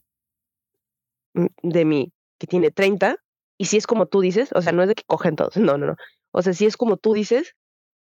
de 1.34 1.84
mí 1.84 2.12
que 2.38 2.46
tiene 2.46 2.70
30 2.70 3.16
y 3.58 3.66
si 3.66 3.76
es 3.76 3.86
como 3.86 4.06
tú 4.06 4.20
dices, 4.20 4.50
o 4.54 4.62
sea, 4.62 4.72
no 4.72 4.82
es 4.82 4.88
de 4.88 4.94
que 4.94 5.04
cogen 5.04 5.36
todos, 5.36 5.56
no, 5.56 5.76
no, 5.76 5.86
no. 5.86 5.96
O 6.30 6.42
sea, 6.42 6.52
si 6.52 6.66
es 6.66 6.76
como 6.76 6.96
tú 6.96 7.12
dices, 7.12 7.54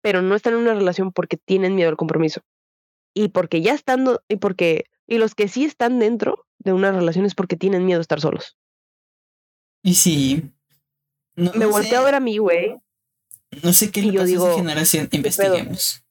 pero 0.06 0.22
no 0.22 0.36
están 0.36 0.52
en 0.52 0.60
una 0.60 0.74
relación 0.74 1.10
porque 1.10 1.36
tienen 1.36 1.74
miedo 1.74 1.88
al 1.88 1.96
compromiso. 1.96 2.42
Y 3.12 3.30
porque 3.30 3.60
ya 3.60 3.74
estando, 3.74 4.22
y 4.28 4.36
porque, 4.36 4.84
y 5.08 5.18
los 5.18 5.34
que 5.34 5.48
sí 5.48 5.64
están 5.64 5.98
dentro 5.98 6.46
de 6.60 6.72
una 6.72 6.92
relación 6.92 7.26
es 7.26 7.34
porque 7.34 7.56
tienen 7.56 7.84
miedo 7.84 7.98
a 7.98 8.02
estar 8.02 8.20
solos. 8.20 8.56
Y 9.82 9.94
sí. 9.94 10.48
Me 11.34 11.66
volteo 11.66 11.98
a 11.98 12.04
ver 12.04 12.14
a 12.14 12.20
mí, 12.20 12.38
güey. 12.38 12.76
No 13.64 13.72
sé 13.72 13.90
qué 13.90 14.00
le 14.00 14.12
yo 14.12 14.20
pasa 14.20 14.22
a 14.22 14.26
digo, 14.26 14.46
esa 14.46 14.56
generación. 14.58 15.08
Investiguemos. 15.10 16.04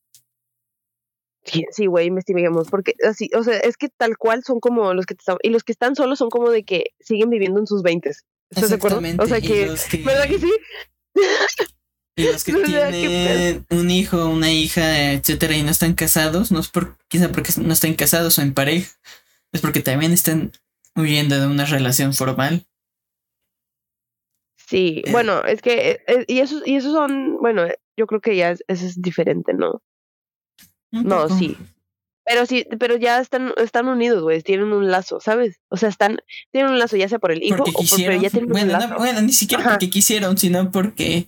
Sí, 1.46 1.64
sí, 1.72 1.86
güey, 1.86 2.08
investiguemos, 2.08 2.70
porque 2.70 2.96
así, 3.08 3.30
o 3.34 3.44
sea, 3.44 3.60
es 3.60 3.78
que 3.78 3.88
tal 3.88 4.18
cual 4.18 4.44
son 4.44 4.60
como 4.60 4.94
los 4.94 5.06
que 5.06 5.14
están, 5.14 5.38
y 5.42 5.52
los 5.52 5.64
que 5.64 5.72
están 5.72 5.96
solos 5.96 6.20
son 6.20 6.30
como 6.30 6.50
de 6.50 6.66
que 6.66 6.88
siguen 7.00 7.30
viviendo 7.30 7.62
en 7.62 7.68
sus 7.68 7.82
veintes. 7.82 8.26
¿Estás 8.50 8.72
de 8.72 8.76
acuerdo? 8.76 9.00
O 9.20 9.26
sea 9.26 9.40
que, 9.40 9.74
que, 9.90 10.04
¿verdad 10.04 10.28
que 10.28 10.40
sí? 10.40 10.52
y 12.16 12.24
los 12.24 12.44
que 12.44 12.52
¿Verdad 12.54 12.92
que 12.92 13.00
tienen 13.08 13.66
un 13.72 13.90
hijo, 13.92 14.26
una 14.28 14.52
hija, 14.52 15.12
etcétera, 15.14 15.56
y 15.58 15.64
no 15.64 15.72
están 15.72 15.94
casados, 15.94 16.52
no 16.52 16.60
es 16.60 16.70
por, 16.70 16.98
quizá 17.08 17.32
porque 17.32 17.52
no 17.62 17.74
están 17.74 17.94
casados 17.96 18.38
o 18.38 18.42
en 18.42 18.54
pareja, 18.54 18.92
es 19.52 19.62
porque 19.62 19.82
también 19.82 20.12
están 20.14 20.52
huyendo 20.96 21.40
de 21.40 21.48
una 21.48 21.66
relación 21.66 22.14
formal. 22.14 22.66
Sí, 24.68 25.04
Eh. 25.06 25.12
bueno, 25.12 25.44
es 25.46 25.62
que, 25.62 25.92
eh, 25.92 26.04
eh, 26.08 26.26
y 26.28 26.40
esos, 26.40 26.66
y 26.66 26.76
esos 26.76 26.92
son, 26.94 27.38
bueno, 27.40 27.68
yo 27.98 28.08
creo 28.08 28.22
que 28.22 28.36
ya 28.36 28.52
es, 28.52 28.64
eso 28.68 28.86
es 28.86 29.02
diferente, 29.02 29.54
¿no? 29.54 29.82
No, 30.92 31.30
sí. 31.30 31.58
Pero 32.26 32.46
sí, 32.48 32.66
pero 32.80 32.96
ya 32.98 33.20
están, 33.20 33.54
están 33.58 33.88
unidos, 33.88 34.24
güey, 34.24 34.42
tienen 34.42 34.72
un 34.74 34.90
lazo, 34.90 35.20
¿sabes? 35.20 35.60
O 35.70 35.78
sea, 35.78 35.90
están, 35.90 36.18
tienen 36.52 36.72
un 36.72 36.80
lazo 36.80 36.96
ya 36.98 37.08
sea 37.08 37.20
por 37.20 37.32
el 37.32 37.44
hijo 37.44 37.58
Porque 37.58 37.72
o 37.76 37.84
por, 37.88 37.98
pero 37.98 38.20
ya 38.20 38.30
tienen 38.32 38.50
Bueno, 38.50 38.74
un 38.82 38.90
no- 38.90 38.98
bueno, 38.98 39.22
ni 39.22 39.34
siquiera 39.34 39.62
Ajá. 39.62 39.72
porque 39.74 39.92
quisieron, 39.92 40.36
sino 40.38 40.72
porque 40.72 41.28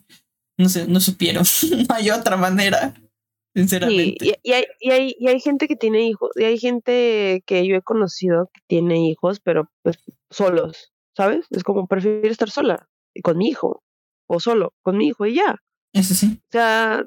no 0.57 0.69
sé, 0.69 0.87
no 0.87 0.99
supieron. 0.99 1.43
no 1.89 1.95
hay 1.95 2.09
otra 2.09 2.37
manera. 2.37 2.93
Sí, 2.95 3.61
Sinceramente. 3.61 4.25
y, 4.25 4.33
y 4.43 4.53
hay, 4.53 4.65
y, 4.79 4.91
hay, 4.91 5.15
y 5.17 5.27
hay 5.27 5.39
gente 5.39 5.67
que 5.67 5.75
tiene 5.75 6.07
hijos, 6.07 6.29
y 6.35 6.43
hay 6.43 6.59
gente 6.59 7.43
que 7.45 7.65
yo 7.67 7.75
he 7.75 7.81
conocido 7.81 8.49
que 8.53 8.61
tiene 8.67 9.09
hijos, 9.09 9.39
pero 9.39 9.71
pues 9.81 9.97
solos, 10.29 10.93
¿sabes? 11.15 11.47
Es 11.49 11.63
como 11.63 11.87
prefiero 11.87 12.29
estar 12.29 12.51
sola 12.51 12.87
y 13.13 13.21
con 13.21 13.37
mi 13.37 13.47
hijo, 13.49 13.83
o 14.27 14.39
solo, 14.39 14.73
con 14.83 14.97
mi 14.97 15.07
hijo 15.07 15.25
y 15.25 15.35
ya. 15.35 15.55
Eso 15.93 16.13
sí. 16.13 16.39
O 16.39 16.51
sea, 16.51 17.03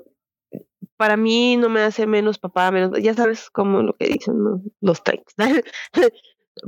para 0.97 1.17
mí 1.17 1.57
no 1.57 1.69
me 1.69 1.83
hace 1.83 2.07
menos 2.07 2.39
papá, 2.39 2.71
menos, 2.71 2.91
ya 3.01 3.15
sabes 3.15 3.49
como 3.51 3.83
lo 3.83 3.95
que 3.97 4.09
dicen 4.09 4.43
¿no? 4.43 4.63
los 4.81 5.05
tanks. 5.05 5.35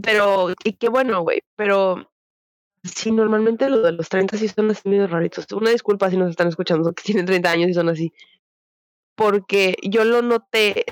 pero, 0.03 0.51
y 0.65 0.75
qué 0.75 0.89
bueno, 0.89 1.23
güey, 1.23 1.43
pero 1.57 2.12
sí, 2.83 3.11
normalmente 3.11 3.69
lo 3.69 3.83
de 3.83 3.93
los 3.93 4.09
30 4.09 4.37
sí 4.37 4.49
son 4.49 4.71
así 4.71 4.89
medio 4.89 5.07
raritos. 5.07 5.47
Una 5.53 5.71
disculpa 5.71 6.11
si 6.11 6.17
nos 6.17 6.31
están 6.31 6.49
escuchando 6.49 6.93
que 6.93 7.03
tienen 7.03 7.27
30 7.27 7.51
años 7.51 7.71
y 7.71 7.75
son 7.75 7.89
así. 7.89 8.13
Porque 9.15 9.77
yo 9.83 10.05
lo 10.05 10.23
noté 10.23 10.85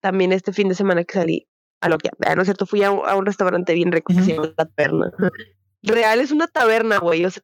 también 0.00 0.32
este 0.32 0.52
fin 0.52 0.68
de 0.68 0.74
semana 0.74 1.04
que 1.04 1.14
salí 1.14 1.48
a 1.80 1.88
lo 1.88 1.98
que, 1.98 2.08
no 2.34 2.42
es 2.42 2.46
cierto, 2.46 2.66
fui 2.66 2.82
a 2.82 2.90
un, 2.90 3.06
a 3.06 3.14
un 3.14 3.26
restaurante 3.26 3.74
bien 3.74 3.92
rico 3.92 4.14
que 4.14 4.22
se 4.22 4.32
llama 4.32 4.52
La 4.56 4.64
Taberna. 4.64 5.12
Real 5.82 6.20
es 6.20 6.30
una 6.30 6.46
taberna, 6.46 6.98
güey. 6.98 7.26
O 7.26 7.30
sea, 7.30 7.42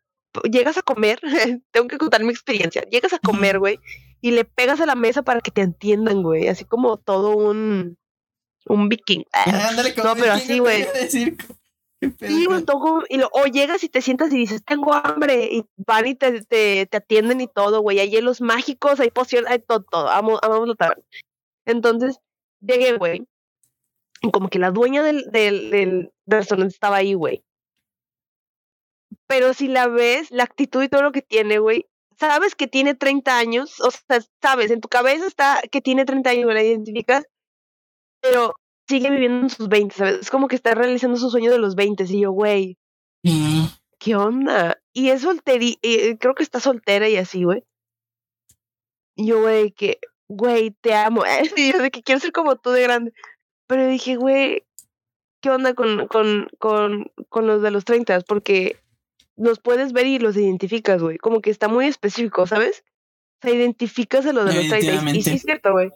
llegas 0.50 0.78
a 0.78 0.82
comer, 0.82 1.20
tengo 1.72 1.88
que 1.88 1.98
contar 1.98 2.22
mi 2.22 2.30
experiencia. 2.30 2.82
Llegas 2.90 3.12
a 3.12 3.18
comer, 3.18 3.58
güey, 3.58 3.78
y 4.20 4.30
le 4.30 4.44
pegas 4.44 4.80
a 4.80 4.86
la 4.86 4.94
mesa 4.94 5.22
para 5.22 5.40
que 5.40 5.50
te 5.50 5.60
entiendan, 5.60 6.22
güey. 6.22 6.48
Así 6.48 6.64
como 6.64 6.96
todo 6.96 7.36
un, 7.36 7.98
un 8.66 8.88
viking. 8.88 9.24
Ah, 9.32 9.68
ándale, 9.68 9.94
No, 10.02 10.14
pero 10.16 10.32
así, 10.32 10.58
güey. 10.58 10.86
Iba 12.00 12.08
a 12.08 12.16
decir. 12.16 12.18
¿Qué 12.18 12.26
pedo 12.26 12.30
Sí, 12.30 12.46
y 13.10 13.18
lo- 13.18 13.30
o 13.32 13.44
llegas 13.46 13.84
y 13.84 13.88
te 13.88 14.00
sientas 14.02 14.32
y 14.32 14.36
dices, 14.38 14.64
tengo 14.64 14.94
hambre, 14.94 15.48
y 15.52 15.64
van 15.76 16.06
y 16.06 16.14
te, 16.14 16.42
te, 16.44 16.86
te 16.86 16.96
atienden 16.96 17.40
y 17.40 17.46
todo, 17.48 17.80
güey. 17.80 17.98
Hay 18.00 18.10
hielos 18.10 18.40
mágicos, 18.40 19.00
hay 19.00 19.10
pociones, 19.10 19.50
hay 19.50 19.58
todo, 19.60 19.82
todo. 19.82 20.08
Amo, 20.08 20.38
amamos 20.42 20.68
la 20.68 20.74
taberna. 20.74 21.04
Entonces, 21.66 22.18
llegué, 22.60 22.96
güey, 22.96 23.26
y 24.22 24.30
como 24.30 24.48
que 24.48 24.58
la 24.58 24.70
dueña 24.70 25.02
del, 25.02 25.24
del, 25.30 25.70
del 25.70 26.12
restaurante 26.26 26.72
estaba 26.74 26.96
ahí, 26.96 27.14
güey. 27.14 27.42
Pero 29.26 29.54
si 29.54 29.68
la 29.68 29.86
ves, 29.88 30.30
la 30.30 30.44
actitud 30.44 30.82
y 30.82 30.88
todo 30.88 31.02
lo 31.02 31.12
que 31.12 31.22
tiene, 31.22 31.58
güey, 31.58 31.86
sabes 32.18 32.54
que 32.54 32.66
tiene 32.66 32.94
30 32.94 33.38
años, 33.38 33.80
o 33.80 33.90
sea, 33.90 34.20
sabes, 34.42 34.70
en 34.70 34.80
tu 34.80 34.88
cabeza 34.88 35.26
está 35.26 35.60
que 35.70 35.80
tiene 35.80 36.04
30 36.04 36.30
años, 36.30 36.52
la 36.52 36.62
identificas, 36.62 37.24
pero 38.20 38.54
sigue 38.90 39.10
viviendo 39.10 39.40
en 39.40 39.50
sus 39.50 39.68
20, 39.68 39.94
¿sabes? 39.94 40.20
Es 40.20 40.30
como 40.30 40.48
que 40.48 40.56
está 40.56 40.74
realizando 40.74 41.16
su 41.16 41.30
sueño 41.30 41.50
de 41.50 41.58
los 41.58 41.74
20, 41.74 42.04
y 42.04 42.20
yo, 42.20 42.32
güey, 42.32 42.76
Mm, 43.22 43.66
¿qué 43.98 44.16
onda? 44.16 44.80
Y 44.92 45.10
es 45.10 45.22
solteri, 45.22 45.78
eh, 45.82 46.16
creo 46.18 46.34
que 46.34 46.42
está 46.42 46.60
soltera 46.60 47.08
y 47.08 47.16
así, 47.16 47.44
güey. 47.44 47.64
Y 49.16 49.26
yo, 49.26 49.40
güey, 49.40 49.72
que, 49.72 49.98
güey, 50.28 50.70
te 50.80 50.94
amo. 50.94 51.22
Y 51.56 51.72
yo 51.72 51.78
de 51.78 51.90
que 51.90 52.02
quiero 52.02 52.20
ser 52.20 52.32
como 52.32 52.56
tú 52.56 52.70
de 52.70 52.82
grande. 52.82 53.12
Pero 53.66 53.86
dije, 53.86 54.16
güey, 54.16 54.64
¿qué 55.42 55.50
onda 55.50 55.74
con, 55.74 56.08
con, 56.08 56.48
con, 56.58 57.12
con 57.28 57.46
los 57.46 57.62
de 57.62 57.70
los 57.70 57.84
30? 57.84 58.20
Porque 58.22 58.80
los 59.36 59.60
puedes 59.60 59.92
ver 59.92 60.06
y 60.06 60.18
los 60.18 60.36
identificas, 60.36 61.02
güey. 61.02 61.18
Como 61.18 61.40
que 61.40 61.50
está 61.50 61.68
muy 61.68 61.86
específico, 61.86 62.46
¿sabes? 62.46 62.84
O 63.42 63.46
sea, 63.46 63.54
identificas 63.54 64.26
a 64.26 64.32
los 64.32 64.46
de 64.46 64.54
los 64.54 64.68
30. 64.68 65.10
Y, 65.16 65.22
sí 65.22 65.30
es 65.34 65.42
cierto, 65.42 65.72
güey. 65.72 65.90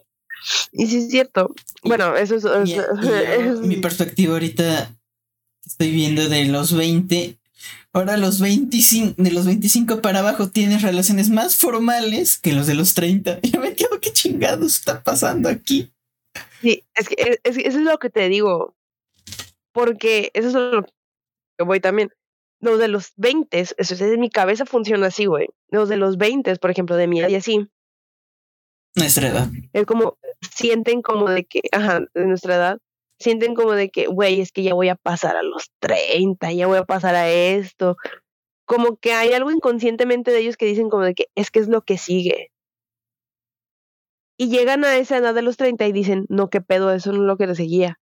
Y 0.71 0.87
sí 0.87 0.97
es 0.97 1.09
cierto. 1.09 1.53
Y- 1.83 1.89
Bueno, 1.89 2.15
eso 2.15 2.35
es... 2.35 2.43
y- 2.69 2.73
es- 2.73 2.85
y 3.01 3.05
yo, 3.07 3.15
es- 3.15 3.59
mi 3.61 3.77
perspectiva 3.77 4.33
ahorita 4.33 4.93
estoy 5.65 5.91
viendo 5.91 6.27
de 6.29 6.45
los 6.45 6.73
20. 6.75 7.37
Ahora 7.93 8.17
los 8.17 8.41
25, 8.41 9.15
de 9.21 9.31
los 9.31 9.45
25 9.45 10.01
para 10.01 10.19
abajo 10.19 10.49
tienes 10.49 10.81
relaciones 10.81 11.29
más 11.29 11.55
formales 11.55 12.37
que 12.37 12.51
los 12.53 12.67
de 12.67 12.75
los 12.75 12.93
30. 12.93 13.39
Yo 13.41 13.59
me 13.61 13.73
quedo, 13.73 13.99
¿qué 14.01 14.11
chingados 14.11 14.75
está 14.75 15.01
pasando 15.01 15.47
aquí? 15.49 15.91
Sí, 16.61 16.83
es 16.95 17.07
que 17.07 17.15
es, 17.17 17.39
es- 17.43 17.57
eso 17.65 17.77
es 17.77 17.83
lo 17.85 17.97
que 17.97 18.09
te 18.09 18.27
digo. 18.29 18.75
Porque 19.71 20.31
eso 20.33 20.47
es 20.49 20.53
lo 20.53 20.83
que 21.57 21.63
voy 21.65 21.79
también. 21.79 22.09
Los 22.61 22.79
de 22.79 22.87
los 22.87 23.11
20, 23.17 23.59
eso 23.59 23.75
es, 23.77 24.01
en 24.01 24.19
mi 24.19 24.29
cabeza 24.29 24.65
funciona 24.65 25.07
así, 25.07 25.25
güey. 25.25 25.47
Los 25.69 25.89
de 25.89 25.97
los 25.97 26.17
20, 26.17 26.55
por 26.57 26.71
ejemplo, 26.71 26.95
de 26.95 27.07
mi 27.07 27.19
edad 27.19 27.29
y 27.29 27.35
así, 27.35 27.67
Nuestra 28.95 29.27
edad. 29.27 29.49
es 29.73 29.85
como, 29.85 30.17
sienten 30.55 31.01
como 31.01 31.29
de 31.29 31.45
que, 31.45 31.61
ajá, 31.71 32.01
de 32.13 32.25
nuestra 32.25 32.55
edad, 32.55 32.77
sienten 33.19 33.53
como 33.55 33.73
de 33.73 33.89
que, 33.89 34.07
güey, 34.07 34.41
es 34.41 34.51
que 34.51 34.63
ya 34.63 34.73
voy 34.73 34.89
a 34.89 34.95
pasar 34.95 35.35
a 35.35 35.43
los 35.43 35.71
30, 35.79 36.53
ya 36.53 36.67
voy 36.67 36.77
a 36.77 36.85
pasar 36.85 37.15
a 37.15 37.29
esto. 37.29 37.97
Como 38.65 38.97
que 38.97 39.13
hay 39.13 39.33
algo 39.33 39.51
inconscientemente 39.51 40.31
de 40.31 40.39
ellos 40.39 40.57
que 40.57 40.65
dicen 40.65 40.89
como 40.89 41.03
de 41.03 41.13
que 41.13 41.27
es 41.35 41.51
que 41.51 41.59
es 41.59 41.67
lo 41.67 41.81
que 41.83 41.97
sigue. 41.97 42.51
Y 44.37 44.49
llegan 44.49 44.83
a 44.83 44.97
esa 44.97 45.17
edad 45.17 45.33
de 45.33 45.41
los 45.41 45.55
30 45.55 45.87
y 45.87 45.91
dicen, 45.91 46.25
no, 46.29 46.49
qué 46.49 46.61
pedo, 46.61 46.91
eso 46.91 47.11
no 47.11 47.19
es 47.19 47.27
lo 47.27 47.37
que 47.37 47.47
le 47.47 47.55
seguía. 47.55 47.99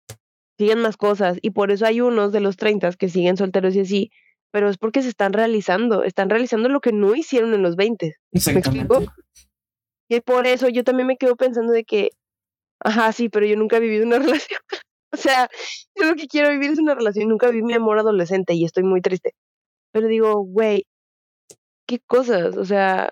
Siguen 0.59 0.81
más 0.81 0.97
cosas. 0.97 1.39
Y 1.43 1.51
por 1.51 1.71
eso 1.71 1.85
hay 1.85 2.01
unos 2.01 2.33
de 2.33 2.41
los 2.41 2.57
30 2.57 2.93
que 2.93 3.09
siguen 3.09 3.37
solteros 3.37 3.75
y 3.75 3.81
así, 3.81 4.11
pero 4.51 4.69
es 4.69 4.79
porque 4.79 5.03
se 5.03 5.09
están 5.09 5.33
realizando, 5.33 6.05
están 6.05 6.31
realizando 6.31 6.69
lo 6.69 6.81
que 6.81 6.93
no 6.93 7.15
hicieron 7.15 7.53
en 7.55 7.63
los 7.63 7.77
20. 7.77 8.15
¿Me 8.33 8.59
explico? 8.59 9.05
Y 10.17 10.21
por 10.21 10.47
eso 10.47 10.69
yo 10.69 10.85
también 10.85 11.07
me 11.07 11.17
quedo 11.17 11.37
pensando 11.37 11.73
de 11.73 11.85
que, 11.85 12.11
ajá, 12.81 13.13
sí, 13.13 13.29
pero 13.29 13.47
yo 13.47 13.57
nunca 13.57 13.77
he 13.79 13.81
vivido 13.81 14.05
una 14.05 14.19
relación. 14.41 14.61
o 15.13 15.17
sea, 15.17 15.49
yo 15.97 16.05
lo 16.07 16.15
que 16.15 16.27
quiero 16.27 16.51
vivir 16.51 16.71
es 16.71 16.79
una 16.79 16.95
relación. 16.95 17.29
Nunca 17.29 17.49
viví 17.51 17.63
mi 17.63 17.75
amor 17.75 17.99
adolescente 17.99 18.55
y 18.55 18.65
estoy 18.65 18.83
muy 18.83 19.01
triste. 19.01 19.35
Pero 19.93 20.09
digo, 20.09 20.43
güey, 20.45 20.85
qué 21.87 21.99
cosas, 22.01 22.57
o 22.57 22.65
sea, 22.65 23.11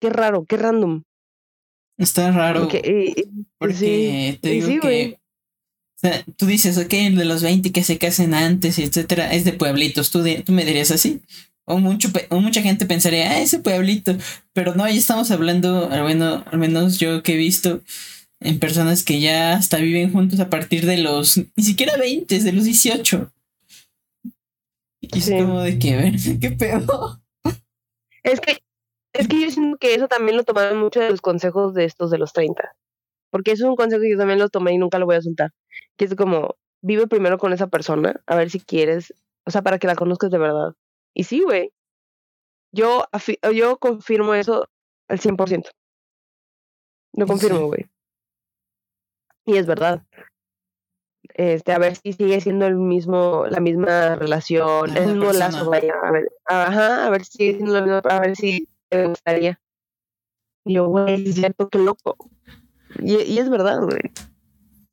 qué 0.00 0.10
raro, 0.10 0.44
qué 0.46 0.56
random. 0.56 1.02
Está 1.98 2.30
raro. 2.30 2.60
Porque, 2.62 2.82
y- 2.84 3.20
y- 3.20 3.46
Porque 3.58 3.74
sí, 3.74 4.38
te 4.40 4.48
digo 4.50 4.66
sí, 4.68 4.80
que. 4.80 5.18
O 5.96 5.98
sea, 6.00 6.24
tú 6.38 6.46
dices, 6.46 6.78
ok, 6.78 6.92
el 6.94 7.16
de 7.16 7.26
los 7.26 7.42
20 7.42 7.72
que 7.72 7.82
se 7.84 7.98
casen 7.98 8.32
antes, 8.32 8.78
etcétera, 8.78 9.34
es 9.34 9.44
de 9.44 9.52
pueblitos. 9.52 10.10
¿Tú, 10.10 10.24
tú 10.46 10.52
me 10.52 10.64
dirías 10.64 10.90
así? 10.90 11.20
O, 11.70 11.78
mucho, 11.78 12.08
o 12.30 12.40
mucha 12.40 12.62
gente 12.62 12.86
pensaría, 12.86 13.30
ah, 13.30 13.40
ese 13.40 13.60
pueblito. 13.60 14.16
Pero 14.52 14.74
no, 14.74 14.86
ya 14.86 14.94
estamos 14.94 15.30
hablando, 15.30 15.88
al, 15.90 16.02
bueno, 16.02 16.44
al 16.50 16.58
menos 16.58 16.98
yo 16.98 17.22
que 17.22 17.34
he 17.34 17.36
visto 17.36 17.82
en 18.40 18.58
personas 18.58 19.04
que 19.04 19.20
ya 19.20 19.54
hasta 19.54 19.76
viven 19.78 20.12
juntos 20.12 20.40
a 20.40 20.50
partir 20.50 20.86
de 20.86 20.98
los, 20.98 21.36
ni 21.56 21.64
siquiera 21.64 21.96
20, 21.96 22.38
de 22.38 22.52
los 22.52 22.64
18. 22.64 23.32
Y 25.00 25.18
es 25.18 25.30
como 25.30 25.60
de 25.60 25.78
que, 25.78 25.96
ver, 25.96 26.14
¿qué 26.40 26.50
pedo? 26.50 27.22
Es 28.22 28.40
que, 28.40 28.58
es 29.12 29.28
que 29.28 29.40
yo 29.40 29.50
siento 29.50 29.78
que 29.78 29.94
eso 29.94 30.08
también 30.08 30.36
lo 30.36 30.44
tomaron 30.44 30.78
mucho 30.78 31.00
de 31.00 31.10
los 31.10 31.20
consejos 31.20 31.74
de 31.74 31.84
estos 31.84 32.10
de 32.10 32.18
los 32.18 32.32
30. 32.32 32.76
Porque 33.30 33.52
eso 33.52 33.64
es 33.64 33.70
un 33.70 33.76
consejo 33.76 34.02
que 34.02 34.10
yo 34.10 34.18
también 34.18 34.38
lo 34.38 34.48
tomé 34.48 34.72
y 34.72 34.78
nunca 34.78 34.98
lo 34.98 35.06
voy 35.06 35.16
a 35.16 35.22
soltar. 35.22 35.52
Que 35.96 36.04
es 36.04 36.14
como, 36.14 36.56
vive 36.82 37.06
primero 37.06 37.38
con 37.38 37.52
esa 37.52 37.68
persona, 37.68 38.20
a 38.26 38.36
ver 38.36 38.50
si 38.50 38.60
quieres, 38.60 39.14
o 39.46 39.50
sea, 39.50 39.62
para 39.62 39.78
que 39.78 39.86
la 39.86 39.96
conozcas 39.96 40.30
de 40.30 40.38
verdad. 40.38 40.74
Y 41.14 41.24
sí, 41.24 41.42
güey. 41.42 41.72
Yo, 42.72 43.04
yo 43.54 43.78
confirmo 43.78 44.34
eso 44.34 44.68
al 45.08 45.18
100%. 45.18 45.70
Lo 47.14 47.26
confirmo, 47.26 47.66
güey. 47.66 47.86
Y 49.46 49.56
es 49.56 49.66
verdad. 49.66 50.04
Este, 51.34 51.72
a 51.72 51.78
ver 51.78 51.96
si 51.96 52.12
sigue 52.12 52.40
siendo 52.40 52.66
el 52.66 52.76
mismo, 52.76 53.46
la 53.48 53.60
misma 53.60 54.16
relación, 54.16 54.92
La 54.94 55.00
el 55.00 55.06
mismo 55.08 55.22
persona. 55.26 55.46
lazo, 55.50 55.70
vaya. 55.70 55.94
A 56.02 56.10
ver, 56.10 56.28
ajá, 56.46 57.06
a 57.06 57.10
ver 57.10 57.24
si 57.24 57.32
sigue 57.38 57.54
siendo 57.54 57.72
la 57.74 57.80
misma, 57.82 57.98
a 58.04 58.20
ver 58.20 58.36
si 58.36 58.68
te 58.88 59.06
gustaría. 59.06 59.60
Y 60.64 60.74
yo, 60.74 60.86
güey, 60.88 61.28
es 61.28 61.34
cierto, 61.36 61.68
qué 61.68 61.78
loco. 61.78 62.16
Y, 62.98 63.16
y 63.22 63.38
es 63.38 63.48
verdad, 63.48 63.80
güey. 63.82 64.00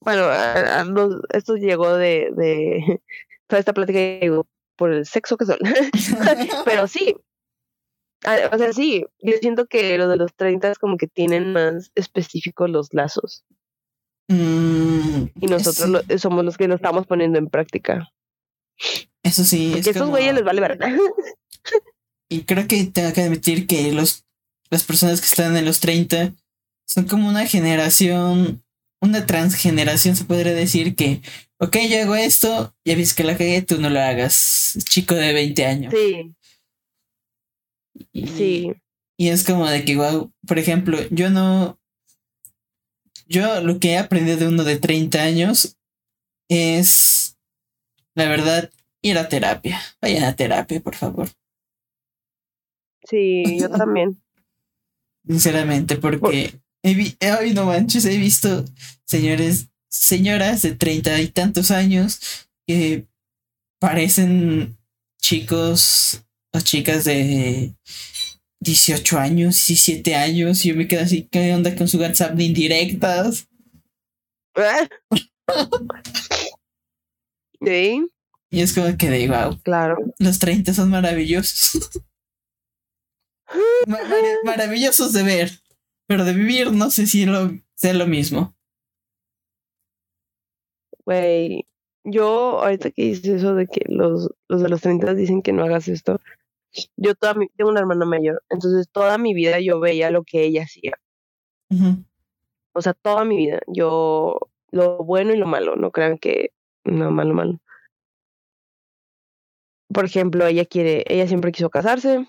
Bueno, 0.01 0.23
a- 0.23 0.79
a 0.79 0.83
los- 0.85 1.21
esto 1.33 1.55
llegó 1.55 1.93
de, 1.95 2.29
de 2.35 3.01
toda 3.47 3.59
esta 3.59 3.73
plática 3.73 3.99
llegó 3.99 4.45
por 4.77 4.93
el 4.93 5.05
sexo 5.05 5.37
que 5.37 5.45
son. 5.45 5.57
Pero 6.65 6.87
sí, 6.87 7.15
Ah, 8.25 8.49
o 8.51 8.57
sea, 8.57 8.73
sí, 8.73 9.05
yo 9.19 9.33
siento 9.39 9.67
que 9.67 9.97
lo 9.97 10.07
de 10.07 10.17
los 10.17 10.33
30 10.35 10.71
es 10.71 10.79
como 10.79 10.97
que 10.97 11.07
tienen 11.07 11.53
más 11.53 11.91
específicos 11.95 12.69
los 12.69 12.93
lazos. 12.93 13.43
Mm, 14.27 15.25
y 15.39 15.47
nosotros 15.47 15.89
lo, 15.89 16.17
somos 16.17 16.43
los 16.43 16.57
que 16.57 16.67
lo 16.67 16.75
estamos 16.75 17.05
poniendo 17.05 17.37
en 17.37 17.47
práctica. 17.47 18.11
Eso 19.23 19.43
sí. 19.43 19.71
Porque 19.73 19.89
a 19.89 19.91
estos 19.91 20.09
güeyes 20.09 20.33
les 20.33 20.43
vale 20.43 20.61
verdad. 20.61 20.89
Y 22.29 22.43
creo 22.43 22.67
que 22.67 22.83
tengo 22.83 23.13
que 23.13 23.21
admitir 23.21 23.67
que 23.67 23.93
los, 23.93 24.25
las 24.69 24.83
personas 24.83 25.21
que 25.21 25.27
están 25.27 25.55
en 25.55 25.63
los 25.63 25.79
30 25.79 26.33
son 26.85 27.05
como 27.05 27.29
una 27.29 27.45
generación, 27.45 28.65
una 29.01 29.25
transgeneración, 29.25 30.15
se 30.15 30.25
podría 30.25 30.53
decir 30.53 30.95
que, 30.95 31.21
ok, 31.57 31.77
yo 31.89 32.01
hago 32.01 32.15
esto, 32.15 32.73
ya 32.83 32.95
ves 32.95 33.13
que 33.13 33.23
la 33.23 33.37
cagué, 33.37 33.61
tú 33.61 33.79
no 33.79 33.89
lo 33.89 33.99
hagas, 33.99 34.77
chico 34.85 35.15
de 35.15 35.33
20 35.33 35.65
años. 35.65 35.93
Sí. 35.95 36.35
Y, 38.11 38.27
sí. 38.27 38.73
Y 39.17 39.29
es 39.29 39.43
como 39.43 39.67
de 39.67 39.83
que, 39.83 39.95
wow, 39.95 40.31
por 40.47 40.59
ejemplo, 40.59 40.99
yo 41.09 41.29
no. 41.29 41.79
Yo 43.27 43.61
lo 43.61 43.79
que 43.79 43.91
he 43.91 43.97
aprendido 43.97 44.37
de 44.37 44.47
uno 44.47 44.63
de 44.63 44.77
30 44.77 45.21
años 45.21 45.77
es, 46.47 47.37
la 48.15 48.29
verdad, 48.29 48.71
ir 49.01 49.17
a 49.17 49.27
terapia. 49.27 49.81
Vayan 50.01 50.23
a 50.23 50.35
terapia, 50.35 50.79
por 50.79 50.95
favor. 50.95 51.27
Sí, 53.03 53.59
yo 53.59 53.69
también. 53.77 54.21
Sinceramente, 55.25 55.97
porque 55.97 56.61
he 56.87 57.31
hoy 57.31 57.53
no 57.53 57.65
manches, 57.65 58.05
he 58.05 58.17
visto 58.17 58.65
señores, 59.05 59.69
señoras 59.89 60.61
de 60.61 60.75
treinta 60.75 61.19
y 61.21 61.27
tantos 61.27 61.71
años 61.71 62.19
que 62.67 63.07
parecen 63.79 64.77
chicos 65.21 66.21
o 66.53 66.59
chicas 66.59 67.05
de 67.05 67.73
18 68.59 69.19
años, 69.19 69.55
17 69.67 70.15
años, 70.15 70.65
y 70.65 70.69
yo 70.69 70.75
me 70.75 70.87
quedo 70.87 71.01
así, 71.01 71.27
¿qué 71.31 71.53
onda 71.53 71.75
con 71.75 71.87
su 71.87 71.99
WhatsApp 71.99 72.33
de 72.33 72.43
indirectas? 72.43 73.47
¿Sí? 77.63 78.07
Y 78.49 78.61
es 78.61 78.73
como 78.73 78.95
que 78.97 79.09
de 79.09 79.27
wow. 79.27 79.59
Claro. 79.61 79.97
Los 80.19 80.39
30 80.39 80.73
son 80.73 80.89
maravillosos. 80.89 82.01
maravillosos 84.43 85.13
de 85.13 85.23
ver. 85.23 85.61
Pero 86.07 86.23
de 86.23 86.33
vivir 86.33 86.71
no 86.71 86.89
sé 86.89 87.05
si 87.05 87.25
lo, 87.25 87.51
sea 87.75 87.93
lo 87.93 88.07
mismo. 88.07 88.55
Güey, 91.05 91.67
yo 92.03 92.61
ahorita 92.61 92.91
que 92.91 93.03
dices 93.03 93.27
eso 93.27 93.53
de 93.53 93.67
que 93.67 93.81
los, 93.87 94.29
los 94.47 94.61
de 94.61 94.69
los 94.69 94.81
30 94.81 95.13
dicen 95.13 95.41
que 95.41 95.53
no 95.53 95.63
hagas 95.63 95.87
esto, 95.87 96.19
yo 96.95 97.15
toda 97.15 97.33
mi, 97.33 97.47
tengo 97.49 97.69
una 97.69 97.79
hermana 97.79 98.05
mayor, 98.05 98.43
entonces 98.49 98.89
toda 98.91 99.17
mi 99.17 99.33
vida 99.33 99.59
yo 99.59 99.79
veía 99.79 100.11
lo 100.11 100.23
que 100.23 100.43
ella 100.43 100.63
hacía. 100.63 100.93
O 102.73 102.81
sea, 102.81 102.93
toda 102.93 103.25
mi 103.25 103.37
vida, 103.37 103.59
yo 103.67 104.39
lo 104.71 105.03
bueno 105.03 105.33
y 105.33 105.37
lo 105.37 105.47
malo, 105.47 105.75
no 105.75 105.91
crean 105.91 106.17
que 106.17 106.51
no 106.83 107.11
malo 107.11 107.33
malo. 107.33 107.59
Por 109.93 110.05
ejemplo, 110.05 110.45
ella 110.45 110.65
quiere, 110.65 111.03
ella 111.07 111.27
siempre 111.27 111.51
quiso 111.51 111.69
casarse 111.69 112.27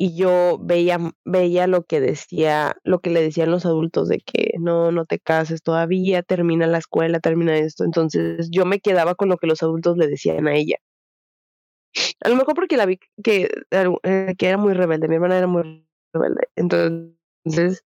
y 0.00 0.16
yo 0.16 0.58
veía 0.62 0.98
veía 1.24 1.66
lo 1.66 1.84
que 1.84 2.00
decía, 2.00 2.76
lo 2.84 3.00
que 3.00 3.10
le 3.10 3.20
decían 3.20 3.50
los 3.50 3.66
adultos 3.66 4.08
de 4.08 4.20
que 4.20 4.52
no 4.60 4.92
no 4.92 5.06
te 5.06 5.18
cases 5.18 5.62
todavía, 5.62 6.22
termina 6.22 6.68
la 6.68 6.78
escuela, 6.78 7.18
termina 7.20 7.56
esto. 7.58 7.84
Entonces, 7.84 8.48
yo 8.50 8.64
me 8.64 8.80
quedaba 8.80 9.16
con 9.16 9.28
lo 9.28 9.38
que 9.38 9.48
los 9.48 9.62
adultos 9.62 9.96
le 9.98 10.06
decían 10.06 10.46
a 10.46 10.54
ella. 10.54 10.76
A 12.24 12.28
lo 12.28 12.36
mejor 12.36 12.54
porque 12.54 12.76
la 12.76 12.86
vi 12.86 12.98
que, 13.24 13.48
eh, 13.70 14.34
que 14.38 14.48
era 14.48 14.56
muy 14.56 14.72
rebelde, 14.74 15.08
mi 15.08 15.16
hermana 15.16 15.38
era 15.38 15.46
muy 15.48 15.84
rebelde. 16.12 16.48
Entonces, 16.56 17.84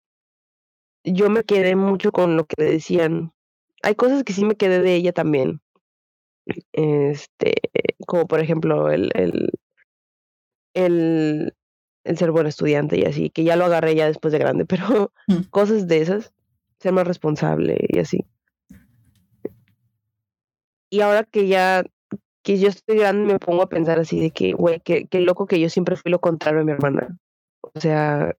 yo 1.05 1.29
me 1.29 1.43
quedé 1.43 1.75
mucho 1.75 2.11
con 2.11 2.35
lo 2.37 2.45
que 2.45 2.55
le 2.57 2.71
decían. 2.71 3.33
Hay 3.83 3.95
cosas 3.95 4.23
que 4.23 4.33
sí 4.33 4.45
me 4.45 4.55
quedé 4.55 4.81
de 4.81 4.95
ella 4.95 5.13
también. 5.13 5.61
Este, 6.73 7.55
como 8.07 8.27
por 8.27 8.41
ejemplo 8.41 8.91
el, 8.91 9.11
el, 9.13 9.51
el, 10.73 11.53
el 12.03 12.17
ser 12.17 12.31
buen 12.31 12.47
estudiante 12.47 12.97
y 12.97 13.05
así, 13.05 13.29
que 13.29 13.43
ya 13.43 13.55
lo 13.55 13.65
agarré 13.65 13.95
ya 13.95 14.07
después 14.07 14.31
de 14.31 14.39
grande, 14.39 14.65
pero 14.65 15.11
mm. 15.27 15.35
cosas 15.49 15.87
de 15.87 16.01
esas, 16.01 16.33
ser 16.79 16.93
más 16.93 17.07
responsable 17.07 17.77
y 17.87 17.99
así. 17.99 18.25
Y 20.89 21.01
ahora 21.01 21.23
que 21.23 21.47
ya 21.47 21.83
que 22.43 22.59
yo 22.59 22.69
estoy 22.69 22.97
grande 22.97 23.33
me 23.33 23.39
pongo 23.39 23.61
a 23.61 23.69
pensar 23.69 23.99
así 23.99 24.19
de 24.19 24.31
que, 24.31 24.53
güey, 24.53 24.79
qué, 24.79 25.05
qué 25.05 25.21
loco 25.21 25.45
que 25.45 25.59
yo 25.59 25.69
siempre 25.69 25.95
fui 25.95 26.11
lo 26.11 26.19
contrario 26.19 26.61
a 26.61 26.63
mi 26.63 26.71
hermana. 26.71 27.17
O 27.61 27.79
sea, 27.79 28.35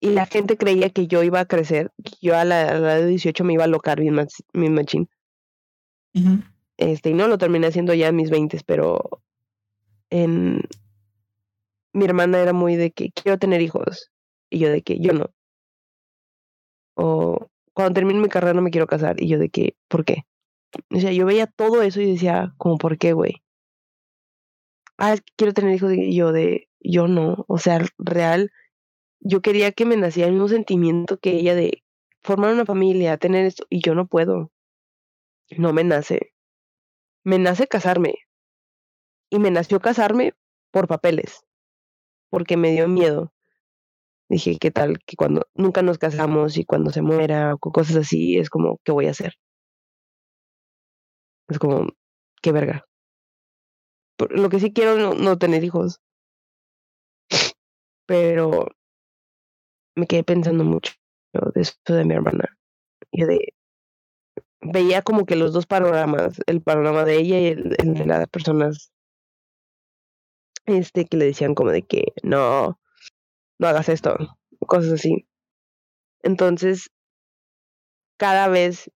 y 0.00 0.10
la 0.10 0.26
gente 0.26 0.56
creía 0.56 0.90
que 0.90 1.06
yo 1.06 1.22
iba 1.22 1.40
a 1.40 1.44
crecer, 1.44 1.92
que 2.02 2.12
yo 2.22 2.36
a 2.36 2.44
la, 2.44 2.72
edad 2.72 2.96
de 2.96 3.06
18 3.06 3.44
me 3.44 3.52
iba 3.52 3.64
a 3.64 3.68
locar 3.68 4.00
bien, 4.00 4.16
bien 4.54 4.74
machín. 4.74 5.08
Este, 6.78 7.10
y 7.10 7.14
no 7.14 7.28
lo 7.28 7.36
terminé 7.36 7.66
haciendo 7.66 7.92
ya 7.92 8.08
en 8.08 8.16
mis 8.16 8.30
20, 8.30 8.58
pero 8.64 9.22
en 10.08 10.62
mi 11.92 12.04
hermana 12.04 12.40
era 12.40 12.52
muy 12.52 12.76
de 12.76 12.92
que 12.92 13.10
quiero 13.12 13.38
tener 13.38 13.60
hijos. 13.60 14.10
Y 14.50 14.58
yo 14.60 14.70
de 14.70 14.82
que 14.82 14.98
yo 15.00 15.12
no. 15.12 15.26
O 16.96 17.48
cuando 17.72 17.94
termine 17.94 18.20
mi 18.20 18.28
carrera 18.28 18.54
no 18.54 18.62
me 18.62 18.70
quiero 18.70 18.86
casar. 18.86 19.20
Y 19.20 19.28
yo 19.28 19.38
de 19.38 19.48
que, 19.48 19.76
¿por 19.88 20.04
qué? 20.04 20.24
O 20.94 21.00
sea, 21.00 21.12
yo 21.12 21.26
veía 21.26 21.46
todo 21.46 21.82
eso 21.82 22.00
y 22.00 22.12
decía, 22.12 22.54
como, 22.58 22.78
¿por 22.78 22.98
qué, 22.98 23.12
güey? 23.12 23.42
Ah, 24.98 25.16
quiero 25.36 25.52
tener 25.54 25.74
hijos. 25.74 25.92
Y 25.92 26.14
yo 26.14 26.32
de, 26.32 26.68
yo 26.80 27.08
no. 27.08 27.44
O 27.48 27.58
sea, 27.58 27.80
real, 27.98 28.50
yo 29.20 29.40
quería 29.42 29.72
que 29.72 29.86
me 29.86 29.96
naciera 29.96 30.28
el 30.28 30.34
mismo 30.34 30.48
sentimiento 30.48 31.18
que 31.18 31.32
ella 31.32 31.54
de 31.54 31.82
formar 32.22 32.52
una 32.52 32.66
familia, 32.66 33.16
tener 33.18 33.46
esto. 33.46 33.66
Y 33.70 33.80
yo 33.82 33.94
no 33.94 34.06
puedo. 34.06 34.50
No 35.56 35.72
me 35.72 35.84
nace. 35.84 36.32
Me 37.24 37.38
nace 37.38 37.66
casarme. 37.66 38.14
Y 39.30 39.38
me 39.38 39.50
nació 39.50 39.80
casarme 39.80 40.34
por 40.70 40.88
papeles. 40.88 41.44
Porque 42.30 42.56
me 42.56 42.72
dio 42.72 42.88
miedo. 42.88 43.32
Dije, 44.28 44.58
¿qué 44.60 44.70
tal? 44.70 44.98
Que 45.04 45.16
cuando 45.16 45.46
nunca 45.54 45.82
nos 45.82 45.98
casamos 45.98 46.56
y 46.56 46.64
cuando 46.64 46.90
se 46.92 47.02
muera 47.02 47.54
o 47.54 47.58
cosas 47.58 47.96
así, 47.96 48.38
es 48.38 48.48
como, 48.48 48.78
¿qué 48.84 48.92
voy 48.92 49.06
a 49.06 49.10
hacer? 49.10 49.34
Es 51.48 51.58
como, 51.58 51.88
qué 52.40 52.52
verga. 52.52 52.86
Lo 54.30 54.48
que 54.50 54.60
sí 54.60 54.72
quiero 54.72 54.96
no, 54.96 55.14
no 55.14 55.38
tener 55.38 55.64
hijos. 55.64 56.00
Pero 58.06 58.68
me 59.96 60.06
quedé 60.06 60.24
pensando 60.24 60.64
mucho 60.64 60.92
de 61.32 61.60
eso 61.60 61.74
de 61.86 62.04
mi 62.04 62.14
hermana. 62.14 62.56
Y 63.10 63.24
de 63.24 63.54
veía 64.62 65.02
como 65.02 65.24
que 65.24 65.36
los 65.36 65.52
dos 65.52 65.66
panoramas, 65.66 66.40
el 66.46 66.62
panorama 66.62 67.04
de 67.04 67.16
ella 67.18 67.40
y 67.40 67.46
el, 67.46 67.76
el, 67.78 67.94
de 67.94 68.06
las 68.06 68.28
personas 68.28 68.92
este 70.66 71.04
que 71.06 71.16
le 71.16 71.26
decían 71.26 71.54
como 71.54 71.70
de 71.70 71.82
que 71.82 72.12
no, 72.22 72.80
no 73.58 73.66
hagas 73.68 73.88
esto, 73.88 74.16
cosas 74.66 74.92
así. 74.92 75.26
Entonces, 76.22 76.90
cada 78.18 78.48
vez 78.48 78.90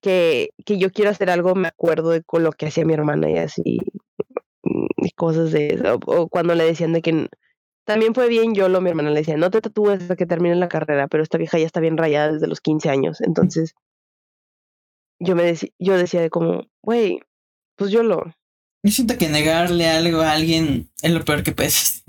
que, 0.00 0.50
que 0.64 0.78
yo 0.78 0.90
quiero 0.90 1.10
hacer 1.10 1.30
algo, 1.30 1.54
me 1.54 1.68
acuerdo 1.68 2.10
de 2.10 2.22
con 2.22 2.44
lo 2.44 2.52
que 2.52 2.66
hacía 2.66 2.84
mi 2.84 2.94
hermana 2.94 3.30
y 3.30 3.38
así, 3.38 3.78
mm, 4.62 4.86
y 4.98 5.10
cosas 5.12 5.52
de 5.52 5.68
eso. 5.74 5.98
O, 6.06 6.28
cuando 6.28 6.54
le 6.54 6.64
decían 6.64 6.92
de 6.92 7.02
que 7.02 7.28
también 7.84 8.14
fue 8.14 8.28
bien 8.28 8.54
yo, 8.54 8.68
lo 8.68 8.80
mi 8.80 8.90
hermana 8.90 9.10
le 9.10 9.20
decía, 9.20 9.36
no 9.36 9.50
te 9.50 9.60
tatúes 9.60 10.02
hasta 10.02 10.16
que 10.16 10.26
termine 10.26 10.54
la 10.56 10.68
carrera, 10.68 11.08
pero 11.08 11.22
esta 11.22 11.38
vieja 11.38 11.58
ya 11.58 11.66
está 11.66 11.80
bien 11.80 11.96
rayada 11.96 12.32
desde 12.32 12.46
los 12.46 12.60
15 12.60 12.90
años. 12.90 13.20
Entonces, 13.22 13.74
yo 15.18 15.34
me 15.34 15.42
decía, 15.42 15.70
yo 15.78 15.96
decía 15.96 16.20
de 16.20 16.30
como, 16.30 16.64
güey, 16.82 17.20
pues 17.76 17.90
yo 17.90 18.02
lo. 18.02 18.24
Yo 18.82 18.92
siento 18.92 19.18
que 19.18 19.28
negarle 19.28 19.88
algo 19.88 20.20
a 20.20 20.32
alguien 20.32 20.90
es 21.02 21.10
lo 21.10 21.24
peor 21.24 21.42
que 21.42 21.52
puedes. 21.52 22.04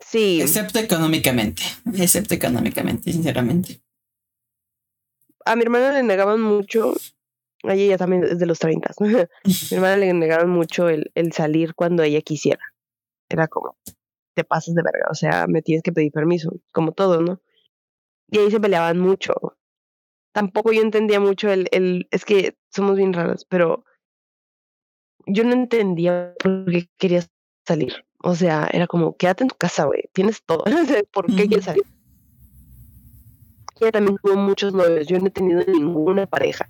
Sí. 0.00 0.42
Excepto 0.42 0.78
económicamente. 0.78 1.62
Excepto 1.94 2.34
económicamente, 2.34 3.12
sinceramente 3.12 3.82
a 5.44 5.56
mi 5.56 5.62
hermana 5.62 5.92
le 5.92 6.02
negaban 6.02 6.40
mucho, 6.40 6.94
a 7.64 7.74
ella 7.74 7.98
también 7.98 8.24
es 8.24 8.38
de 8.38 8.46
los 8.46 8.58
30, 8.58 8.90
mi 9.00 9.76
hermana 9.76 9.96
le 9.96 10.12
negaban 10.12 10.48
mucho 10.48 10.88
el, 10.88 11.10
el 11.14 11.32
salir 11.32 11.74
cuando 11.74 12.02
ella 12.02 12.20
quisiera. 12.20 12.62
Era 13.28 13.48
como, 13.48 13.76
te 14.34 14.44
pasas 14.44 14.74
de 14.74 14.82
verga, 14.82 15.08
o 15.10 15.14
sea, 15.14 15.46
me 15.46 15.62
tienes 15.62 15.82
que 15.82 15.92
pedir 15.92 16.12
permiso, 16.12 16.52
como 16.72 16.92
todo, 16.92 17.20
¿no? 17.20 17.40
Y 18.28 18.38
ahí 18.38 18.50
se 18.50 18.60
peleaban 18.60 18.98
mucho. 18.98 19.34
Tampoco 20.32 20.72
yo 20.72 20.80
entendía 20.80 21.20
mucho 21.20 21.50
el, 21.50 21.68
el, 21.72 22.08
es 22.10 22.24
que 22.24 22.56
somos 22.70 22.96
bien 22.96 23.12
raros, 23.12 23.44
pero 23.44 23.84
yo 25.26 25.44
no 25.44 25.52
entendía 25.52 26.34
por 26.42 26.66
qué 26.66 26.88
querías 26.98 27.30
salir. 27.66 28.04
O 28.22 28.34
sea, 28.34 28.68
era 28.72 28.86
como, 28.86 29.16
quédate 29.16 29.44
en 29.44 29.48
tu 29.48 29.56
casa, 29.56 29.84
güey, 29.84 30.04
tienes 30.12 30.42
todo. 30.44 30.64
¿Por 31.12 31.26
qué 31.26 31.46
quieres 31.46 31.64
salir? 31.64 31.84
ella 33.80 33.92
también 33.92 34.16
tuvo 34.22 34.36
muchos 34.36 34.72
novios. 34.72 35.06
Yo 35.08 35.18
no 35.18 35.26
he 35.26 35.30
tenido 35.30 35.62
ninguna 35.66 36.26
pareja. 36.26 36.68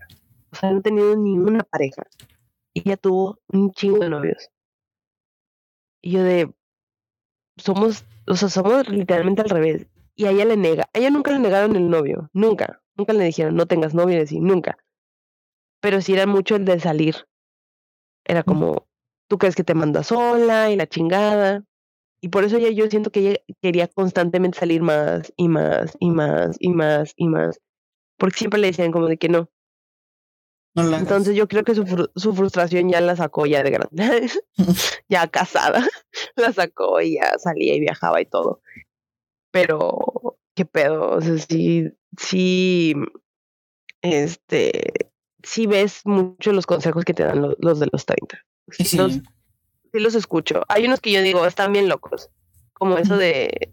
O 0.50 0.56
sea, 0.56 0.70
no 0.70 0.78
he 0.78 0.82
tenido 0.82 1.16
ninguna 1.16 1.62
pareja. 1.62 2.04
Ella 2.74 2.96
tuvo 2.96 3.38
un 3.48 3.70
chingo 3.72 3.98
de 3.98 4.08
novios. 4.08 4.50
Y 6.00 6.12
yo 6.12 6.22
de, 6.22 6.52
somos, 7.56 8.04
o 8.26 8.34
sea, 8.34 8.48
somos 8.48 8.88
literalmente 8.88 9.42
al 9.42 9.50
revés. 9.50 9.86
Y 10.14 10.26
a 10.26 10.30
ella 10.30 10.44
le 10.44 10.56
nega, 10.56 10.88
a 10.92 10.98
ella 10.98 11.10
nunca 11.10 11.32
le 11.32 11.38
negaron 11.38 11.74
el 11.76 11.88
novio, 11.88 12.28
nunca, 12.34 12.82
nunca 12.96 13.12
le 13.14 13.24
dijeron, 13.24 13.56
no 13.56 13.66
tengas 13.66 13.94
novio, 13.94 14.22
y 14.28 14.40
nunca. 14.40 14.76
Pero 15.80 16.00
sí 16.00 16.12
era 16.12 16.26
mucho 16.26 16.56
el 16.56 16.64
de 16.64 16.80
salir. 16.80 17.26
Era 18.24 18.42
como, 18.42 18.86
tú 19.28 19.38
crees 19.38 19.56
que 19.56 19.64
te 19.64 19.74
manda 19.74 20.02
sola 20.02 20.70
y 20.70 20.76
la 20.76 20.86
chingada. 20.86 21.64
Y 22.20 22.28
por 22.28 22.44
eso 22.44 22.58
ya 22.58 22.70
yo 22.70 22.88
siento 22.88 23.10
que 23.10 23.20
ella 23.20 23.38
quería 23.60 23.88
constantemente 23.88 24.60
salir 24.60 24.82
más 24.82 25.32
y 25.36 25.48
más 25.48 25.96
y 25.98 26.10
más 26.10 26.56
y 26.60 26.70
más 26.70 27.12
y 27.16 27.28
más. 27.28 27.60
Porque 28.16 28.38
siempre 28.38 28.60
le 28.60 28.68
decían 28.68 28.92
como 28.92 29.08
de 29.08 29.18
que 29.18 29.28
no. 29.28 29.50
Entonces 30.74 31.36
yo 31.36 31.48
creo 31.48 31.64
que 31.64 31.74
su, 31.74 32.10
su, 32.16 32.34
frustración 32.34 32.88
ya 32.88 33.00
la 33.00 33.14
sacó 33.14 33.44
ya 33.44 33.62
de 33.62 33.70
grande. 33.70 34.30
ya 35.08 35.26
casada. 35.26 35.86
la 36.36 36.52
sacó 36.52 37.00
y 37.00 37.16
ya 37.16 37.38
salía 37.38 37.74
y 37.74 37.80
viajaba 37.80 38.20
y 38.20 38.26
todo. 38.26 38.62
Pero, 39.50 40.38
¿qué 40.54 40.64
pedo? 40.64 41.10
O 41.10 41.20
sea, 41.20 41.36
sí, 41.38 41.90
sí, 42.18 42.94
este, 44.00 45.11
sí 45.42 45.66
ves 45.66 46.02
mucho 46.04 46.52
los 46.52 46.66
consejos 46.66 47.04
que 47.04 47.14
te 47.14 47.24
dan 47.24 47.54
los, 47.58 47.80
de 47.80 47.88
los 47.90 48.06
30. 48.06 48.38
Sí. 48.70 48.96
Los, 48.96 49.14
sí 49.14 49.98
los 49.98 50.14
escucho. 50.14 50.62
Hay 50.68 50.86
unos 50.86 51.00
que 51.00 51.12
yo 51.12 51.22
digo, 51.22 51.46
están 51.46 51.72
bien 51.72 51.88
locos. 51.88 52.30
Como 52.72 52.98
eso 52.98 53.16
de, 53.16 53.70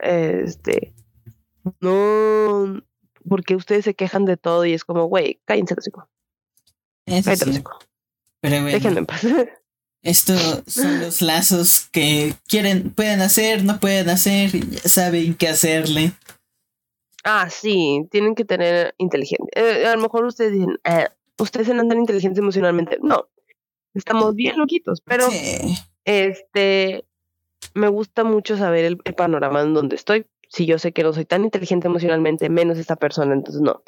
este, 0.00 0.92
no, 1.80 2.82
porque 3.26 3.56
ustedes 3.56 3.84
se 3.84 3.94
quejan 3.94 4.24
de 4.26 4.36
todo 4.36 4.64
y 4.64 4.74
es 4.74 4.84
como, 4.84 5.06
güey, 5.06 5.40
cállense 5.46 5.74
los 5.74 5.88
Cállense 7.06 7.62
Pero 8.40 8.62
bueno, 8.62 8.66
Déjenme 8.66 8.98
en 8.98 9.06
paz. 9.06 9.24
Estos 10.02 10.62
son 10.66 11.00
los 11.00 11.22
lazos 11.22 11.88
que 11.90 12.34
quieren, 12.46 12.90
pueden 12.90 13.22
hacer, 13.22 13.64
no 13.64 13.80
pueden 13.80 14.10
hacer, 14.10 14.50
saben 14.86 15.34
qué 15.34 15.48
hacerle. 15.48 16.12
Ah, 17.24 17.48
sí, 17.50 18.06
tienen 18.10 18.34
que 18.34 18.44
tener 18.44 18.94
inteligencia. 18.98 19.48
Eh, 19.56 19.86
a 19.86 19.96
lo 19.96 20.02
mejor 20.02 20.24
ustedes 20.26 20.52
dicen, 20.52 20.78
eh, 20.84 21.08
ustedes 21.38 21.66
se 21.66 21.72
andan 21.72 21.98
inteligentes 21.98 22.38
emocionalmente. 22.38 22.98
No, 23.02 23.28
estamos 23.94 24.34
bien 24.34 24.58
loquitos, 24.58 25.00
pero 25.00 25.26
este 26.04 27.04
me 27.72 27.88
gusta 27.88 28.24
mucho 28.24 28.56
saber 28.58 28.84
el, 28.84 28.98
panorama 28.98 29.62
en 29.62 29.72
donde 29.72 29.96
estoy. 29.96 30.26
Si 30.48 30.66
yo 30.66 30.78
sé 30.78 30.92
que 30.92 31.02
no 31.02 31.12
soy 31.12 31.24
tan 31.24 31.44
inteligente 31.44 31.88
emocionalmente, 31.88 32.50
menos 32.50 32.78
esta 32.78 32.96
persona, 32.96 33.32
entonces 33.32 33.62
no. 33.62 33.82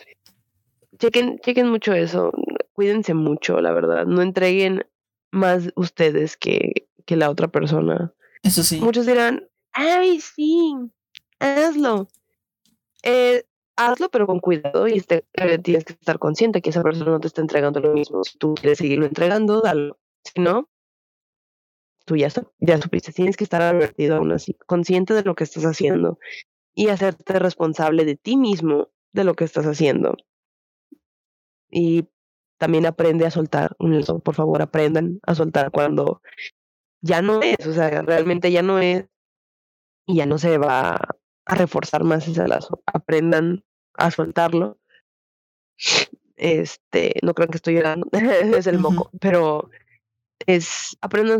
Chequen, 0.98 1.38
chequen 1.40 1.68
mucho 1.68 1.92
eso, 1.92 2.32
cuídense 2.72 3.12
mucho, 3.12 3.60
la 3.60 3.72
verdad. 3.72 4.06
No 4.06 4.22
entreguen 4.22 4.86
más 5.30 5.70
ustedes 5.76 6.38
que, 6.38 6.88
que 7.04 7.16
la 7.16 7.30
otra 7.30 7.48
persona. 7.48 8.14
Eso 8.42 8.62
sí. 8.62 8.80
Muchos 8.80 9.06
dirán, 9.06 9.46
ay, 9.72 10.20
sí, 10.20 10.74
hazlo. 11.38 12.08
Eh, 13.08 13.44
hazlo, 13.76 14.08
pero 14.10 14.26
con 14.26 14.40
cuidado 14.40 14.88
y 14.88 15.00
tienes 15.62 15.84
que 15.84 15.92
estar 15.92 16.18
consciente 16.18 16.60
que 16.60 16.70
esa 16.70 16.82
persona 16.82 17.12
no 17.12 17.20
te 17.20 17.28
está 17.28 17.40
entregando 17.40 17.78
lo 17.78 17.92
mismo. 17.92 18.24
Si 18.24 18.36
tú 18.36 18.54
quieres 18.54 18.78
seguirlo 18.78 19.06
entregando, 19.06 19.60
dalo. 19.60 19.96
Si 20.24 20.40
no, 20.40 20.68
tú 22.04 22.16
ya, 22.16 22.28
ya 22.58 22.82
supiste. 22.82 23.12
Tienes 23.12 23.36
que 23.36 23.44
estar 23.44 23.62
advertido 23.62 24.16
aún 24.16 24.32
así, 24.32 24.54
consciente 24.66 25.14
de 25.14 25.22
lo 25.22 25.36
que 25.36 25.44
estás 25.44 25.64
haciendo 25.64 26.18
y 26.74 26.88
hacerte 26.88 27.38
responsable 27.38 28.04
de 28.04 28.16
ti 28.16 28.36
mismo 28.36 28.88
de 29.12 29.22
lo 29.22 29.34
que 29.34 29.44
estás 29.44 29.66
haciendo. 29.66 30.16
Y 31.70 32.08
también 32.58 32.86
aprende 32.86 33.24
a 33.24 33.30
soltar. 33.30 33.76
Por 33.76 34.34
favor, 34.34 34.62
aprendan 34.62 35.20
a 35.22 35.36
soltar 35.36 35.70
cuando 35.70 36.22
ya 37.02 37.22
no 37.22 37.40
es, 37.40 37.64
o 37.68 37.72
sea, 37.72 38.02
realmente 38.02 38.50
ya 38.50 38.62
no 38.62 38.80
es 38.80 39.06
y 40.06 40.16
ya 40.16 40.26
no 40.26 40.38
se 40.38 40.58
va 40.58 40.98
a 41.46 41.54
reforzar 41.54 42.04
más 42.04 42.28
ese 42.28 42.46
lazo. 42.46 42.82
Aprendan 42.86 43.64
a 43.94 44.10
soltarlo. 44.10 44.78
Este, 46.36 47.14
no 47.22 47.32
creo 47.34 47.48
que 47.48 47.56
estoy 47.56 47.74
llorando, 47.74 48.08
es 48.12 48.66
el 48.66 48.78
moco, 48.78 49.10
pero 49.20 49.70
es 50.46 50.96
aprendan 51.00 51.34